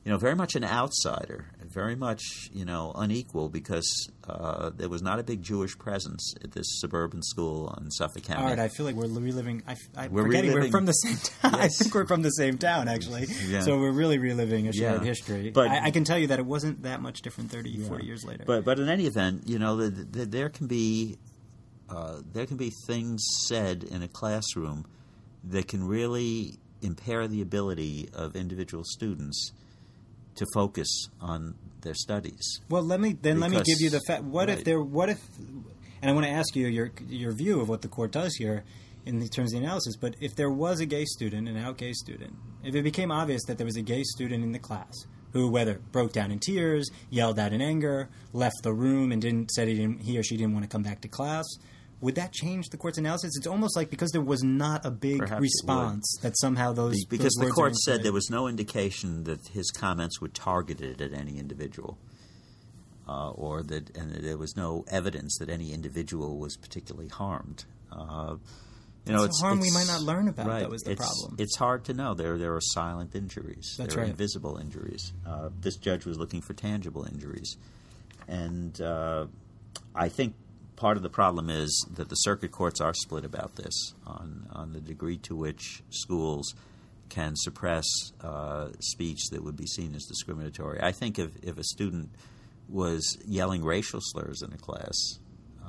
you 0.05 0.11
know, 0.11 0.19
very 0.19 0.35
much 0.35 0.53
an 0.55 0.63
outsider, 0.63 1.47
very 1.63 1.95
much, 1.95 2.21
you 2.53 2.63
know, 2.63 2.91
unequal 2.95 3.49
because 3.49 4.07
uh, 4.29 4.69
there 4.69 4.87
was 4.87 5.01
not 5.01 5.17
a 5.17 5.23
big 5.23 5.41
Jewish 5.41 5.75
presence 5.79 6.35
at 6.43 6.51
this 6.51 6.67
suburban 6.79 7.23
school 7.23 7.75
in 7.81 7.89
Suffolk 7.89 8.21
County. 8.21 8.43
All 8.43 8.49
right, 8.49 8.59
I 8.59 8.67
feel 8.67 8.85
like 8.85 8.93
we're 8.93 9.07
reliving. 9.07 9.63
I, 9.67 9.75
I, 9.97 10.07
We're 10.07 10.25
forgetting 10.25 10.53
we're 10.53 10.69
from 10.69 10.85
the 10.85 10.91
same 10.91 11.17
town. 11.41 11.55
I 11.55 11.69
think 11.69 11.95
we're 11.95 12.05
from 12.05 12.21
the 12.21 12.29
same 12.29 12.59
town, 12.59 12.87
actually. 12.87 13.25
Yeah. 13.47 13.61
So 13.61 13.79
we're 13.79 13.93
really 13.93 14.19
reliving 14.19 14.67
a 14.67 14.73
shared 14.73 15.01
Yeah. 15.01 15.07
history. 15.07 15.49
But- 15.49 15.69
I, 15.69 15.85
I 15.85 15.89
can 15.91 16.03
tell 16.03 16.19
you 16.19 16.27
that 16.27 16.37
it 16.37 16.45
wasn't 16.45 16.83
that 16.83 17.01
much 17.01 17.23
different 17.23 17.49
30, 17.49 17.79
40 17.87 18.05
years 18.05 18.23
later. 18.23 18.43
But 18.45 18.63
but 18.63 18.77
in 18.77 18.87
any 18.89 19.07
event, 19.07 19.47
you 19.47 19.57
know, 19.57 19.75
the, 19.75 19.89
the, 19.89 20.25
there 20.27 20.49
can 20.49 20.67
be 20.67 21.17
uh, 21.89 22.21
there 22.31 22.45
can 22.45 22.57
be 22.57 22.71
things 22.85 23.25
said 23.47 23.83
in 23.83 24.03
a 24.03 24.07
classroom 24.07 24.85
that 25.49 25.67
can 25.67 25.87
really 25.87 26.57
impair 26.81 27.27
the 27.27 27.41
ability 27.41 28.09
of 28.13 28.35
individual 28.35 28.83
students 28.83 29.51
to 30.35 30.45
focus 30.53 31.07
on 31.21 31.55
their 31.81 31.93
studies. 31.93 32.59
Well, 32.69 32.83
let 32.83 32.99
me 32.99 33.15
then 33.19 33.39
let 33.39 33.51
me 33.51 33.61
give 33.63 33.79
you 33.79 33.89
the 33.89 34.01
fact. 34.07 34.23
What 34.23 34.49
if 34.49 34.63
there? 34.63 34.81
What 34.81 35.09
if? 35.09 35.19
And 36.01 36.11
I 36.11 36.13
want 36.13 36.25
to 36.25 36.31
ask 36.31 36.55
you 36.55 36.67
your 36.67 36.91
your 37.07 37.31
view 37.33 37.61
of 37.61 37.69
what 37.69 37.81
the 37.81 37.87
court 37.87 38.11
does 38.11 38.35
here 38.35 38.63
in 39.05 39.25
terms 39.29 39.53
of 39.53 39.59
the 39.59 39.65
analysis. 39.65 39.95
But 39.95 40.15
if 40.19 40.35
there 40.35 40.49
was 40.49 40.79
a 40.79 40.85
gay 40.85 41.05
student, 41.05 41.47
an 41.47 41.57
out 41.57 41.77
gay 41.77 41.93
student, 41.93 42.35
if 42.63 42.75
it 42.75 42.83
became 42.83 43.11
obvious 43.11 43.43
that 43.47 43.57
there 43.57 43.65
was 43.65 43.77
a 43.77 43.81
gay 43.81 44.03
student 44.03 44.43
in 44.43 44.51
the 44.51 44.59
class 44.59 44.93
who, 45.31 45.49
whether 45.49 45.79
broke 45.91 46.13
down 46.13 46.31
in 46.31 46.39
tears, 46.39 46.89
yelled 47.09 47.37
out 47.37 47.53
in 47.53 47.61
anger, 47.61 48.09
left 48.33 48.55
the 48.63 48.73
room, 48.73 49.11
and 49.11 49.21
didn't 49.21 49.51
said 49.51 49.67
he 49.67 49.75
didn't 49.75 50.01
he 50.01 50.17
or 50.17 50.23
she 50.23 50.37
didn't 50.37 50.53
want 50.53 50.63
to 50.63 50.69
come 50.69 50.83
back 50.83 51.01
to 51.01 51.07
class. 51.07 51.45
Would 52.01 52.15
that 52.15 52.33
change 52.33 52.69
the 52.69 52.77
court's 52.77 52.97
analysis? 52.97 53.31
It's 53.37 53.47
almost 53.47 53.75
like 53.75 53.89
because 53.89 54.11
there 54.11 54.21
was 54.21 54.43
not 54.43 54.85
a 54.85 54.91
big 54.91 55.19
Perhaps 55.19 55.41
response 55.41 56.17
that 56.21 56.37
somehow 56.39 56.73
those 56.73 56.93
Be- 57.05 57.17
because 57.17 57.33
those 57.35 57.39
the 57.39 57.45
words 57.45 57.55
court 57.55 57.75
said 57.77 58.03
there 58.03 58.11
was 58.13 58.29
no 58.29 58.47
indication 58.47 59.23
that 59.23 59.47
his 59.47 59.71
comments 59.71 60.19
were 60.21 60.27
targeted 60.27 61.01
at 61.01 61.13
any 61.13 61.37
individual, 61.39 61.97
uh, 63.07 63.29
or 63.31 63.63
that 63.63 63.95
and 63.97 64.11
that 64.11 64.21
there 64.23 64.37
was 64.37 64.55
no 64.57 64.83
evidence 64.89 65.37
that 65.39 65.49
any 65.49 65.71
individual 65.71 66.37
was 66.37 66.57
particularly 66.57 67.07
harmed. 67.09 67.65
Uh, 67.91 68.35
you 69.05 69.13
know, 69.13 69.23
It's 69.23 69.25
a 69.25 69.25
it's 69.25 69.41
harm 69.41 69.59
we 69.59 69.67
it's- 69.67 69.87
might 69.87 69.91
not 69.93 70.01
learn 70.01 70.27
about, 70.27 70.47
Right. 70.47 70.67
though, 70.67 70.73
is 70.73 70.81
the 70.81 70.91
it's, 70.91 70.99
problem. 70.99 71.35
It's 71.39 71.55
hard 71.57 71.85
to 71.85 71.93
know. 71.93 72.13
There, 72.13 72.37
there 72.37 72.53
are 72.55 72.61
silent 72.61 73.15
injuries. 73.15 73.75
That's 73.77 73.93
there 73.93 74.01
are 74.01 74.05
right. 74.05 74.11
invisible 74.11 74.57
injuries. 74.57 75.13
Uh, 75.25 75.49
this 75.61 75.77
judge 75.77 76.05
was 76.05 76.17
looking 76.17 76.41
for 76.41 76.53
tangible 76.55 77.05
injuries, 77.05 77.55
and 78.27 78.79
uh, 78.81 79.27
I 79.93 80.09
think 80.09 80.33
part 80.75 80.97
of 80.97 81.03
the 81.03 81.09
problem 81.09 81.49
is 81.49 81.85
that 81.93 82.09
the 82.09 82.15
circuit 82.15 82.51
courts 82.51 82.81
are 82.81 82.93
split 82.93 83.25
about 83.25 83.55
this 83.55 83.93
on 84.05 84.47
on 84.51 84.73
the 84.73 84.81
degree 84.81 85.17
to 85.17 85.35
which 85.35 85.83
schools 85.89 86.53
can 87.09 87.35
suppress 87.35 87.85
uh, 88.21 88.69
speech 88.79 89.29
that 89.31 89.43
would 89.43 89.55
be 89.55 89.67
seen 89.67 89.93
as 89.95 90.05
discriminatory. 90.05 90.79
I 90.81 90.91
think 90.91 91.19
if 91.19 91.31
if 91.41 91.57
a 91.57 91.63
student 91.63 92.09
was 92.67 93.17
yelling 93.25 93.63
racial 93.63 93.99
slurs 94.01 94.41
in 94.41 94.51
a 94.51 94.57
class, 94.57 95.19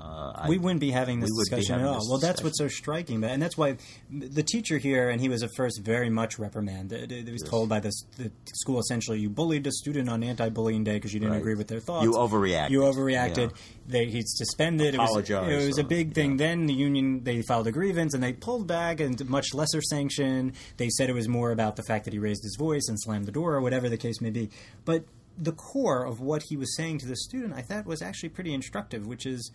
uh, 0.06 0.32
I- 0.44 0.48
we 0.48 0.58
wouldn't 0.58 0.80
be 0.80 0.90
having 0.90 1.20
this 1.20 1.30
we 1.30 1.36
would 1.38 1.50
be 1.50 1.56
discussion 1.56 1.80
at 1.80 1.86
all. 1.86 2.00
Well, 2.08 2.18
that's 2.18 2.40
discussion. 2.40 2.44
what's 2.44 2.58
so 2.58 2.68
striking, 2.68 3.24
and 3.24 3.42
that's 3.42 3.56
why 3.58 3.76
the 4.10 4.42
teacher 4.42 4.78
here, 4.78 5.10
and 5.10 5.20
he 5.20 5.28
was 5.28 5.42
at 5.42 5.50
first 5.56 5.80
very 5.82 6.08
much 6.10 6.38
reprimanded. 6.38 7.10
He 7.10 7.32
was 7.32 7.42
told 7.42 7.68
by 7.68 7.80
the, 7.80 7.92
the 8.18 8.30
school 8.54 8.78
essentially, 8.78 9.18
"You 9.20 9.28
bullied 9.30 9.66
a 9.66 9.72
student 9.72 10.08
on 10.08 10.22
anti-bullying 10.22 10.84
day 10.84 10.94
because 10.94 11.12
you 11.12 11.20
didn't 11.20 11.32
Right. 11.32 11.40
agree 11.40 11.54
with 11.54 11.68
their 11.68 11.80
thoughts. 11.80 12.04
You 12.04 12.12
overreacted. 12.12 12.70
You 12.70 12.80
overreacted. 12.80 13.50
Yeah. 13.50 13.56
They 13.88 14.06
he's 14.06 14.26
suspended. 14.36 14.94
It 14.94 14.98
was, 14.98 15.10
Apologized 15.10 15.50
it 15.62 15.66
was 15.66 15.78
a 15.78 15.84
big 15.84 16.14
thing. 16.14 16.32
yeah. 16.32 16.36
Then 16.48 16.66
the 16.66 16.74
union 16.74 17.24
they 17.24 17.42
filed 17.42 17.66
a 17.66 17.72
grievance 17.72 18.14
and 18.14 18.22
they 18.22 18.32
pulled 18.32 18.66
back 18.66 19.00
and 19.00 19.28
much 19.28 19.54
lesser 19.54 19.82
sanction. 19.82 20.52
They 20.76 20.88
said 20.90 21.08
it 21.10 21.14
was 21.14 21.28
more 21.28 21.50
about 21.50 21.76
the 21.76 21.82
fact 21.82 22.04
that 22.04 22.12
he 22.12 22.18
raised 22.18 22.42
his 22.42 22.56
voice 22.58 22.86
and 22.88 22.98
slammed 23.00 23.26
the 23.26 23.32
door 23.32 23.54
or 23.54 23.60
whatever 23.60 23.88
the 23.88 23.96
case 23.96 24.20
may 24.20 24.30
be. 24.30 24.50
But 24.84 25.04
the 25.38 25.52
core 25.52 26.04
of 26.04 26.18
what 26.20 26.42
he 26.48 26.56
was 26.56 26.74
saying 26.76 26.98
to 27.00 27.06
the 27.06 27.16
student, 27.16 27.52
I 27.54 27.60
thought, 27.60 27.84
was 27.86 28.00
actually 28.00 28.30
pretty 28.30 28.54
instructive, 28.54 29.06
which 29.06 29.26
is 29.26 29.50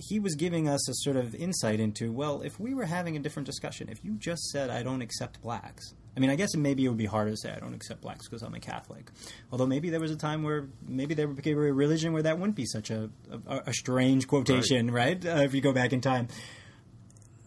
he 0.00 0.18
was 0.18 0.34
giving 0.34 0.68
us 0.68 0.88
a 0.88 0.94
sort 0.94 1.16
of 1.16 1.34
insight 1.34 1.80
into 1.80 2.12
well, 2.12 2.42
if 2.42 2.58
we 2.58 2.74
were 2.74 2.86
having 2.86 3.16
a 3.16 3.18
different 3.18 3.46
discussion, 3.46 3.88
if 3.88 4.04
you 4.04 4.14
just 4.14 4.42
said 4.50 4.70
I 4.70 4.82
don't 4.82 5.02
accept 5.02 5.40
blacks. 5.42 5.94
I 6.16 6.20
mean, 6.20 6.30
I 6.30 6.36
guess 6.36 6.56
maybe 6.56 6.84
it 6.84 6.88
would 6.88 6.98
be 6.98 7.06
harder 7.06 7.30
to 7.30 7.36
say 7.36 7.52
I 7.52 7.60
don't 7.60 7.74
accept 7.74 8.00
blacks 8.00 8.26
because 8.26 8.42
I'm 8.42 8.54
a 8.54 8.60
Catholic. 8.60 9.10
Although 9.52 9.66
maybe 9.66 9.90
there 9.90 10.00
was 10.00 10.10
a 10.10 10.16
time 10.16 10.42
where 10.42 10.66
maybe 10.86 11.14
there 11.14 11.28
became 11.28 11.56
a 11.56 11.60
religion 11.60 12.12
where 12.12 12.22
that 12.22 12.38
wouldn't 12.38 12.56
be 12.56 12.66
such 12.66 12.90
a 12.90 13.10
a, 13.46 13.62
a 13.66 13.72
strange 13.72 14.26
quotation, 14.26 14.90
right? 14.90 15.24
Uh, 15.24 15.42
if 15.42 15.54
you 15.54 15.60
go 15.60 15.72
back 15.72 15.92
in 15.92 16.00
time. 16.00 16.28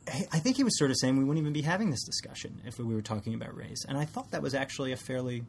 I 0.06 0.40
think 0.40 0.58
he 0.58 0.66
was 0.66 0.78
sort 0.78 0.92
of 0.92 0.98
saying 1.00 1.18
we 1.18 1.24
wouldn't 1.24 1.42
even 1.42 1.54
be 1.54 1.62
having 1.62 1.90
this 1.90 2.04
discussion 2.04 2.62
if 2.66 2.78
we 2.78 2.94
were 2.94 3.02
talking 3.02 3.34
about 3.34 3.56
race, 3.56 3.86
and 3.88 3.98
I 3.98 4.04
thought 4.04 4.32
that 4.32 4.42
was 4.42 4.54
actually 4.54 4.92
a 4.92 4.98
fairly 4.98 5.46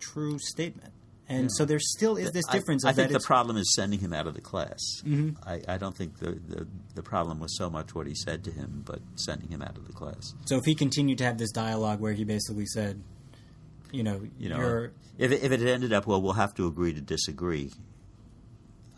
true 0.00 0.38
statement. 0.40 0.92
And 1.28 1.50
so 1.50 1.64
there 1.64 1.78
still 1.78 2.16
is 2.16 2.32
this 2.32 2.46
difference. 2.48 2.84
I, 2.84 2.90
of 2.90 2.96
think 2.96 3.12
that 3.12 3.20
the 3.20 3.24
problem 3.24 3.56
is 3.56 3.74
sending 3.74 3.98
him 3.98 4.12
out 4.12 4.26
of 4.26 4.34
the 4.34 4.42
class. 4.42 4.78
Mm-hmm. 5.04 5.48
I, 5.48 5.62
I 5.66 5.78
don't 5.78 5.96
think 5.96 6.18
the, 6.18 6.32
the 6.32 6.66
the 6.94 7.02
problem 7.02 7.40
was 7.40 7.56
so 7.56 7.70
much 7.70 7.94
what 7.94 8.06
he 8.06 8.14
said 8.14 8.44
to 8.44 8.50
him, 8.50 8.82
but 8.84 9.00
sending 9.14 9.48
him 9.48 9.62
out 9.62 9.76
of 9.78 9.86
the 9.86 9.92
class. 9.92 10.34
So 10.44 10.56
if 10.56 10.64
he 10.66 10.74
continued 10.74 11.18
to 11.18 11.24
have 11.24 11.38
this 11.38 11.50
dialogue 11.50 12.00
where 12.00 12.12
he 12.12 12.24
basically 12.24 12.66
said, 12.66 13.02
you 13.90 14.02
know, 14.02 14.20
You 14.38 14.50
know, 14.50 14.58
you're 14.58 14.92
if 15.16 15.32
it, 15.32 15.42
if 15.42 15.52
it 15.52 15.60
had 15.60 15.68
ended 15.68 15.92
up, 15.92 16.06
well, 16.06 16.20
we'll 16.20 16.34
have 16.34 16.54
to 16.54 16.66
agree 16.66 16.92
to 16.92 17.00
disagree. 17.00 17.70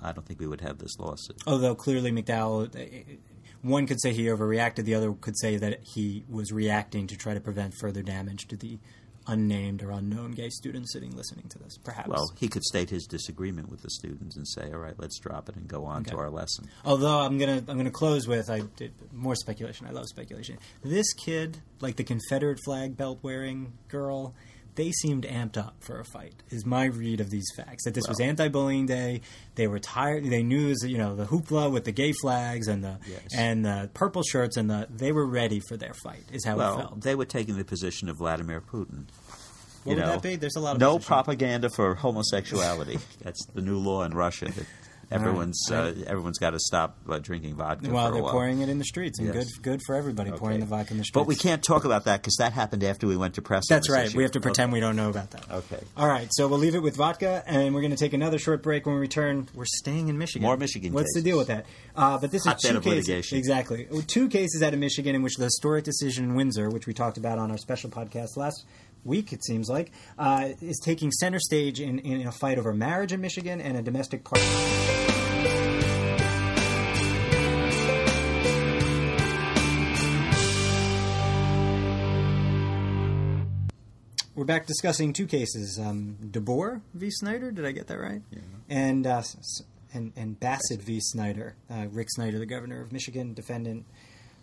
I 0.03 0.13
don't 0.13 0.27
think 0.27 0.41
we 0.41 0.47
would 0.47 0.61
have 0.61 0.79
this 0.79 0.99
lawsuit. 0.99 1.37
although 1.47 1.75
clearly 1.75 2.11
McDowell, 2.13 2.75
eh, 2.77 3.17
one 3.63 3.87
could 3.87 4.01
say 4.01 4.13
he 4.13 4.25
overreacted, 4.27 4.85
the 4.85 4.95
other 4.95 5.13
could 5.13 5.39
say 5.39 5.57
that 5.57 5.81
he 5.83 6.25
was 6.29 6.53
reacting 6.53 7.07
to 7.09 7.17
try 7.17 7.35
to 7.35 7.41
prevent 7.41 7.75
further 7.81 8.03
damage 8.03 8.47
to 8.49 8.57
the 8.57 8.79
unnamed 9.27 9.83
or 9.83 9.91
unknown 9.91 10.33
gay 10.33 10.51
student 10.51 10.89
sitting 10.91 11.17
listening 11.17 11.49
to 11.49 11.59
this. 11.59 11.79
Perhaps. 11.79 12.09
Well, 12.09 12.31
he 12.39 12.49
could 12.49 12.63
state 12.63 12.91
his 12.91 13.07
disagreement 13.07 13.69
with 13.71 13.83
the 13.83 13.91
students 13.91 14.37
and 14.37 14.47
say, 14.47 14.73
"All 14.73 14.79
right, 14.79 14.95
let's 14.99 15.19
drop 15.19 15.49
it 15.49 15.57
and 15.57 15.67
go 15.69 15.85
on 15.85 16.05
to 16.05 16.17
our 16.17 16.31
lesson." 16.31 16.69
Although 16.85 17.19
I'm 17.19 17.39
gonna 17.39 17.63
I'm 17.69 17.77
gonna 17.77 17.91
close 17.91 18.27
with 18.27 18.51
I 18.51 18.61
did 18.77 18.93
more 19.13 19.35
speculation. 19.35 19.87
I 19.87 19.91
love 19.91 20.07
speculation. 20.07 20.59
This 20.83 21.13
kid, 21.15 21.59
like 21.81 21.97
the 21.97 22.05
Confederate 22.05 22.61
flag 22.65 22.97
belt 22.97 23.19
wearing 23.23 23.73
girl, 23.89 24.35
they 24.77 24.93
seemed 24.93 25.25
amped 25.25 25.57
up 25.57 25.75
for 25.81 25.99
a 25.99 26.05
fight. 26.05 26.35
Is 26.51 26.65
my 26.65 26.85
read 26.85 27.21
of 27.21 27.31
these 27.31 27.47
facts 27.57 27.85
that 27.85 27.95
this 27.95 28.07
was 28.09 28.21
anti-bullying 28.21 28.87
day. 28.87 29.23
They 29.57 29.67
were 29.67 29.79
tired. 29.79 30.25
They 30.25 30.43
knew 30.43 30.69
was, 30.69 30.85
you 30.87 30.99
know 30.99 31.17
the 31.17 31.25
hoopla 31.27 31.73
with 31.73 31.85
the 31.85 31.93
gay 31.93 32.13
flags 32.13 32.69
and 32.69 32.85
the 32.85 32.99
Yes. 33.09 33.21
and 33.37 33.65
the 33.65 33.91
purple 33.95 34.23
shirts 34.23 34.57
and 34.57 34.71
the 34.71 34.87
they 34.95 35.13
were 35.13 35.27
ready 35.27 35.61
for 35.69 35.77
their 35.77 35.95
fight. 35.95 36.25
Is 36.33 36.45
how 36.45 36.55
it 36.61 36.77
felt. 36.77 37.01
they 37.01 37.15
were 37.15 37.25
taking 37.25 37.57
the 37.57 37.65
position 37.65 38.09
of 38.09 38.19
Vladimir 38.19 38.61
Putin. 38.61 39.07
What 39.85 39.93
you 39.93 39.95
would 39.97 39.99
know, 40.07 40.13
that 40.13 40.23
be? 40.23 40.37
There's 40.37 40.57
a 40.57 40.61
lot 40.61 40.75
of 40.75 40.81
no 40.81 40.93
positions. 40.99 41.07
propaganda 41.07 41.71
for 41.71 41.95
homosexuality. 41.95 42.99
That's 43.23 43.45
the 43.55 43.63
new 43.63 43.79
law 43.79 44.03
in 44.03 44.15
Russia. 44.15 44.51
Everyone's 45.11 45.63
Right. 45.71 45.97
uh, 45.97 46.03
everyone's 46.09 46.39
got 46.39 46.51
to 46.51 46.59
stop 46.59 46.97
uh, 47.09 47.19
drinking 47.19 47.55
vodka 47.55 47.89
While 47.91 48.11
they're 48.13 48.23
while. 48.23 48.33
pouring 48.33 48.61
it 48.61 48.69
in 48.69 48.79
the 48.79 48.85
streets, 48.85 49.19
and 49.21 49.29
Yes. 49.33 49.53
good 49.55 49.63
good 49.63 49.81
for 49.87 49.95
everybody 49.95 50.33
pouring 50.33 50.61
the 50.61 50.67
vodka 50.67 50.93
in 50.95 50.99
the 50.99 51.05
streets. 51.05 51.15
But 51.15 51.27
we 51.27 51.37
can't 51.37 51.63
talk 51.63 51.85
about 51.85 52.05
that 52.07 52.21
because 52.23 52.37
that 52.39 52.53
happened 52.53 52.83
after 52.83 53.07
we 53.07 53.17
went 53.17 53.35
to 53.35 53.43
press. 53.43 53.65
That's 53.69 53.89
right. 53.89 54.07
issue. 54.07 54.17
We 54.17 54.25
have 54.25 54.33
to 54.33 54.41
pretend 54.41 54.71
Okay. 54.71 54.75
we 54.75 54.81
don't 54.81 54.97
know 54.97 55.09
about 55.09 55.31
that. 55.31 55.49
Okay. 55.51 55.79
All 55.97 56.09
right. 56.09 56.29
So 56.33 56.49
we'll 56.49 56.59
leave 56.59 56.75
it 56.75 56.83
with 56.83 56.97
vodka, 56.97 57.45
and 57.47 57.75
we're 57.75 57.83
going 57.83 57.93
to 57.93 57.97
take 57.97 58.15
another 58.15 58.39
short 58.39 58.63
break. 58.63 58.85
When 58.87 58.97
we 58.97 59.01
return, 59.01 59.49
we're 59.55 59.65
staying 59.67 60.09
in 60.09 60.19
Michigan. 60.19 60.45
More 60.47 60.57
Michigan 60.57 60.93
What's 60.93 61.15
the 61.15 61.23
deal 61.23 61.39
with 61.39 61.47
that? 61.49 61.67
Uh, 61.95 62.19
but 62.19 62.31
this 62.33 62.45
is 62.47 62.55
two 62.61 62.81
cases. 62.81 62.87
litigation. 63.09 63.39
Exactly. 63.39 63.87
Two 64.09 64.29
cases 64.29 64.63
out 64.63 64.73
of 64.75 64.81
Michigan 64.81 65.15
in 65.15 65.23
which 65.23 65.37
the 65.37 65.45
historic 65.45 65.85
decision 65.85 66.25
in 66.25 66.35
Windsor, 66.35 66.69
which 66.69 66.87
we 66.87 66.93
talked 66.95 67.17
about 67.17 67.39
on 67.39 67.51
our 67.51 67.59
special 67.59 67.91
podcast 67.91 68.37
last 68.37 68.65
week, 69.05 69.33
it 69.33 69.45
seems 69.45 69.69
like, 69.69 69.93
uh, 70.19 70.51
is 70.61 70.81
taking 70.83 71.11
center 71.13 71.39
stage 71.39 71.81
in, 71.81 71.99
in 72.01 72.27
a 72.27 72.33
fight 72.33 72.59
over 72.59 72.73
marriage 72.73 73.13
in 73.13 73.21
Michigan 73.21 73.61
and 73.61 73.77
a 73.77 73.83
domestic 73.83 74.25
partner. 74.25 74.47
We're 84.37 84.45
back 84.45 84.67
discussing 84.67 85.15
two 85.15 85.27
cases: 85.27 85.81
um, 85.83 86.19
DeBoer 86.23 86.83
v. 86.93 87.11
Snyder. 87.11 87.51
Did 87.51 87.65
I 87.65 87.73
get 87.73 87.87
that 87.87 87.99
right? 87.99 88.21
Yeah. 88.31 88.41
And 88.69 89.07
uh, 89.07 89.23
and 89.95 90.13
and 90.15 90.39
Bassett 90.39 90.83
v. 90.83 91.01
Snyder. 91.01 91.57
Uh, 91.71 91.87
Rick 91.91 92.09
Snyder, 92.11 92.39
the 92.39 92.45
governor 92.45 92.83
of 92.83 92.93
Michigan, 92.93 93.33
defendant, 93.33 93.87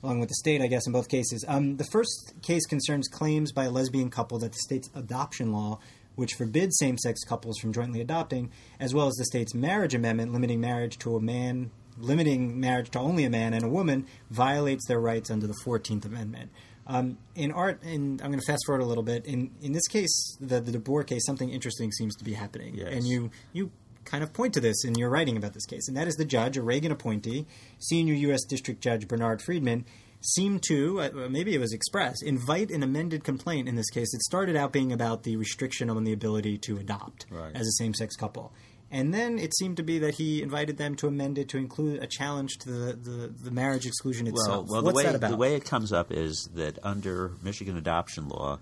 along 0.03 0.19
with 0.19 0.29
the 0.29 0.35
state, 0.35 0.61
I 0.61 0.67
guess, 0.67 0.85
in 0.85 0.93
both 0.93 1.07
cases. 1.09 1.45
Um, 1.47 1.77
the 1.77 1.85
first 1.85 2.33
case 2.41 2.65
concerns 2.65 3.07
claims 3.07 3.51
by 3.51 3.65
a 3.65 3.71
lesbian 3.71 4.09
couple 4.09 4.37
that 4.39 4.51
the 4.51 4.59
state's 4.59 4.89
adoption 4.93 5.51
law, 5.51 5.79
which 6.15 6.33
forbids 6.33 6.77
same-sex 6.77 7.23
couples 7.23 7.57
from 7.57 7.71
jointly 7.73 8.01
adopting, 8.01 8.51
as 8.79 8.93
well 8.93 9.07
as 9.07 9.15
the 9.15 9.25
state's 9.25 9.53
marriage 9.53 9.95
amendment 9.95 10.33
limiting 10.33 10.59
marriage 10.59 10.99
to 10.99 11.15
a 11.15 11.21
man. 11.21 11.71
Limiting 11.97 12.59
marriage 12.59 12.89
to 12.91 12.99
only 12.99 13.23
a 13.23 13.29
man 13.29 13.53
and 13.53 13.63
a 13.63 13.69
woman 13.69 14.07
violates 14.31 14.87
their 14.87 14.99
rights 14.99 15.29
under 15.29 15.45
the 15.45 15.53
Fourteenth 15.63 16.05
Amendment. 16.05 16.49
Um, 16.87 17.19
in 17.35 17.51
art, 17.51 17.83
and 17.83 18.19
I'm 18.19 18.29
going 18.29 18.39
to 18.39 18.45
fast 18.45 18.63
forward 18.65 18.81
a 18.81 18.85
little 18.85 19.03
bit. 19.03 19.27
In 19.27 19.51
in 19.61 19.73
this 19.73 19.87
case, 19.87 20.35
the 20.41 20.59
the 20.59 20.71
DeBoer 20.71 21.05
case, 21.05 21.23
something 21.23 21.51
interesting 21.51 21.91
seems 21.91 22.15
to 22.15 22.23
be 22.23 22.33
happening, 22.33 22.73
Yes. 22.75 22.93
and 22.93 23.03
you 23.07 23.29
you 23.53 23.69
kind 24.05 24.23
of 24.23 24.33
point 24.33 24.53
to 24.55 24.59
this 24.61 24.83
in 24.85 24.95
your 24.95 25.09
writing 25.09 25.37
about 25.37 25.53
this 25.53 25.65
case, 25.65 25.87
and 25.87 25.95
that 25.97 26.07
is 26.07 26.15
the 26.15 26.25
judge, 26.25 26.57
a 26.57 26.61
Reagan 26.61 26.91
appointee, 26.91 27.45
senior 27.79 28.13
U.S. 28.13 28.43
District 28.43 28.81
Judge 28.81 29.07
Bernard 29.07 29.41
Friedman, 29.41 29.85
seemed 30.21 30.63
to, 30.63 31.01
uh, 31.01 31.09
maybe 31.29 31.53
it 31.53 31.59
was 31.59 31.73
express, 31.73 32.21
invite 32.21 32.71
an 32.71 32.81
amended 32.83 33.23
complaint 33.25 33.67
in 33.67 33.75
this 33.75 33.89
case. 33.89 34.13
It 34.13 34.21
started 34.21 34.55
out 34.55 34.71
being 34.71 34.93
about 34.93 35.23
the 35.23 35.35
restriction 35.35 35.89
on 35.89 36.03
the 36.05 36.13
ability 36.13 36.57
to 36.59 36.77
adopt 36.77 37.25
Right. 37.29 37.53
as 37.55 37.67
a 37.67 37.71
same 37.73 37.93
sex 37.93 38.15
couple. 38.15 38.53
And 38.89 39.13
then 39.13 39.39
it 39.39 39.53
seemed 39.57 39.77
to 39.77 39.83
be 39.83 39.97
that 39.99 40.13
he 40.13 40.41
invited 40.43 40.77
them 40.77 40.95
to 40.97 41.07
amend 41.07 41.37
it 41.39 41.49
to 41.49 41.57
include 41.57 42.01
a 42.01 42.07
challenge 42.07 42.57
to 42.59 42.69
the, 42.71 42.93
the, 42.93 43.33
the 43.45 43.51
marriage 43.51 43.85
exclusion 43.87 44.25
Well, 44.27 44.35
itself. 44.35 44.67
well, 44.69 44.83
What's 44.83 44.93
the 44.93 44.97
way 44.97 45.03
that 45.11 45.15
about? 45.15 45.31
the 45.31 45.35
way 45.37 45.55
it 45.55 45.65
comes 45.65 45.91
up 45.91 46.11
is 46.11 46.47
that 46.53 46.77
under 46.83 47.31
Michigan 47.41 47.75
adoption 47.75 48.29
law, 48.29 48.59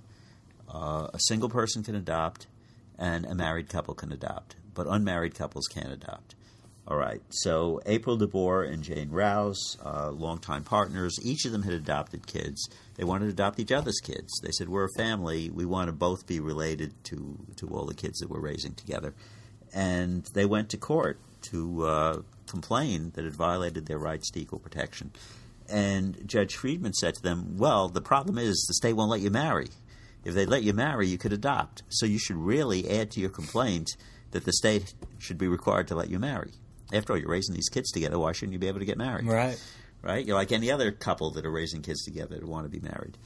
uh, 0.73 1.09
a 1.13 1.19
single 1.19 1.49
person 1.49 1.83
can 1.83 1.95
adopt, 1.95 2.47
and 2.97 3.25
a 3.25 3.35
married 3.35 3.67
couple 3.69 3.93
can 3.93 4.11
adopt, 4.11 4.55
but 4.73 4.87
unmarried 4.87 5.35
couples 5.35 5.67
can't 5.67 5.91
adopt. 5.91 6.35
All 6.87 6.97
right. 6.97 7.21
So 7.29 7.79
April 7.85 8.17
DeBoer 8.17 8.67
and 8.69 8.83
Jayne 8.83 9.11
Rowse, 9.11 9.77
uh, 9.85 10.09
longtime 10.11 10.63
partners, 10.63 11.17
each 11.23 11.45
of 11.45 11.51
them 11.51 11.63
had 11.63 11.73
adopted 11.73 12.25
kids. 12.25 12.67
They 12.95 13.03
wanted 13.03 13.25
to 13.25 13.31
adopt 13.31 13.59
each 13.59 13.71
other's 13.71 13.99
kids. 13.99 14.29
They 14.41 14.51
said, 14.51 14.67
"We're 14.67 14.85
a 14.85 14.97
family. 14.97 15.49
We 15.49 15.65
want 15.65 15.87
to 15.87 15.93
both 15.93 16.25
be 16.25 16.39
related 16.39 16.91
to 17.05 17.37
to 17.57 17.67
all 17.67 17.85
the 17.85 17.93
kids 17.93 18.19
that 18.19 18.29
we're 18.29 18.41
raising 18.41 18.73
together." 18.73 19.13
And 19.73 20.27
they 20.33 20.45
went 20.45 20.69
to 20.69 20.77
court 20.77 21.19
to 21.43 21.85
uh, 21.85 22.21
complain 22.47 23.11
that 23.15 23.25
it 23.25 23.33
violated 23.33 23.85
their 23.85 23.99
rights 23.99 24.29
to 24.31 24.41
equal 24.41 24.59
protection. 24.59 25.11
And 25.69 26.27
Judge 26.27 26.55
Friedman 26.55 26.93
said 26.93 27.13
to 27.13 27.21
them, 27.21 27.57
"Well, 27.57 27.89
the 27.89 28.01
problem 28.01 28.37
is 28.37 28.65
the 28.67 28.73
state 28.73 28.93
won't 28.93 29.11
let 29.11 29.21
you 29.21 29.29
marry. 29.29 29.69
If 30.23 30.33
they 30.33 30.45
let 30.45 30.63
you 30.63 30.73
marry, 30.73 31.07
you 31.07 31.17
could 31.17 31.33
adopt. 31.33 31.83
So 31.89 32.05
you 32.05 32.19
should 32.19 32.37
really 32.37 32.89
add 32.89 33.11
to 33.11 33.19
your 33.19 33.29
complaint 33.29 33.87
that 34.31 34.45
the 34.45 34.53
state 34.53 34.93
should 35.19 35.37
be 35.37 35.47
required 35.47 35.87
to 35.89 35.95
let 35.95 36.09
you 36.09 36.19
marry. 36.19 36.51
After 36.93 37.13
all, 37.13 37.19
you're 37.19 37.29
raising 37.29 37.55
these 37.55 37.69
kids 37.69 37.91
together. 37.91 38.19
Why 38.19 38.31
shouldn't 38.33 38.53
you 38.53 38.59
be 38.59 38.67
able 38.67 38.79
to 38.79 38.85
get 38.85 38.97
married? 38.97 39.25
right. 39.25 39.61
Right? 40.03 40.25
You're 40.25 40.35
like 40.35 40.51
any 40.51 40.71
other 40.71 40.91
couple 40.91 41.29
that 41.33 41.45
are 41.45 41.51
raising 41.51 41.83
kids 41.83 42.03
together 42.03 42.35
that 42.35 42.47
want 42.47 42.65
to 42.65 42.69
be 42.69 42.79
married. 42.79 43.17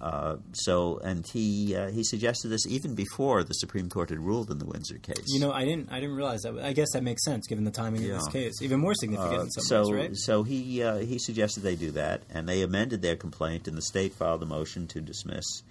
Uh, 0.00 0.36
so, 0.52 0.98
and 0.98 1.24
he 1.32 1.74
uh, 1.76 1.88
he 1.90 2.02
suggested 2.02 2.48
this 2.48 2.66
even 2.66 2.96
before 2.96 3.44
the 3.44 3.54
Supreme 3.54 3.88
Court 3.88 4.10
had 4.10 4.18
ruled 4.18 4.50
in 4.50 4.58
the 4.58 4.66
Windsor 4.66 4.98
case. 4.98 5.22
You 5.28 5.38
know, 5.38 5.52
I 5.52 5.64
didn't 5.64 5.92
I 5.92 6.00
didn't 6.00 6.16
realize 6.16 6.42
that. 6.42 6.58
I 6.58 6.72
guess 6.72 6.90
that 6.92 7.04
makes 7.04 7.24
sense 7.24 7.46
given 7.46 7.62
the 7.64 7.70
timing 7.70 8.04
of 8.10 8.16
this 8.18 8.28
case. 8.28 8.60
Even 8.60 8.80
more 8.80 8.94
significant 8.94 9.38
Uh, 9.38 9.42
in 9.44 9.50
some 9.52 9.64
so, 9.64 9.82
ways, 9.82 9.92
right? 9.94 10.16
so 10.16 10.42
he 10.42 10.82
uh, 10.82 10.96
he 10.98 11.20
suggested 11.20 11.60
they 11.62 11.76
do 11.76 11.92
that, 11.92 12.24
and 12.28 12.48
they 12.48 12.62
amended 12.62 13.00
their 13.00 13.14
complaint, 13.16 13.68
and 13.68 13.76
the 13.78 13.82
state 13.82 14.12
filed 14.12 14.42
a 14.42 14.46
motion 14.46 14.88
to 14.88 15.00
dismiss, 15.00 15.62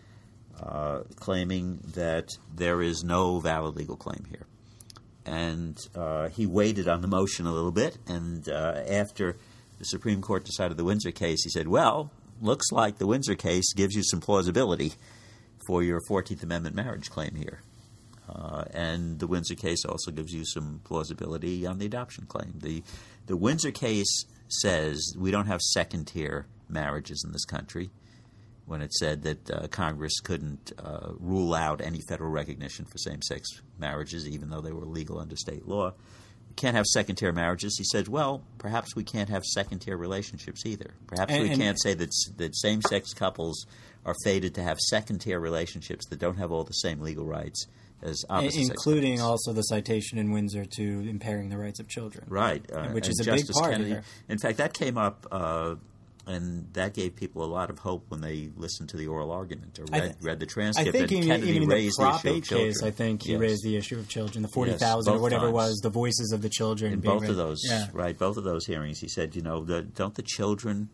uh, 0.61 0.99
claiming 1.17 1.79
that 1.93 2.29
there 2.55 2.81
is 2.81 3.03
no 3.03 3.39
valid 3.39 3.75
legal 3.75 3.97
claim 3.97 4.23
here. 4.29 4.45
And 5.26 5.78
uh, 5.95 6.30
he 6.30 6.45
waited 6.45 6.88
on 6.88 7.01
the 7.01 7.07
motion 7.07 7.45
a 7.45 7.53
little 7.53 7.71
bit, 7.71 7.97
and 8.07 8.47
uh, 8.49 8.84
after 8.89 9.38
the 9.80 9.86
Supreme 9.86 10.21
Court 10.21 10.43
decided 10.43 10.78
the 10.78 10.84
Windsor 10.84 11.11
case, 11.11 11.43
he 11.43 11.49
said, 11.49 11.67
"Well, 11.67 12.11
looks 12.41 12.71
like 12.71 12.97
the 12.97 13.07
Windsor 13.07 13.36
case 13.36 13.74
gives 13.74 13.95
you 13.95 14.03
some 14.03 14.19
plausibility 14.19 14.93
for 15.65 15.82
your 15.82 16.01
Fourteenth 16.07 16.43
Amendment 16.43 16.76
marriage 16.76 17.09
claim 17.09 17.36
here." 17.36 17.61
Uh, 18.28 18.63
and 18.74 19.19
the 19.19 19.28
Windsor 19.28 19.55
case 19.55 19.86
also 19.86 20.11
gives 20.11 20.34
you 20.34 20.45
some 20.45 20.82
plausibility 20.84 21.65
on 21.65 21.78
the 21.78 21.86
adoption 21.86 22.26
claim. 22.26 22.53
The 22.57 22.84
the 23.26 23.38
Windsor 23.38 23.71
case 23.71 24.26
says 24.47 25.13
we 25.17 25.32
don't 25.32 25.47
have 25.47 25.61
second 25.61 26.07
tier 26.07 26.47
marriages 26.69 27.24
in 27.26 27.32
this 27.32 27.45
country. 27.45 27.89
When 28.66 28.82
it 28.82 28.93
said 28.93 29.24
that 29.24 29.49
uh, 29.51 29.68
Congress 29.68 30.20
couldn't 30.22 30.72
uh, 30.80 31.11
rule 31.20 31.53
out 31.53 31.82
any 31.82 31.99
federal 32.07 32.32
recognition 32.32 32.86
for 32.86 32.97
same 32.97 33.22
sex 33.22 33.49
marriages, 33.78 34.28
even 34.28 34.49
though 34.49 34.61
they 34.61 34.72
were 34.72 34.86
legal 34.86 35.20
under 35.20 35.36
state 35.36 35.68
law, 35.68 35.91
we 36.47 36.55
can't 36.55 36.76
have 36.76 36.86
second 36.86 37.18
tier 37.18 37.34
marriages. 37.34 37.76
He 37.78 37.84
said, 37.84 38.07
well, 38.07 38.41
perhaps 38.59 38.95
we 38.95 39.03
can't 39.03 39.28
have 39.30 39.43
second 39.43 39.80
tier 39.80 39.97
relationships 39.97 40.66
either. 40.66 40.91
Perhaps 41.07 41.34
And- 41.34 41.43
we 41.43 41.49
and- 41.49 41.59
can't 41.59 41.82
say 41.82 41.93
that 41.93 42.09
that 42.38 42.55
same 42.55 42.82
sex 42.82 43.14
couples 43.14 43.66
are 44.05 44.16
fated 44.24 44.55
to 44.55 44.64
have 44.64 44.80
second 44.80 45.20
tier 45.20 45.39
relationships 45.41 46.05
that 46.07 46.20
don't 46.20 46.38
have 46.38 46.51
all 46.51 46.64
the 46.64 46.74
same 46.74 47.01
legal 47.01 47.26
rights 47.26 47.68
as 48.01 48.24
I- 48.30 48.38
opposite 48.45 48.53
sex 48.53 48.70
including 48.70 49.20
also 49.20 49.51
the 49.51 49.61
citation 49.64 50.18
in 50.18 50.32
Windsor 50.32 50.66
to 50.78 50.84
impairing 51.09 51.49
the 51.49 51.57
rights 51.57 51.80
of 51.82 51.88
children. 51.89 52.26
Right, 52.30 52.64
uh, 52.72 52.89
Which 52.89 53.09
is 53.09 53.20
a 53.20 53.26
big 53.32 53.45
part 53.49 53.72
Kennedy. 53.72 53.97
In 54.30 54.38
fact, 54.38 54.57
that 54.57 54.74
came 54.74 54.97
up, 54.97 55.28
uh, 55.32 55.76
and 56.26 56.67
that 56.74 56.93
gave 56.93 57.15
people 57.15 57.43
a 57.43 57.47
lot 57.51 57.69
of 57.69 57.80
hope 57.80 58.05
when 58.09 58.21
they 58.21 58.49
listened 58.55 58.89
to 58.89 58.97
the 58.97 59.07
oral 59.07 59.32
argument 59.32 59.78
or 59.80 59.86
I 59.91 59.99
read, 59.99 60.03
th- 60.13 60.15
read 60.21 60.39
the 60.39 60.45
I 60.45 60.49
transcript. 60.49 60.91
think 60.91 61.03
and 61.11 61.11
even, 61.11 61.28
Kennedy 61.30 61.51
even 61.51 61.67
the 61.69 61.76
raised 61.76 61.97
Prop 61.97 62.21
the 62.21 62.30
issue 62.30 62.36
8 62.36 62.38
of 62.38 62.43
children. 62.47 62.67
case, 62.69 62.84
I 62.84 62.91
think 62.91 63.24
he 63.24 63.32
Yes. 63.34 63.41
raised 63.41 63.63
the 63.63 63.76
issue 63.76 63.99
of 63.99 64.07
children. 64.07 64.41
The 64.41 64.47
40,000 64.47 65.11
or 65.11 65.15
both 65.15 65.21
whatever 65.21 65.45
it 65.45 65.47
times. 65.47 65.53
was, 65.53 65.80
the 65.84 65.89
voices 65.89 66.32
of 66.32 66.41
the 66.41 66.49
children. 66.49 66.93
in 66.93 66.99
being 67.01 67.19
both 67.19 67.28
of 67.30 67.36
those, 67.36 67.59
Yeah. 67.69 67.88
right? 67.93 68.17
Both 68.17 68.38
of 68.38 68.43
those 68.45 68.65
hearings, 68.65 68.99
he 68.99 69.09
said, 69.09 69.36
you 69.36 69.41
know, 69.41 69.63
the, 69.65 69.82
don't 69.82 70.15
the 70.15 70.24
children 70.24 70.89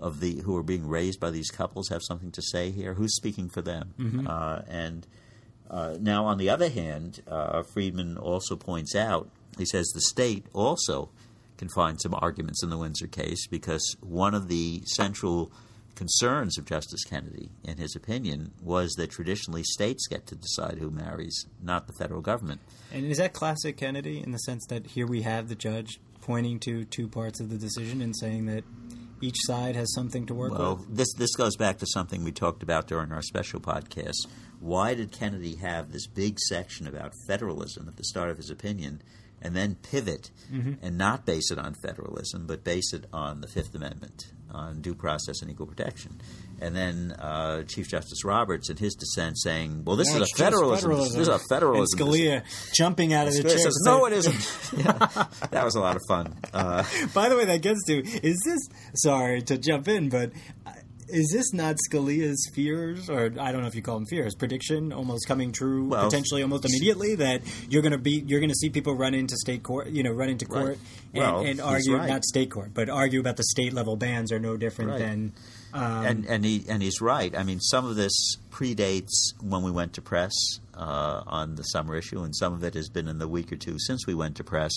of 0.00 0.20
the 0.20 0.36
who 0.42 0.56
are 0.56 0.62
being 0.62 0.88
raised 0.88 1.18
by 1.20 1.30
these 1.30 1.50
couples 1.50 1.88
have 1.88 2.00
something 2.06 2.30
to 2.30 2.40
say 2.42 2.70
here? 2.70 2.94
Who's 2.94 3.14
speaking 3.16 3.48
for 3.48 3.62
them? 3.62 3.92
Mm-hmm. 3.98 4.26
Uh, 4.28 4.62
and 4.68 5.06
uh, 5.68 5.96
now, 6.00 6.24
on 6.26 6.38
the 6.38 6.48
other 6.48 6.68
hand, 6.68 7.22
uh, 7.28 7.62
Friedman 7.62 8.16
also 8.16 8.56
points 8.56 8.94
out, 8.94 9.28
he 9.58 9.64
says 9.66 9.88
the 9.88 10.00
state 10.00 10.46
also 10.52 11.10
can 11.60 11.68
find 11.68 12.00
some 12.00 12.14
arguments 12.14 12.62
in 12.64 12.70
the 12.70 12.78
Windsor 12.78 13.06
case 13.06 13.46
because 13.46 13.94
one 14.00 14.34
of 14.34 14.48
the 14.48 14.82
central 14.86 15.52
concerns 15.94 16.56
of 16.56 16.64
Justice 16.64 17.04
Kennedy, 17.04 17.50
in 17.62 17.76
his 17.76 17.94
opinion, 17.94 18.52
was 18.62 18.92
that 18.94 19.10
traditionally 19.10 19.62
states 19.62 20.06
get 20.08 20.26
to 20.28 20.34
decide 20.34 20.78
who 20.78 20.90
marries, 20.90 21.46
not 21.62 21.86
the 21.86 21.92
federal 21.92 22.22
government. 22.22 22.60
And 22.92 23.04
is 23.04 23.18
that 23.18 23.34
classic 23.34 23.76
Kennedy 23.76 24.18
in 24.22 24.32
the 24.32 24.38
sense 24.38 24.64
that 24.70 24.86
here 24.86 25.06
we 25.06 25.20
have 25.22 25.48
the 25.48 25.54
judge 25.54 26.00
pointing 26.22 26.58
to 26.60 26.84
two 26.86 27.06
parts 27.06 27.38
of 27.40 27.50
the 27.50 27.58
decision 27.58 28.00
and 28.00 28.16
saying 28.16 28.46
that 28.46 28.64
each 29.20 29.36
side 29.40 29.76
has 29.76 29.92
something 29.94 30.24
to 30.26 30.34
work 30.34 30.52
Well, 30.52 30.76
with? 30.76 30.96
this 30.96 31.12
this 31.18 31.34
goes 31.36 31.54
back 31.56 31.76
to 31.78 31.86
something 31.88 32.24
we 32.24 32.32
talked 32.32 32.62
about 32.62 32.86
during 32.86 33.12
our 33.12 33.20
special 33.20 33.60
podcast. 33.60 34.26
Why 34.60 34.94
did 34.94 35.12
Kennedy 35.12 35.56
have 35.56 35.92
this 35.92 36.06
big 36.06 36.38
section 36.38 36.86
about 36.86 37.12
federalism 37.26 37.86
at 37.88 37.96
the 37.96 38.04
start 38.04 38.30
of 38.30 38.38
his 38.38 38.48
opinion, 38.48 39.02
and 39.42 39.54
then 39.56 39.76
pivot 39.76 40.30
and 40.52 40.98
not 40.98 41.24
base 41.26 41.50
it 41.50 41.58
on 41.58 41.74
federalism, 41.82 42.46
but 42.46 42.64
base 42.64 42.92
it 42.92 43.06
on 43.12 43.40
the 43.40 43.46
Fifth 43.48 43.74
Amendment, 43.74 44.32
on 44.50 44.80
due 44.80 44.94
process 44.94 45.42
and 45.42 45.50
equal 45.50 45.66
protection? 45.66 46.20
And 46.62 46.76
then 46.76 47.12
uh, 47.12 47.62
Chief 47.62 47.88
Justice 47.88 48.22
Roberts, 48.24 48.68
in 48.68 48.76
his 48.76 48.94
dissent, 48.94 49.38
saying, 49.38 49.84
"Well, 49.84 49.96
this 49.96 50.08
No, 50.08 50.16
is 50.16 50.20
a 50.22 50.24
just 50.24 50.36
federalism. 50.36 50.90
This 50.92 51.14
is 51.16 51.28
a 51.28 51.38
federalism." 51.48 51.98
And 52.00 52.08
Scalia 52.10 52.42
jumping 52.74 53.14
out 53.14 53.28
of 53.28 53.32
the 53.34 53.42
chair. 53.44 53.56
says, 53.58 53.80
"No, 53.86 54.04
it 54.06 54.12
isn't." 54.12 54.72
Yeah, 54.78 54.92
that 55.52 55.64
was 55.64 55.74
a 55.76 55.80
lot 55.80 55.96
of 55.96 56.02
fun. 56.06 56.36
Uh, 56.52 56.84
By 57.14 57.30
the 57.30 57.36
way, 57.36 57.46
that 57.46 57.62
gets 57.62 57.82
to 57.86 57.98
is 57.98 58.38
this? 58.44 58.68
Sorry 58.96 59.40
to 59.42 59.56
jump 59.56 59.88
in, 59.88 60.10
but 60.10 60.32
is 61.12 61.30
this 61.32 61.52
not 61.52 61.76
Scalia's 61.90 62.50
fears, 62.54 63.08
or 63.10 63.32
I 63.38 63.52
don't 63.52 63.60
know 63.62 63.66
if 63.68 63.74
you 63.74 63.82
call 63.82 63.96
them 63.96 64.06
fears, 64.06 64.34
prediction 64.34 64.92
almost 64.92 65.26
coming 65.26 65.52
true, 65.52 65.88
Well, 65.88 66.04
potentially 66.04 66.42
almost 66.42 66.64
immediately 66.64 67.14
that 67.16 67.42
you're 67.68 67.82
going 67.82 67.92
to 67.92 67.98
be 67.98 68.22
you're 68.26 68.40
going 68.40 68.50
to 68.50 68.54
see 68.56 68.70
people 68.70 68.94
run 68.94 69.14
into 69.14 69.36
state 69.36 69.62
court, 69.62 69.88
you 69.88 70.02
know, 70.02 70.12
run 70.12 70.28
into 70.28 70.46
Right. 70.46 70.60
court 70.62 70.78
and, 71.14 71.22
Well, 71.22 71.40
and 71.44 71.60
argue 71.60 71.96
right. 71.96 72.08
not 72.08 72.24
state 72.24 72.50
court, 72.50 72.70
but 72.74 72.88
argue 72.88 73.20
about 73.20 73.36
the 73.36 73.44
state 73.44 73.72
level 73.72 73.96
bans 73.96 74.32
are 74.32 74.38
no 74.40 74.56
different 74.56 74.90
Right. 74.92 74.98
than. 75.00 75.32
Um, 75.72 76.04
and 76.04 76.24
and 76.26 76.44
he 76.44 76.64
and 76.68 76.82
he's 76.82 77.00
right. 77.00 77.36
I 77.36 77.44
mean, 77.44 77.60
some 77.60 77.86
of 77.86 77.94
this 77.96 78.36
predates 78.50 79.10
when 79.40 79.62
we 79.62 79.70
went 79.70 79.92
to 79.94 80.02
press 80.02 80.32
uh, 80.74 81.22
on 81.26 81.54
the 81.54 81.62
summer 81.62 81.94
issue, 81.96 82.22
and 82.22 82.34
some 82.34 82.52
of 82.52 82.64
it 82.64 82.74
has 82.74 82.88
been 82.88 83.06
in 83.06 83.18
the 83.18 83.28
week 83.28 83.52
or 83.52 83.56
two 83.56 83.78
since 83.78 84.06
we 84.06 84.14
went 84.14 84.36
to 84.36 84.44
press. 84.44 84.72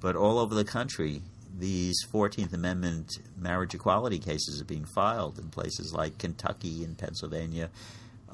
But 0.00 0.16
all 0.16 0.38
over 0.38 0.54
the 0.54 0.64
country, 0.64 1.22
these 1.58 1.96
Fourteenth 2.10 2.52
Amendment 2.52 3.18
marriage 3.36 3.74
equality 3.74 4.18
cases 4.18 4.60
are 4.60 4.64
being 4.64 4.84
filed 4.84 5.38
in 5.38 5.50
places 5.50 5.92
like 5.92 6.18
Kentucky 6.18 6.84
and 6.84 6.98
Pennsylvania. 6.98 7.70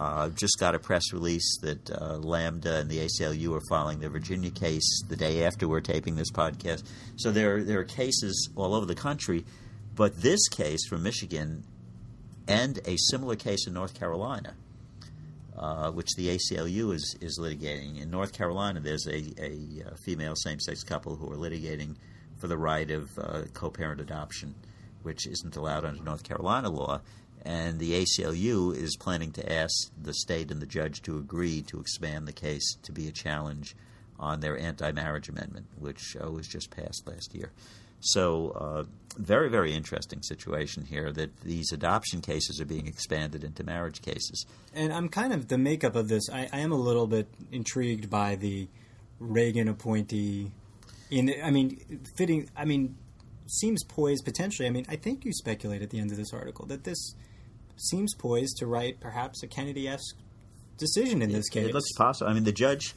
Uh, 0.00 0.30
just 0.30 0.58
got 0.58 0.74
a 0.74 0.78
press 0.78 1.12
release 1.12 1.58
that 1.60 1.90
uh, 1.90 2.16
Lambda 2.16 2.76
and 2.76 2.88
the 2.88 2.98
ACLU 2.98 3.54
are 3.54 3.62
filing 3.68 4.00
their 4.00 4.08
Virginia 4.08 4.50
case 4.50 5.02
the 5.08 5.16
day 5.16 5.44
after 5.44 5.68
we're 5.68 5.80
taping 5.80 6.16
this 6.16 6.30
podcast. 6.30 6.82
So 7.16 7.30
there, 7.30 7.62
there 7.62 7.80
are 7.80 7.84
cases 7.84 8.48
all 8.56 8.74
over 8.74 8.86
the 8.86 8.94
country, 8.94 9.44
but 9.94 10.22
this 10.22 10.48
case 10.48 10.86
from 10.88 11.02
Michigan 11.02 11.64
and 12.48 12.78
a 12.86 12.96
similar 12.96 13.36
case 13.36 13.66
in 13.66 13.74
North 13.74 13.92
Carolina, 13.92 14.54
uh, 15.58 15.90
which 15.90 16.08
the 16.16 16.28
ACLU 16.28 16.94
is, 16.94 17.16
is 17.20 17.38
litigating. 17.38 18.00
In 18.00 18.10
North 18.10 18.32
Carolina, 18.32 18.80
there's 18.80 19.06
a, 19.06 19.18
a, 19.38 19.84
uh 19.86 19.94
female 20.06 20.34
same 20.34 20.60
sex 20.60 20.82
couple 20.82 21.16
who 21.16 21.30
are 21.30 21.36
litigating 21.36 21.96
for 22.40 22.48
the 22.48 22.56
right 22.56 22.90
of 22.90 23.10
uh, 23.18 23.42
co 23.52 23.70
parent 23.70 24.00
adoption, 24.00 24.54
which 25.02 25.26
isn't 25.26 25.56
allowed 25.56 25.84
under 25.84 26.02
North 26.02 26.24
Carolina 26.24 26.70
law. 26.70 27.00
And 27.42 27.78
the 27.78 27.92
ACLU 27.92 28.76
is 28.76 28.96
planning 28.96 29.32
to 29.32 29.52
ask 29.52 29.90
the 30.00 30.12
state 30.12 30.50
and 30.50 30.60
the 30.60 30.66
judge 30.66 31.00
to 31.02 31.16
agree 31.16 31.62
to 31.62 31.80
expand 31.80 32.28
the 32.28 32.32
case 32.32 32.76
to 32.82 32.92
be 32.92 33.08
a 33.08 33.12
challenge 33.12 33.74
on 34.18 34.40
their 34.40 34.58
anti 34.58 34.92
marriage 34.92 35.28
amendment, 35.28 35.66
which 35.78 36.16
uh, 36.22 36.30
was 36.30 36.46
just 36.46 36.70
passed 36.70 37.06
last 37.06 37.34
year. 37.34 37.50
So, 38.00 38.50
uh, 38.50 38.84
very, 39.18 39.50
very 39.50 39.74
interesting 39.74 40.22
situation 40.22 40.84
here 40.84 41.12
that 41.12 41.40
these 41.42 41.70
adoption 41.72 42.22
cases 42.22 42.60
are 42.60 42.64
being 42.64 42.86
expanded 42.86 43.44
into 43.44 43.62
marriage 43.62 44.00
cases. 44.00 44.46
And 44.74 44.92
I'm 44.92 45.08
kind 45.08 45.32
of 45.32 45.48
the 45.48 45.58
makeup 45.58 45.96
of 45.96 46.08
this. 46.08 46.30
I, 46.30 46.48
I 46.52 46.60
am 46.60 46.72
a 46.72 46.76
little 46.76 47.06
bit 47.06 47.28
intrigued 47.52 48.08
by 48.08 48.36
the 48.36 48.68
Reagan 49.18 49.68
appointee. 49.68 50.50
In 51.10 51.34
I 51.42 51.50
mean, 51.50 52.00
fitting. 52.16 52.48
I 52.56 52.64
mean, 52.64 52.96
seems 53.46 53.82
poised 53.84 54.24
potentially. 54.24 54.68
I 54.68 54.70
mean, 54.70 54.86
I 54.88 54.96
think 54.96 55.24
you 55.24 55.32
speculate 55.32 55.82
at 55.82 55.90
the 55.90 55.98
end 55.98 56.10
of 56.12 56.16
this 56.16 56.32
article 56.32 56.66
that 56.66 56.84
this 56.84 57.14
seems 57.76 58.14
poised 58.14 58.58
to 58.58 58.66
write 58.66 59.00
perhaps 59.00 59.42
a 59.42 59.46
Kennedy-esque 59.46 60.16
decision 60.78 61.22
in 61.22 61.32
this 61.32 61.48
case. 61.48 61.66
It 61.66 61.74
looks 61.74 61.92
possible. 61.92 62.30
I 62.30 62.34
mean, 62.34 62.44
the 62.44 62.52
judge, 62.52 62.94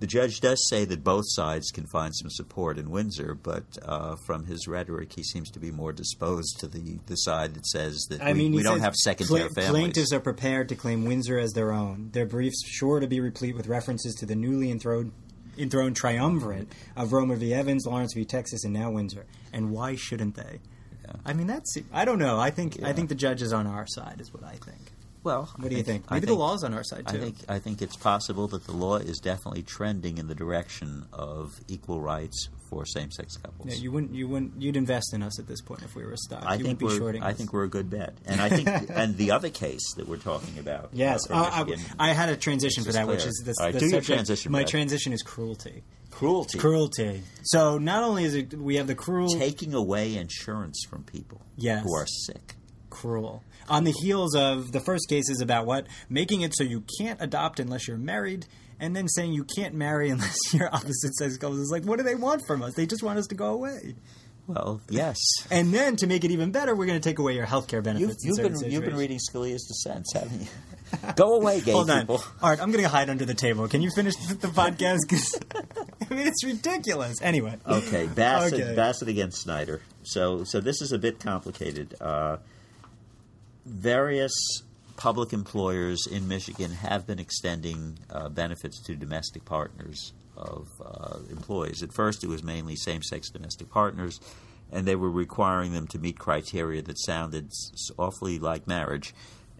the 0.00 0.06
judge 0.06 0.40
does 0.40 0.68
say 0.68 0.84
that 0.84 1.02
both 1.02 1.24
sides 1.26 1.70
can 1.70 1.86
find 1.86 2.14
some 2.14 2.30
support 2.30 2.78
in 2.78 2.90
Windsor, 2.90 3.34
but 3.34 3.64
uh, 3.82 4.16
from 4.26 4.44
his 4.44 4.68
rhetoric, 4.68 5.14
he 5.14 5.22
seems 5.22 5.50
to 5.50 5.58
be 5.58 5.70
more 5.70 5.92
disposed 5.92 6.60
to 6.60 6.68
the, 6.68 6.98
the 7.06 7.16
side 7.16 7.54
that 7.54 7.66
says 7.66 8.06
that 8.10 8.20
I 8.20 8.32
we, 8.32 8.38
mean, 8.38 8.52
we 8.52 8.62
don't 8.62 8.80
have 8.80 8.94
second-tier 8.94 9.48
pla- 9.48 9.62
families. 9.62 9.70
Plaintiffs 9.70 10.12
are 10.12 10.20
prepared 10.20 10.68
to 10.68 10.76
claim 10.76 11.04
Windsor 11.04 11.38
as 11.38 11.52
their 11.52 11.72
own. 11.72 12.10
Their 12.12 12.26
briefs 12.26 12.62
sure 12.66 13.00
to 13.00 13.06
be 13.06 13.20
replete 13.20 13.56
with 13.56 13.66
references 13.66 14.14
to 14.16 14.26
the 14.26 14.36
newly 14.36 14.70
enthroned, 14.70 15.12
enthroned 15.58 15.96
triumvirate 15.96 16.68
of 16.96 17.12
Romer 17.12 17.36
v. 17.36 17.52
Evans, 17.52 17.86
Lawrence 17.86 18.14
v. 18.14 18.24
Texas, 18.24 18.64
and 18.64 18.72
now 18.72 18.90
Windsor. 18.90 19.26
And 19.52 19.70
why 19.70 19.96
shouldn't 19.96 20.34
they? 20.34 20.60
I 21.24 21.32
mean, 21.32 21.46
that's 21.46 21.76
I 21.92 22.04
don't 22.04 22.18
know. 22.18 22.38
I 22.38 22.50
think 22.50 22.82
I 22.82 22.92
think 22.92 23.08
the 23.08 23.14
judge 23.14 23.42
is 23.42 23.52
on 23.52 23.66
our 23.66 23.86
side, 23.86 24.20
is 24.20 24.32
what 24.32 24.44
I 24.44 24.56
think. 24.56 24.92
Well, 25.24 25.50
What 25.56 25.70
do 25.70 25.76
you 25.76 25.82
think? 25.82 26.10
Maybe 26.10 26.26
the 26.26 26.34
law's 26.34 26.62
on 26.64 26.72
our 26.74 26.84
side 26.84 27.06
too. 27.08 27.16
I 27.16 27.20
think 27.20 27.36
I 27.48 27.58
think 27.58 27.82
it's 27.82 27.96
possible 27.96 28.46
that 28.48 28.64
the 28.64 28.72
law 28.72 28.96
is 28.96 29.18
definitely 29.18 29.62
trending 29.62 30.18
in 30.18 30.28
the 30.28 30.34
direction 30.34 31.06
of 31.12 31.60
equal 31.68 32.00
rights 32.00 32.48
for 32.70 32.84
same-sex 32.84 33.36
couples. 33.38 33.68
Yeah, 33.70 33.76
you 33.76 33.90
wouldn't 33.90 34.14
you 34.14 34.28
wouldn't 34.28 34.60
you'd 34.60 34.76
invest 34.76 35.14
in 35.14 35.22
us 35.22 35.38
at 35.38 35.46
this 35.48 35.60
point 35.62 35.82
if 35.82 35.94
we 35.96 36.04
were 36.04 36.12
a 36.12 36.16
stock. 36.18 36.44
I 36.46 36.54
you 36.56 36.64
think 36.64 36.78
be 36.78 36.84
we're 36.84 36.98
shorting 36.98 37.22
I 37.22 37.30
us. 37.30 37.36
think 37.36 37.52
we're 37.52 37.64
a 37.64 37.68
good 37.68 37.88
bet, 37.90 38.14
and 38.26 38.40
I 38.40 38.48
think 38.48 38.68
and 38.90 39.16
the 39.16 39.30
other 39.30 39.48
case 39.50 39.94
that 39.96 40.06
we're 40.08 40.16
talking 40.18 40.58
about. 40.58 40.90
Yes, 40.92 41.20
uh, 41.30 41.34
uh, 41.34 41.64
I, 41.98 42.10
I 42.10 42.12
had 42.12 42.28
a 42.28 42.36
transition 42.36 42.84
for 42.84 42.88
This 42.92 42.96
is 42.96 43.00
that, 43.00 43.06
which 43.06 43.24
is 43.26 43.42
the, 43.44 43.54
All 43.60 43.70
right, 43.70 43.78
do 43.78 43.86
your 43.88 44.00
transition, 44.02 44.52
My 44.52 44.60
Brad. 44.60 44.68
transition 44.68 45.12
is 45.12 45.22
cruelty. 45.22 45.82
cruelty, 46.10 46.58
Cruelty. 46.58 47.22
So 47.42 47.78
not 47.78 48.02
only 48.02 48.24
is 48.24 48.34
it 48.34 48.52
we 48.54 48.76
have 48.76 48.86
the 48.86 48.94
cruel 48.94 49.28
taking 49.30 49.72
away 49.74 50.16
insurance 50.16 50.84
from 50.88 51.04
people 51.04 51.40
Yes. 51.56 51.82
who 51.84 51.94
are 51.94 52.06
sick. 52.06 52.54
Cruel. 53.00 53.42
On 53.68 53.84
the 53.84 53.92
heels 54.02 54.34
of 54.34 54.72
the 54.72 54.80
first 54.80 55.08
case 55.08 55.28
is 55.28 55.40
about 55.40 55.66
what? 55.66 55.86
Making 56.08 56.40
it 56.42 56.52
so 56.56 56.64
you 56.64 56.84
can't 56.98 57.20
adopt 57.20 57.60
unless 57.60 57.86
you're 57.86 57.98
married, 57.98 58.46
and 58.80 58.94
then 58.96 59.08
saying 59.08 59.32
you 59.32 59.44
can't 59.44 59.74
marry 59.74 60.10
unless 60.14 60.52
you're 60.54 60.74
opposite 60.74 61.14
sex 61.14 61.36
couples. 61.36 61.60
It's 61.60 61.70
like, 61.70 61.84
what 61.84 61.98
do 61.98 62.02
they 62.04 62.14
want 62.14 62.42
from 62.46 62.62
us? 62.62 62.74
They 62.74 62.86
just 62.86 63.02
want 63.02 63.18
us 63.18 63.26
to 63.28 63.34
go 63.34 63.46
away. 63.52 63.94
Well, 64.46 64.80
yes. 64.88 65.18
And 65.50 65.74
then 65.74 65.96
to 65.96 66.06
make 66.06 66.24
it 66.24 66.30
even 66.30 66.52
better, 66.52 66.74
we're 66.74 66.86
going 66.86 66.98
to 66.98 67.06
take 67.06 67.18
away 67.18 67.34
your 67.34 67.44
health 67.44 67.68
care 67.68 67.80
You've, 67.80 67.84
benefits. 67.84 68.24
you've 68.24 68.36
certain 68.36 68.58
been 68.58 68.70
you've 68.72 68.82
been 68.84 68.96
reading 68.96 69.18
Scalia's 69.18 69.64
dissents, 69.66 70.14
haven't 70.14 70.40
you? 70.40 70.46
Go 71.16 71.34
away, 71.34 71.60
gay 71.60 71.72
Hold 71.72 71.90
on, 71.90 72.00
people. 72.00 72.22
Art. 72.42 72.58
I'm 72.62 72.72
going 72.72 72.82
to 72.82 72.88
hide 72.88 73.10
under 73.10 73.26
the 73.26 73.34
table. 73.34 73.68
Can 73.68 73.82
you 73.82 73.90
finish 73.94 74.14
the 74.16 74.48
podcast? 74.48 75.00
'Cause, 75.06 75.38
I 76.10 76.14
mean, 76.14 76.26
it's 76.26 76.42
ridiculous. 76.42 77.20
Anyway. 77.20 77.58
Okay, 77.66 78.06
Bassett, 78.06 78.54
Okay. 78.58 78.74
Bassett 78.74 79.08
against 79.08 79.42
Snyder. 79.42 79.82
So, 80.04 80.44
so 80.44 80.60
this 80.62 80.80
is 80.80 80.92
a 80.92 80.98
bit 80.98 81.20
complicated. 81.20 81.94
Uh, 82.00 82.38
various 83.68 84.32
public 84.96 85.32
employers 85.32 86.06
in 86.10 86.26
Michigan 86.26 86.72
have 86.72 87.06
been 87.06 87.18
extending 87.18 87.98
uh, 88.10 88.28
benefits 88.28 88.80
to 88.82 88.96
domestic 88.96 89.44
partners 89.44 90.12
of 90.36 90.68
uh, 90.84 91.18
employees. 91.30 91.82
At 91.82 91.92
first, 91.92 92.24
it 92.24 92.28
was 92.28 92.42
mainly 92.42 92.74
same-sex 92.76 93.30
domestic 93.30 93.70
partners, 93.70 94.20
and 94.72 94.86
they 94.86 94.96
were 94.96 95.10
requiring 95.10 95.72
them 95.72 95.86
to 95.88 95.98
meet 95.98 96.18
criteria 96.18 96.82
that 96.82 96.98
sounded 96.98 97.50
awfully 97.96 98.38
like 98.38 98.66
marriage. 98.66 99.14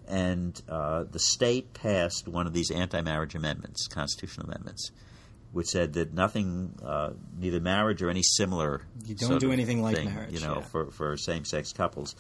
And 0.08 0.60
uh, 0.68 1.04
the 1.04 1.18
state 1.18 1.74
passed 1.74 2.26
one 2.26 2.46
of 2.46 2.52
these 2.52 2.70
anti-marriage 2.70 3.34
amendments, 3.34 3.86
constitutional 3.88 4.46
amendments, 4.46 4.90
which 5.52 5.66
said 5.68 5.92
that 5.94 6.14
nothing, 6.14 6.74
uh, 6.84 7.10
neither 7.38 7.60
marriage 7.60 8.02
or 8.02 8.10
any 8.10 8.22
similar, 8.22 8.82
You 9.04 9.14
don't 9.14 9.38
do 9.38 9.52
anything 9.52 9.82
like 9.82 9.96
thing, 9.96 10.14
marriage, 10.14 10.32
you 10.32 10.40
know, 10.40 10.56
yeah. 10.56 10.62
for 10.62 10.90
for 10.90 11.16
same-sex 11.16 11.72
couples. 11.72 12.16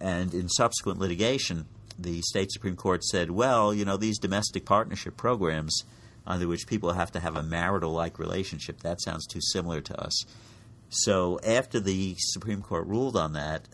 And 0.00 0.34
in 0.34 0.48
subsequent 0.48 0.98
litigation, 0.98 1.66
the 1.98 2.20
state 2.22 2.50
supreme 2.50 2.76
court 2.76 3.04
said, 3.04 3.30
well, 3.30 3.72
you 3.72 3.84
know, 3.84 3.96
these 3.96 4.18
domestic 4.18 4.64
partnership 4.64 5.16
programs 5.16 5.84
under 6.26 6.48
which 6.48 6.66
people 6.66 6.92
have 6.92 7.12
to 7.12 7.20
have 7.20 7.36
a 7.36 7.42
marital-like 7.42 8.18
relationship, 8.18 8.80
that 8.80 9.00
sounds 9.02 9.26
too 9.26 9.40
similar 9.40 9.80
to 9.82 10.00
us. 10.00 10.24
So 10.88 11.38
after 11.46 11.80
the 11.80 12.14
Supreme 12.18 12.62
Court 12.62 12.86
ruled 12.86 13.16
on 13.16 13.32
that, 13.34 13.68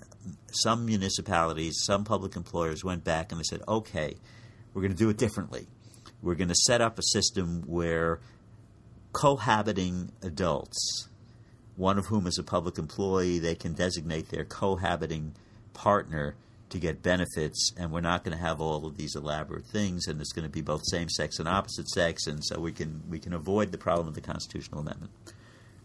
some 0.52 0.84
municipalities, 0.84 1.82
some 1.84 2.04
public 2.04 2.36
employers 2.36 2.84
went 2.84 3.04
back 3.04 3.30
and 3.30 3.38
they 3.38 3.44
said, 3.44 3.62
okay, 3.68 4.16
we're 4.72 4.82
going 4.82 4.92
to 4.92 4.98
do 4.98 5.10
it 5.10 5.16
differently. 5.16 5.66
We're 6.22 6.34
going 6.34 6.48
to 6.48 6.54
set 6.54 6.80
up 6.80 6.98
a 6.98 7.02
system 7.02 7.62
where 7.66 8.20
cohabiting 9.12 10.12
adults, 10.22 11.08
one 11.76 11.98
of 11.98 12.06
whom 12.06 12.26
is 12.26 12.38
a 12.38 12.42
public 12.42 12.78
employee, 12.78 13.38
they 13.38 13.54
can 13.54 13.72
designate 13.72 14.28
their 14.28 14.44
cohabiting 14.44 15.34
partner 15.80 16.34
to 16.68 16.78
get 16.78 17.02
benefits, 17.02 17.72
and 17.76 17.90
we're 17.90 18.02
not 18.02 18.22
going 18.22 18.36
to 18.36 18.42
have 18.42 18.60
all 18.60 18.86
of 18.86 18.98
these 18.98 19.16
elaborate 19.16 19.64
things, 19.64 20.06
and 20.06 20.20
it's 20.20 20.32
going 20.32 20.46
to 20.46 20.52
be 20.52 20.60
both 20.60 20.82
same 20.84 21.08
sex 21.08 21.38
and 21.38 21.48
opposite 21.48 21.88
sex, 21.88 22.26
and 22.26 22.44
so 22.44 22.60
we 22.60 22.70
can 22.70 23.02
we 23.08 23.18
can 23.18 23.32
avoid 23.32 23.72
the 23.72 23.78
problem 23.78 24.06
of 24.06 24.14
the 24.14 24.20
constitutional 24.20 24.80
amendment. 24.80 25.10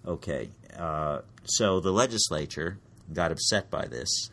Okay, 0.06 0.50
uh, 0.78 1.22
so 1.46 1.80
the 1.80 1.92
legislature 1.92 2.78
got 3.14 3.32
upset 3.32 3.72
by 3.72 3.86
this, 3.86 4.30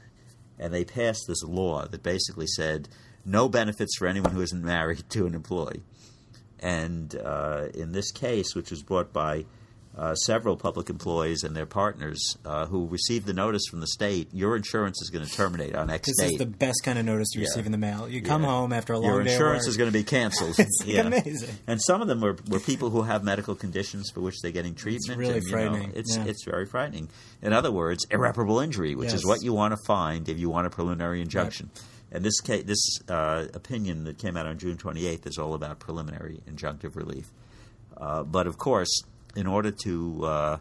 and 0.58 0.74
they 0.74 0.84
passed 0.84 1.26
this 1.28 1.44
law 1.44 1.86
that 1.86 2.02
basically 2.02 2.48
said 2.48 2.88
no 3.24 3.48
benefits 3.48 3.96
for 3.96 4.08
anyone 4.08 4.32
who 4.32 4.42
isn't 4.42 4.64
married 4.64 5.04
to 5.10 5.26
an 5.26 5.34
employee. 5.34 5.82
And 6.58 7.14
uh, 7.16 7.68
in 7.72 7.92
this 7.92 8.10
case, 8.10 8.54
which 8.54 8.70
was 8.70 8.82
brought 8.82 9.12
by 9.12 9.46
uh, 9.96 10.14
several 10.14 10.56
public 10.56 10.88
employees 10.88 11.42
and 11.42 11.54
their 11.54 11.66
partners 11.66 12.36
uh, 12.46 12.64
who 12.66 12.86
received 12.86 13.26
the 13.26 13.32
notice 13.34 13.62
from 13.68 13.80
the 13.80 13.86
state, 13.86 14.26
your 14.32 14.56
insurance 14.56 15.02
is 15.02 15.10
going 15.10 15.24
to 15.24 15.30
terminate 15.30 15.74
on 15.74 15.90
X 15.90 16.08
This 16.08 16.16
date. 16.28 16.32
is 16.32 16.38
the 16.38 16.46
best 16.46 16.80
kind 16.82 16.98
of 16.98 17.04
notice 17.04 17.28
you 17.34 17.42
Yeah. 17.42 17.48
receive 17.48 17.66
in 17.66 17.72
the 17.72 17.78
mail. 17.78 18.08
You 18.08 18.22
come 18.22 18.42
Yeah. 18.42 18.48
home 18.48 18.72
after 18.72 18.94
a 18.94 18.98
long 18.98 19.10
Your 19.10 19.22
day 19.22 19.30
of 19.30 19.34
insurance 19.34 19.66
is 19.66 19.76
going 19.76 19.90
to 19.90 19.92
be 19.92 20.02
canceled. 20.04 20.54
It's 20.58 20.86
like 20.86 21.04
amazing. 21.04 21.54
And 21.66 21.80
some 21.82 22.00
of 22.00 22.08
them 22.08 22.20
were, 22.22 22.36
were 22.48 22.60
people 22.60 22.88
who 22.90 23.02
have 23.02 23.22
medical 23.22 23.54
conditions 23.54 24.10
for 24.10 24.20
which 24.20 24.40
they're 24.40 24.50
getting 24.50 24.74
treatment. 24.74 25.18
really 25.18 25.34
and, 25.34 25.44
you 25.44 25.50
know, 25.50 25.56
frightening, 25.70 25.92
it's 25.94 26.16
yeah. 26.16 26.24
it's 26.24 26.44
very 26.44 26.64
frightening. 26.64 27.08
In 27.42 27.52
other 27.52 27.70
words, 27.70 28.06
irreparable 28.10 28.60
injury, 28.60 28.94
which 28.94 29.12
is 29.12 29.26
what 29.26 29.42
you 29.42 29.52
want 29.52 29.72
to 29.72 29.78
find 29.86 30.26
if 30.28 30.38
you 30.38 30.48
want 30.48 30.66
a 30.66 30.70
preliminary 30.70 31.20
injunction. 31.20 31.70
And 32.10 32.24
this 32.24 32.40
ca- 32.40 32.62
this 32.62 32.98
uh, 33.08 33.46
opinion 33.52 34.04
that 34.04 34.16
came 34.18 34.36
out 34.38 34.46
on 34.46 34.56
June 34.58 34.76
28th 34.78 35.26
is 35.26 35.36
all 35.38 35.52
about 35.54 35.78
preliminary 35.80 36.40
injunctive 36.50 36.96
relief. 36.96 37.30
Uh, 37.96 38.22
but 38.22 38.46
of 38.46 38.56
course, 38.58 38.88
in 39.36 39.46
order 39.46 39.70
to 39.70 40.24
uh, 40.24 40.58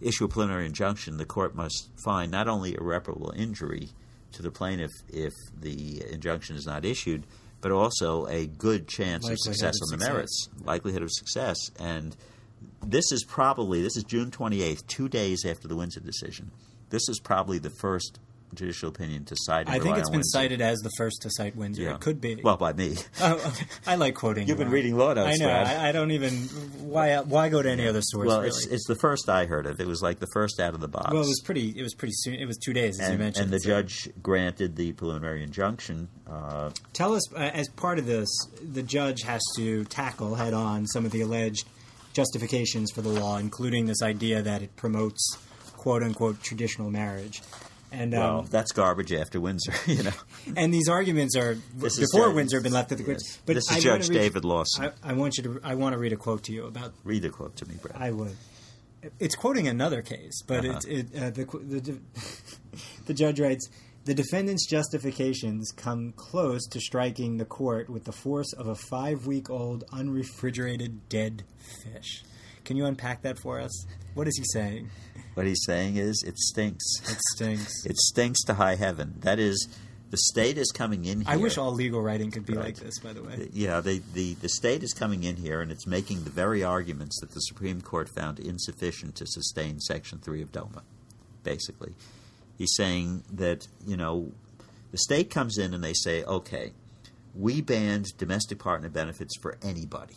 issue 0.00 0.24
a 0.24 0.28
preliminary 0.28 0.66
injunction, 0.66 1.16
the 1.16 1.24
court 1.24 1.54
must 1.54 1.90
find 2.04 2.30
not 2.30 2.48
only 2.48 2.74
irreparable 2.74 3.32
injury 3.36 3.90
to 4.32 4.42
the 4.42 4.50
plaintiff 4.50 4.90
if 5.08 5.32
the 5.58 6.02
injunction 6.10 6.56
is 6.56 6.66
not 6.66 6.84
issued, 6.84 7.24
but 7.60 7.72
also 7.72 8.26
a 8.26 8.46
good 8.46 8.86
chance 8.86 9.28
of 9.28 9.38
success 9.38 9.74
of 9.80 9.92
on 9.92 9.98
the 9.98 10.04
success. 10.04 10.08
merits, 10.08 10.48
likelihood 10.64 11.02
of 11.02 11.10
success. 11.10 11.56
And 11.78 12.14
this 12.84 13.10
is 13.10 13.24
probably 13.24 13.82
this 13.82 13.96
is 13.96 14.04
June 14.04 14.30
28th, 14.30 14.86
two 14.86 15.08
days 15.08 15.44
after 15.46 15.68
the 15.68 15.76
Windsor 15.76 16.00
decision. 16.00 16.50
This 16.90 17.08
is 17.08 17.18
probably 17.20 17.58
the 17.58 17.72
first 17.80 18.18
judicial 18.54 18.88
opinion 18.88 19.24
to 19.26 19.36
cite. 19.38 19.66
and 19.66 19.74
I 19.74 19.78
think 19.78 19.98
it's 19.98 20.08
been 20.10 20.18
Windsor. 20.18 20.38
cited 20.38 20.60
as 20.60 20.78
the 20.80 20.90
first 20.96 21.22
to 21.22 21.30
cite 21.30 21.56
Windsor. 21.56 21.82
Yeah. 21.82 21.94
It 21.94 22.00
could 22.00 22.20
be. 22.20 22.36
Well, 22.42 22.56
by 22.56 22.72
me. 22.72 22.96
Oh, 23.20 23.54
I 23.86 23.94
like 23.96 24.14
quoting. 24.14 24.48
You've 24.48 24.58
been 24.58 24.70
reading 24.70 24.96
law 24.98 25.10
I 25.12 25.36
know. 25.36 25.48
I, 25.48 25.88
I 25.88 25.92
don't 25.92 26.10
even. 26.10 26.32
Why? 26.32 27.18
Why 27.20 27.48
go 27.48 27.62
to 27.62 27.70
any 27.70 27.86
other 27.86 28.00
source? 28.02 28.26
well, 28.26 28.38
really? 28.38 28.48
it's 28.48 28.66
it's 28.66 28.86
the 28.86 28.96
first 28.96 29.28
I 29.28 29.46
heard 29.46 29.66
of. 29.66 29.80
It 29.80 29.86
was 29.86 30.02
like 30.02 30.18
the 30.18 30.26
first 30.32 30.60
out 30.60 30.74
of 30.74 30.80
the 30.80 30.88
box. 30.88 31.10
well, 31.12 31.22
it 31.22 31.26
was 31.28 31.40
pretty. 31.44 31.74
It 31.76 31.82
was 31.82 31.94
pretty 31.94 32.14
soon. 32.16 32.34
It 32.34 32.46
was 32.46 32.58
two 32.58 32.72
days, 32.72 33.00
as 33.00 33.10
you 33.10 33.18
mentioned. 33.18 33.44
and 33.44 33.52
the 33.52 33.60
so- 33.60 33.68
judge 33.68 34.08
granted 34.22 34.76
the 34.76 34.92
preliminary 34.92 35.42
injunction. 35.42 36.08
Uh, 36.26 36.70
Tell 36.92 37.14
us, 37.14 37.32
uh, 37.34 37.38
as 37.38 37.68
part 37.68 37.98
of 37.98 38.06
this, 38.06 38.28
the 38.62 38.82
judge 38.82 39.22
has 39.22 39.42
to 39.56 39.84
tackle 39.84 40.34
head 40.34 40.54
on 40.54 40.86
some 40.86 41.04
of 41.04 41.12
the 41.12 41.20
alleged 41.20 41.66
justifications 42.12 42.90
for 42.92 43.02
the 43.02 43.08
law, 43.08 43.38
including 43.38 43.86
this 43.86 44.02
idea 44.02 44.42
that 44.42 44.62
it 44.62 44.74
promotes 44.76 45.36
"quote 45.76 46.02
unquote" 46.02 46.42
traditional 46.42 46.90
marriage. 46.90 47.42
And 47.96 48.12
well, 48.12 48.40
um, 48.40 48.46
that's 48.50 48.72
garbage 48.72 49.12
after 49.12 49.40
Windsor, 49.40 49.72
you 49.86 50.02
know. 50.02 50.10
and 50.56 50.74
these 50.74 50.88
arguments 50.88 51.36
are 51.36 51.54
This 51.76 51.98
before 51.98 52.26
Judge- 52.26 52.34
Windsor 52.34 52.56
have 52.56 52.64
been 52.64 52.72
left 52.72 52.90
at 52.92 52.98
the 52.98 53.04
yes. 53.04 53.38
But 53.46 53.54
This 53.54 53.70
is 53.70 53.76
I 53.76 53.80
Judge 53.80 54.08
read- 54.08 54.18
David 54.18 54.44
Lawson. 54.44 54.86
I, 55.04 55.10
I 55.10 55.12
want 55.12 55.36
you 55.38 55.44
to. 55.44 55.60
I 55.62 55.74
want 55.76 55.92
to 55.92 55.98
read 55.98 56.12
a 56.12 56.16
quote 56.16 56.42
to 56.44 56.52
you 56.52 56.66
about 56.66 56.92
Read 57.04 57.22
the 57.22 57.30
quote 57.30 57.54
to 57.56 57.66
me, 57.68 57.76
Brad. 57.80 57.96
I 58.00 58.10
would. 58.10 58.36
It's 59.20 59.34
quoting 59.36 59.68
another 59.68 60.02
case, 60.02 60.42
but 60.46 60.64
Uh-huh. 60.64 60.80
it, 60.88 61.14
it, 61.14 61.22
uh, 61.22 61.30
the, 61.30 61.44
the, 61.44 61.98
the 63.06 63.14
judge 63.14 63.38
writes 63.38 63.68
the 64.06 64.14
defendant's 64.14 64.66
justifications 64.66 65.70
come 65.72 66.12
close 66.16 66.66
to 66.68 66.80
striking 66.80 67.36
the 67.36 67.44
court 67.44 67.88
with 67.88 68.04
the 68.04 68.12
force 68.12 68.52
of 68.54 68.66
a 68.66 68.74
five 68.74 69.26
week 69.26 69.48
old 69.50 69.84
unrefrigerated 69.92 71.08
dead 71.08 71.44
fish. 71.58 72.22
Can 72.64 72.76
you 72.76 72.86
unpack 72.86 73.22
that 73.22 73.38
for 73.38 73.60
us? 73.60 73.86
What 74.14 74.26
is 74.26 74.36
he 74.38 74.44
saying? 74.52 74.90
What 75.34 75.46
he's 75.46 75.64
saying 75.64 75.96
is, 75.96 76.22
it 76.26 76.38
stinks. 76.38 76.84
It 77.10 77.18
stinks. 77.34 77.72
It 77.86 77.96
stinks 77.96 78.42
to 78.44 78.54
high 78.54 78.76
heaven. 78.76 79.14
That 79.20 79.38
is, 79.38 79.68
the 80.10 80.16
state 80.16 80.58
is 80.58 80.70
coming 80.70 81.04
in 81.04 81.22
here. 81.22 81.30
I 81.30 81.36
wish 81.36 81.58
all 81.58 81.72
legal 81.72 82.00
writing 82.00 82.30
could 82.30 82.46
be 82.46 82.54
Right. 82.54 82.66
like 82.66 82.76
this, 82.76 82.98
by 83.00 83.12
the 83.12 83.22
way. 83.22 83.48
Yeah, 83.52 83.80
they, 83.80 83.98
the, 83.98 84.34
the 84.34 84.48
state 84.48 84.82
is 84.82 84.92
coming 84.92 85.24
in 85.24 85.36
here 85.36 85.60
and 85.60 85.72
it's 85.72 85.86
making 85.86 86.24
the 86.24 86.30
very 86.30 86.62
arguments 86.62 87.18
that 87.20 87.32
the 87.32 87.40
Supreme 87.40 87.80
Court 87.80 88.08
found 88.08 88.38
insufficient 88.38 89.16
to 89.16 89.26
sustain 89.26 89.80
Section 89.80 90.18
3 90.20 90.42
of 90.42 90.52
DOMA, 90.52 90.82
basically. 91.42 91.94
He's 92.56 92.74
saying 92.76 93.24
that, 93.32 93.66
you 93.84 93.96
know, 93.96 94.30
the 94.92 94.98
state 94.98 95.30
comes 95.30 95.58
in 95.58 95.74
and 95.74 95.82
they 95.82 95.94
say, 95.94 96.22
okay, 96.22 96.72
we 97.34 97.60
banned 97.60 98.16
domestic 98.16 98.60
partner 98.60 98.88
benefits 98.88 99.36
for 99.42 99.58
anybody, 99.60 100.14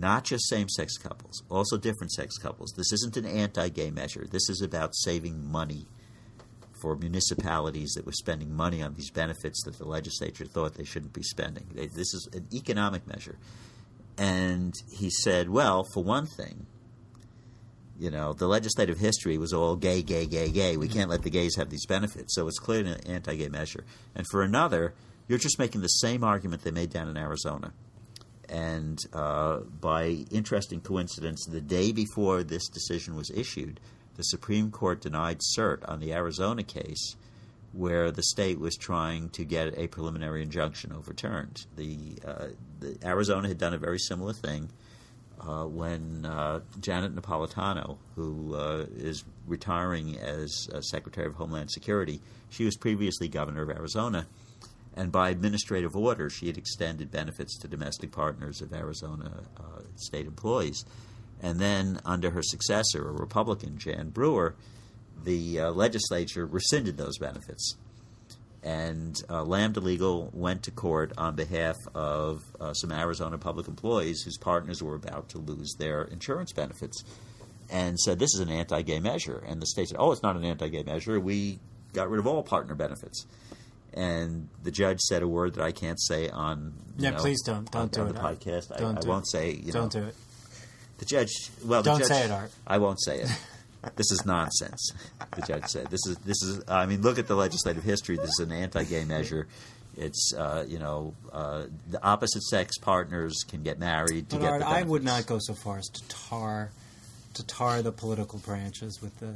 not 0.00 0.24
just 0.24 0.48
same 0.48 0.68
sex 0.68 0.96
couples, 0.96 1.42
also 1.50 1.76
different 1.76 2.12
sex 2.12 2.36
couples. 2.38 2.72
This 2.76 2.92
isn't 2.92 3.16
an 3.16 3.26
anti 3.26 3.68
gay 3.68 3.90
measure. 3.90 4.26
This 4.30 4.48
is 4.48 4.62
about 4.62 4.94
saving 4.94 5.50
money 5.50 5.86
for 6.80 6.96
municipalities 6.96 7.92
that 7.94 8.06
were 8.06 8.12
spending 8.12 8.54
money 8.54 8.82
on 8.82 8.94
these 8.94 9.10
benefits 9.10 9.62
that 9.64 9.76
the 9.76 9.84
legislature 9.84 10.46
thought 10.46 10.74
they 10.74 10.84
shouldn't 10.84 11.12
be 11.12 11.22
spending. 11.22 11.66
This 11.74 12.14
is 12.14 12.28
an 12.32 12.46
economic 12.52 13.06
measure. 13.06 13.36
And 14.16 14.74
he 14.90 15.10
said, 15.10 15.50
well, 15.50 15.84
for 15.92 16.02
one 16.02 16.26
thing, 16.26 16.66
you 17.98 18.10
know, 18.10 18.32
the 18.32 18.46
legislative 18.46 18.98
history 18.98 19.36
was 19.36 19.52
all 19.52 19.76
gay, 19.76 20.02
gay, 20.02 20.26
gay, 20.26 20.50
gay. 20.50 20.78
We 20.78 20.88
can't 20.88 21.10
let 21.10 21.22
the 21.22 21.30
gays 21.30 21.56
have 21.56 21.68
these 21.68 21.84
benefits. 21.84 22.34
So 22.34 22.48
it's 22.48 22.58
clearly 22.58 22.92
an 22.92 23.06
anti 23.06 23.36
gay 23.36 23.48
measure. 23.48 23.84
And 24.14 24.26
for 24.30 24.42
another, 24.42 24.94
you're 25.28 25.38
just 25.38 25.58
making 25.58 25.82
the 25.82 25.88
same 25.88 26.24
argument 26.24 26.62
they 26.62 26.70
made 26.70 26.90
down 26.90 27.08
in 27.08 27.16
Arizona. 27.18 27.74
And 28.50 28.98
uh, 29.12 29.58
by 29.80 30.26
interesting 30.30 30.80
coincidence, 30.80 31.46
the 31.46 31.60
day 31.60 31.92
before 31.92 32.42
this 32.42 32.68
decision 32.68 33.14
was 33.14 33.30
issued, 33.30 33.78
the 34.16 34.24
Supreme 34.24 34.70
Court 34.70 35.00
denied 35.00 35.40
cert 35.56 35.88
on 35.88 36.00
the 36.00 36.12
Arizona 36.12 36.64
case 36.64 37.16
where 37.72 38.10
the 38.10 38.22
state 38.24 38.58
was 38.58 38.76
trying 38.76 39.30
to 39.30 39.44
get 39.44 39.78
a 39.78 39.86
preliminary 39.86 40.42
injunction 40.42 40.92
overturned. 40.92 41.64
The, 41.76 42.18
uh, 42.26 42.46
the 42.80 42.98
Arizona 43.04 43.46
had 43.46 43.58
done 43.58 43.74
a 43.74 43.78
very 43.78 43.98
similar 43.98 44.32
thing 44.32 44.70
uh, 45.40 45.64
when 45.64 46.26
uh, 46.26 46.60
Janet 46.80 47.14
Napolitano, 47.14 47.98
who 48.16 48.54
uh, 48.54 48.86
is 48.96 49.24
retiring 49.46 50.18
as 50.18 50.68
Secretary 50.80 51.26
of 51.26 51.34
Homeland 51.34 51.70
Security, 51.70 52.20
she 52.50 52.64
was 52.64 52.76
previously 52.76 53.28
governor 53.28 53.62
of 53.62 53.70
Arizona, 53.70 54.26
and 54.96 55.12
by 55.12 55.30
administrative 55.30 55.94
order, 55.94 56.28
she 56.28 56.46
had 56.46 56.58
extended 56.58 57.10
benefits 57.10 57.58
to 57.58 57.68
domestic 57.68 58.12
partners 58.12 58.60
of 58.60 58.72
Arizona 58.72 59.44
uh, 59.56 59.82
state 59.96 60.26
employees. 60.26 60.84
And 61.42 61.58
then, 61.58 62.00
under 62.04 62.30
her 62.30 62.42
successor, 62.42 63.08
a 63.08 63.12
Republican, 63.12 63.78
Jan 63.78 64.10
Brewer, 64.10 64.56
the 65.24 65.60
uh, 65.60 65.70
legislature 65.70 66.44
rescinded 66.44 66.96
those 66.96 67.18
benefits. 67.18 67.76
And 68.62 69.16
uh, 69.30 69.42
Lambda 69.44 69.80
Legal 69.80 70.28
went 70.34 70.64
to 70.64 70.70
court 70.70 71.12
on 71.16 71.34
behalf 71.34 71.76
of 71.94 72.42
uh, 72.60 72.74
some 72.74 72.92
Arizona 72.92 73.38
public 73.38 73.68
employees 73.68 74.20
whose 74.22 74.36
partners 74.36 74.82
were 74.82 74.94
about 74.94 75.30
to 75.30 75.38
lose 75.38 75.74
their 75.78 76.02
insurance 76.02 76.52
benefits 76.52 77.02
and 77.70 77.98
said, 77.98 78.18
This 78.18 78.34
is 78.34 78.40
an 78.40 78.50
anti 78.50 78.82
gay 78.82 79.00
measure. 79.00 79.42
And 79.46 79.62
the 79.62 79.66
state 79.66 79.88
said, 79.88 79.96
Oh, 79.98 80.12
it's 80.12 80.22
not 80.22 80.36
an 80.36 80.44
anti 80.44 80.68
gay 80.68 80.82
measure. 80.82 81.18
We 81.18 81.58
got 81.94 82.10
rid 82.10 82.18
of 82.18 82.26
all 82.26 82.42
partner 82.42 82.74
benefits. 82.74 83.26
And 83.94 84.48
the 84.62 84.70
judge 84.70 85.00
said 85.00 85.22
a 85.22 85.28
word 85.28 85.54
that 85.54 85.64
I 85.64 85.72
can't 85.72 86.00
say 86.00 86.28
on 86.28 86.74
yeah, 86.98 87.10
know, 87.10 87.18
please 87.18 87.42
don't 87.42 87.70
don't 87.70 87.82
on, 87.82 87.88
do 87.88 88.00
on 88.02 88.08
it. 88.08 88.12
the 88.12 88.20
podcast. 88.20 88.76
Don't 88.78 88.98
I, 88.98 89.00
do 89.00 89.08
I 89.08 89.10
won't 89.10 89.24
it. 89.24 89.30
say 89.30 89.52
you 89.52 89.72
don't 89.72 89.92
know 89.94 90.02
do 90.02 90.06
it. 90.08 90.14
the 90.98 91.04
judge. 91.06 91.30
Well, 91.64 91.82
the 91.82 91.90
Don't 91.90 91.98
judge, 92.00 92.08
say 92.08 92.24
it, 92.24 92.30
Art. 92.30 92.52
I 92.66 92.78
won't 92.78 93.02
say 93.02 93.20
it. 93.20 93.30
this 93.96 94.12
is 94.12 94.24
nonsense. 94.26 94.92
The 95.34 95.42
judge 95.42 95.64
said 95.66 95.86
this 95.88 96.06
is 96.06 96.16
this 96.18 96.42
is. 96.42 96.62
I 96.68 96.86
mean, 96.86 97.02
look 97.02 97.18
at 97.18 97.26
the 97.26 97.34
legislative 97.34 97.82
history. 97.82 98.16
This 98.16 98.30
is 98.38 98.40
an 98.40 98.52
anti-gay 98.52 99.04
measure. 99.04 99.48
It's 99.96 100.32
uh, 100.36 100.64
you 100.68 100.78
know 100.78 101.14
uh, 101.32 101.64
the 101.88 102.02
opposite 102.04 102.42
sex 102.44 102.78
partners 102.78 103.44
can 103.48 103.62
get 103.62 103.78
married 103.78 104.30
to 104.30 104.36
But 104.36 104.42
get 104.42 104.52
Art, 104.52 104.62
I 104.62 104.82
would 104.82 105.02
not 105.02 105.26
go 105.26 105.38
so 105.40 105.54
far 105.54 105.78
as 105.78 105.88
to 105.88 106.08
tar 106.08 106.70
to 107.34 107.46
tar 107.46 107.82
the 107.82 107.92
political 107.92 108.38
branches 108.38 109.00
with 109.02 109.18
the 109.18 109.34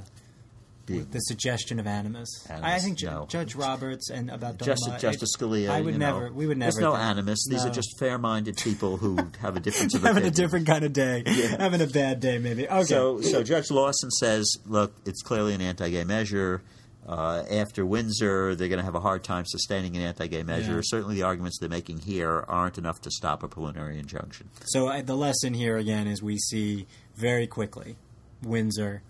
with 0.89 1.13
the 1.13 1.19
suggestion 1.21 1.79
of 1.79 1.87
animus. 1.87 2.47
Animus, 2.49 2.71
I 2.71 2.79
think 2.79 3.03
no. 3.03 3.27
Judge 3.29 3.55
Roberts 3.55 4.11
and 4.11 4.31
about 4.31 4.59
Justice, 4.59 5.01
Justice 5.01 5.37
Scalia. 5.37 5.71
I 5.71 5.81
would 5.81 5.95
you 5.95 5.99
know, 5.99 6.21
never. 6.21 6.33
We 6.33 6.47
would 6.47 6.59
never. 6.59 6.73
There's 6.73 6.83
no 6.83 6.95
animus. 6.95 7.47
These 7.49 7.65
No. 7.65 7.71
are 7.71 7.75
just 7.75 7.99
fair-minded 7.99 8.57
people 8.59 8.97
who 8.97 9.17
have 9.41 9.57
a 9.57 9.61
difference 9.61 9.95
of 9.95 10.03
having 10.03 10.25
a 10.25 10.31
different 10.31 10.67
kind 10.67 10.85
of 10.85 10.93
day, 10.93 11.23
having 11.59 11.81
a 11.81 11.87
bad 11.87 12.21
day, 12.21 12.39
maybe. 12.39 12.69
Okay. 12.69 12.85
So, 12.85 13.21
so 13.21 13.43
Judge 13.43 13.71
Lawson 13.71 14.11
says, 14.11 14.57
look, 14.67 14.95
it's 15.07 15.23
clearly 15.23 15.55
an 15.55 15.61
anti-gay 15.61 16.05
measure. 16.05 16.63
Uh, 17.07 17.45
after 17.51 17.85
Windsor, 17.85 18.55
they're 18.55 18.69
going 18.69 18.79
to 18.79 18.85
have 18.85 18.95
a 18.95 19.01
hard 19.01 19.23
time 19.23 19.45
sustaining 19.45 19.95
an 19.95 20.03
anti-gay 20.03 20.43
measure. 20.43 20.77
Yeah. 20.77 20.81
Certainly, 20.85 21.17
the 21.17 21.23
arguments 21.23 21.59
they're 21.61 21.69
making 21.69 21.99
here 21.99 22.45
aren't 22.49 22.79
enough 22.79 23.01
to 23.03 23.11
stop 23.11 23.43
a 23.43 23.49
preliminary 23.49 23.99
injunction. 23.99 24.49
So 24.65 24.89
I, 24.89 25.03
the 25.03 25.15
lesson 25.17 25.53
here 25.53 25.77
again 25.77 26.07
is 26.07 26.23
we 26.23 26.39
see 26.39 26.87
very 27.15 27.47
quickly 27.47 27.97
Windsor, 28.43 29.03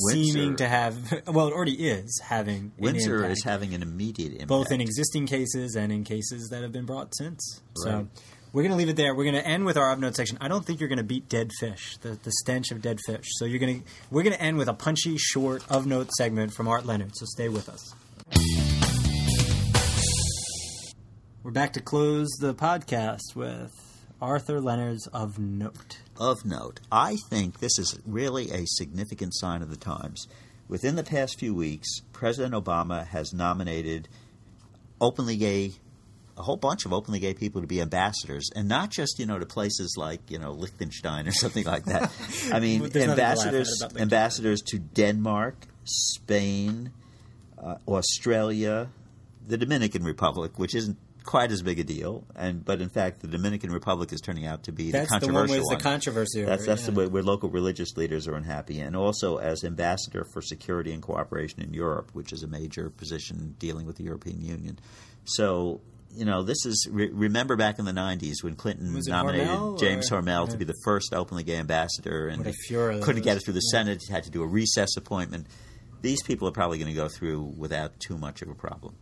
Windsor- 0.00 0.32
seeming 0.32 0.56
to 0.56 0.68
have 0.68 1.22
well, 1.26 1.48
it 1.48 1.52
already 1.52 1.88
is 1.88 2.20
having 2.24 2.56
an 2.56 2.72
Windsor 2.78 3.16
impact, 3.16 3.32
is 3.32 3.44
having 3.44 3.74
an 3.74 3.82
immediate 3.82 4.32
impact. 4.32 4.48
both 4.48 4.72
in 4.72 4.80
existing 4.80 5.26
cases 5.26 5.76
and 5.76 5.92
in 5.92 6.04
cases 6.04 6.48
that 6.50 6.62
have 6.62 6.72
been 6.72 6.86
brought 6.86 7.14
since. 7.14 7.60
So 7.76 8.08
we're 8.52 8.62
going 8.62 8.70
to 8.72 8.76
leave 8.76 8.88
it 8.88 8.96
there. 8.96 9.14
We're 9.14 9.24
going 9.24 9.34
to 9.34 9.46
end 9.46 9.64
with 9.64 9.76
our 9.76 9.94
upnote 9.94 10.14
section. 10.14 10.38
I 10.40 10.48
don't 10.48 10.64
think 10.64 10.78
you're 10.80 10.88
going 10.88 10.98
to 10.98 11.04
beat 11.04 11.28
dead 11.28 11.50
fish, 11.58 11.96
the, 12.02 12.10
the 12.10 12.30
stench 12.30 12.70
of 12.70 12.80
dead 12.82 12.98
fish. 13.04 13.24
So 13.32 13.44
you're 13.44 13.58
going 13.58 13.80
to 13.80 13.86
we're 14.10 14.22
going 14.22 14.36
to 14.36 14.40
end 14.42 14.58
with 14.58 14.68
a 14.68 14.74
punchy, 14.74 15.16
short 15.18 15.64
of 15.70 15.86
note 15.86 16.10
segment 16.12 16.54
from 16.54 16.68
Art 16.68 16.86
Leonard. 16.86 17.10
So 17.14 17.26
stay 17.26 17.48
with 17.48 17.68
us. 17.68 17.94
We're 21.42 21.50
back 21.50 21.72
to 21.74 21.80
close 21.80 22.28
the 22.40 22.54
podcast 22.54 23.34
with 23.34 23.70
Arthur 24.20 24.60
Leonard's 24.60 25.06
of 25.08 25.38
note. 25.38 25.98
Of 26.18 26.44
note, 26.44 26.80
I 26.90 27.16
think 27.30 27.60
this 27.60 27.78
is 27.78 27.98
really 28.06 28.50
a 28.50 28.64
significant 28.66 29.34
sign 29.34 29.62
of 29.62 29.70
the 29.70 29.76
times. 29.76 30.26
Within 30.68 30.96
the 30.96 31.04
past 31.04 31.38
few 31.38 31.54
weeks, 31.54 31.88
President 32.12 32.54
Obama 32.54 33.06
has 33.08 33.32
nominated 33.32 34.08
openly 35.00 35.36
gay, 35.36 35.72
a 36.38 36.42
whole 36.42 36.56
bunch 36.56 36.86
of 36.86 36.92
openly 36.92 37.20
gay 37.20 37.34
people 37.34 37.60
to 37.60 37.66
be 37.66 37.80
ambassadors, 37.80 38.48
and 38.56 38.68
not 38.68 38.90
just 38.90 39.18
you 39.18 39.26
know 39.26 39.38
to 39.38 39.46
places 39.46 39.94
like 39.96 40.20
you 40.30 40.38
know 40.38 40.52
Liechtenstein 40.52 41.28
or 41.28 41.32
something 41.44 41.64
like 41.64 41.84
that. 41.84 42.10
I 42.52 42.60
mean, 42.60 42.80
There's 42.88 43.06
nothing 43.06 43.16
to 43.16 43.22
laugh 43.22 43.38
at 43.38 43.46
ambassadors, 43.46 43.82
ambassadors 43.96 44.62
to 44.68 44.78
Denmark, 44.78 45.66
Spain, 45.84 46.92
uh, 47.62 47.76
Australia, 47.86 48.88
the 49.46 49.58
Dominican 49.58 50.02
Republic, 50.02 50.58
which 50.58 50.74
isn't 50.74 50.96
quite 51.24 51.50
as 51.50 51.62
big 51.62 51.78
a 51.78 51.84
deal, 51.84 52.24
and 52.36 52.64
but 52.64 52.80
in 52.80 52.88
fact, 52.88 53.20
the 53.20 53.26
Dominican 53.26 53.72
Republic 53.72 54.12
is 54.12 54.20
turning 54.20 54.46
out 54.46 54.64
to 54.64 54.72
be 54.72 54.90
That's 54.90 55.10
the 55.10 55.20
the 55.20 55.26
one 55.26 55.34
controversial 55.46 55.68
with 55.68 55.78
the 55.78 55.82
controversy. 55.82 56.42
over 56.42 56.50
that's 56.50 56.66
that's 56.66 56.82
yeah. 56.82 56.90
the 56.90 57.00
way 57.00 57.06
where 57.06 57.22
local 57.22 57.48
religious 57.48 57.96
leaders 57.96 58.28
are 58.28 58.34
unhappy, 58.34 58.80
and 58.80 58.94
also 58.94 59.38
as 59.38 59.64
ambassador 59.64 60.24
for 60.32 60.42
security 60.42 60.92
and 60.92 61.02
cooperation 61.02 61.62
in 61.62 61.72
Europe, 61.72 62.10
which 62.12 62.32
is 62.32 62.42
a 62.42 62.46
major 62.46 62.90
position 62.90 63.56
dealing 63.58 63.86
with 63.86 63.96
the 63.96 64.04
European 64.04 64.40
Union. 64.40 64.78
So. 65.24 65.80
You 66.16 66.24
know, 66.24 66.44
this 66.44 66.64
is 66.64 66.86
re- 66.92 67.10
remember 67.10 67.56
back 67.56 67.80
in 67.80 67.86
the 67.86 67.90
'90s 67.90 68.34
when 68.42 68.54
Clinton 68.54 68.96
nominated 69.04 69.48
Hormel, 69.48 69.80
James 69.80 70.12
or- 70.12 70.22
Hormel 70.22 70.46
yeah. 70.46 70.52
to 70.52 70.58
be 70.58 70.64
the 70.64 70.80
first 70.84 71.12
openly 71.12 71.42
gay 71.42 71.56
ambassador, 71.56 72.28
and 72.28 72.38
What 72.38 72.46
a 72.46 72.50
they 72.50 72.56
furor 72.68 72.94
that 72.94 73.02
couldn't 73.02 73.22
get 73.22 73.36
it 73.36 73.40
through 73.44 73.54
the 73.54 73.60
Senate. 73.72 74.00
Had 74.08 74.22
to 74.22 74.30
do 74.30 74.44
a 74.44 74.46
recess 74.46 74.96
appointment. 74.96 75.48
These 76.02 76.22
people 76.22 76.46
are 76.46 76.52
probably 76.52 76.78
going 76.78 76.90
to 76.90 76.94
go 76.94 77.08
through 77.08 77.54
without 77.56 77.98
too 77.98 78.16
much 78.16 78.42
of 78.42 78.48
a 78.48 78.54
problem. 78.54 78.94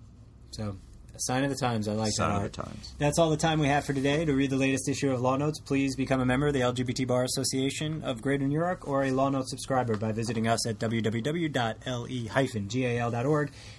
So, 0.52 0.78
sign 1.26 1.44
of 1.44 1.50
the 1.50 1.56
times. 1.56 1.88
I 1.88 1.92
like 1.92 2.12
Sign 2.12 2.30
that. 2.30 2.36
of 2.44 2.52
the 2.52 2.62
times. 2.62 2.94
That's 2.98 3.18
all 3.18 3.30
the 3.30 3.36
time 3.36 3.58
we 3.60 3.68
have 3.68 3.84
for 3.84 3.92
today. 3.92 4.24
To 4.24 4.32
read 4.34 4.50
the 4.50 4.56
latest 4.56 4.88
issue 4.88 5.10
of 5.12 5.20
Law 5.20 5.36
Notes, 5.36 5.60
please 5.60 5.94
become 5.96 6.20
a 6.20 6.26
member 6.26 6.46
of 6.48 6.54
the 6.54 6.60
LGBT 6.60 7.06
Bar 7.06 7.24
Association 7.24 8.02
of 8.02 8.20
Greater 8.22 8.46
New 8.46 8.58
York 8.58 8.86
or 8.88 9.04
a 9.04 9.10
Law 9.10 9.28
Notes 9.28 9.50
subscriber 9.50 9.96
by 9.96 10.12
visiting 10.12 10.46
us 10.48 10.66
at 10.66 10.78
www.le-gal.org. 10.78 11.52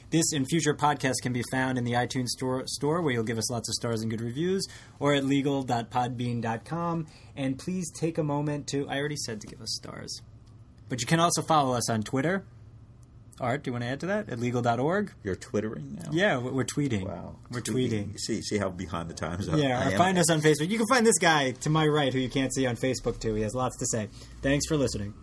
This 0.09 0.31
and 0.33 0.47
future 0.47 0.73
podcasts 0.75 1.21
can 1.21 1.33
be 1.33 1.43
found 1.51 1.77
in 1.77 1.83
the 1.83 1.93
iTunes 1.93 2.27
store, 2.27 2.63
store 2.67 3.01
where 3.01 3.13
you'll 3.13 3.23
give 3.23 3.37
us 3.39 3.49
lots 3.49 3.67
of 3.67 3.73
stars 3.73 4.01
and 4.01 4.11
good 4.11 4.21
reviews, 4.21 4.67
or 4.99 5.13
at 5.15 5.25
legal.podbean.com. 5.25 7.07
And 7.35 7.57
please 7.57 7.91
take 7.91 8.17
a 8.19 8.23
moment 8.23 8.67
to, 8.67 8.87
I 8.87 8.99
already 8.99 9.15
said 9.17 9.41
to 9.41 9.47
give 9.47 9.59
us 9.61 9.73
stars. 9.75 10.21
But 10.89 11.01
you 11.01 11.07
can 11.07 11.19
also 11.19 11.41
follow 11.41 11.73
us 11.75 11.89
on 11.89 12.03
Twitter. 12.03 12.45
Art, 13.39 13.63
do 13.63 13.69
you 13.69 13.73
want 13.73 13.83
to 13.83 13.89
add 13.89 13.99
to 14.01 14.05
that? 14.07 14.29
At 14.29 14.39
legal.org? 14.39 15.11
You're 15.23 15.35
twittering 15.35 15.97
now. 16.03 16.11
Yeah, 16.11 16.37
we're 16.37 16.63
tweeting. 16.63 17.05
Wow. 17.07 17.37
We're 17.51 17.61
tweeting. 17.61 18.17
See, 18.19 18.41
see 18.41 18.57
how 18.57 18.69
behind 18.69 19.09
the 19.09 19.13
times. 19.15 19.49
I- 19.49 19.57
Yeah, 19.57 19.79
I 19.79 19.91
am. 19.91 19.97
find 19.97 20.17
us 20.17 20.29
on 20.29 20.41
Facebook. 20.41 20.69
You 20.69 20.77
can 20.77 20.87
find 20.87 21.05
this 21.05 21.17
guy 21.17 21.51
to 21.51 21.69
my 21.69 21.87
right 21.87 22.13
who 22.13 22.19
you 22.19 22.29
can't 22.29 22.53
see 22.53 22.65
on 22.67 22.75
Facebook 22.75 23.19
too. 23.19 23.33
He 23.33 23.41
has 23.41 23.53
lots 23.55 23.77
to 23.79 23.85
say. 23.87 24.09
Thanks 24.41 24.65
for 24.67 24.77
listening. 24.77 25.13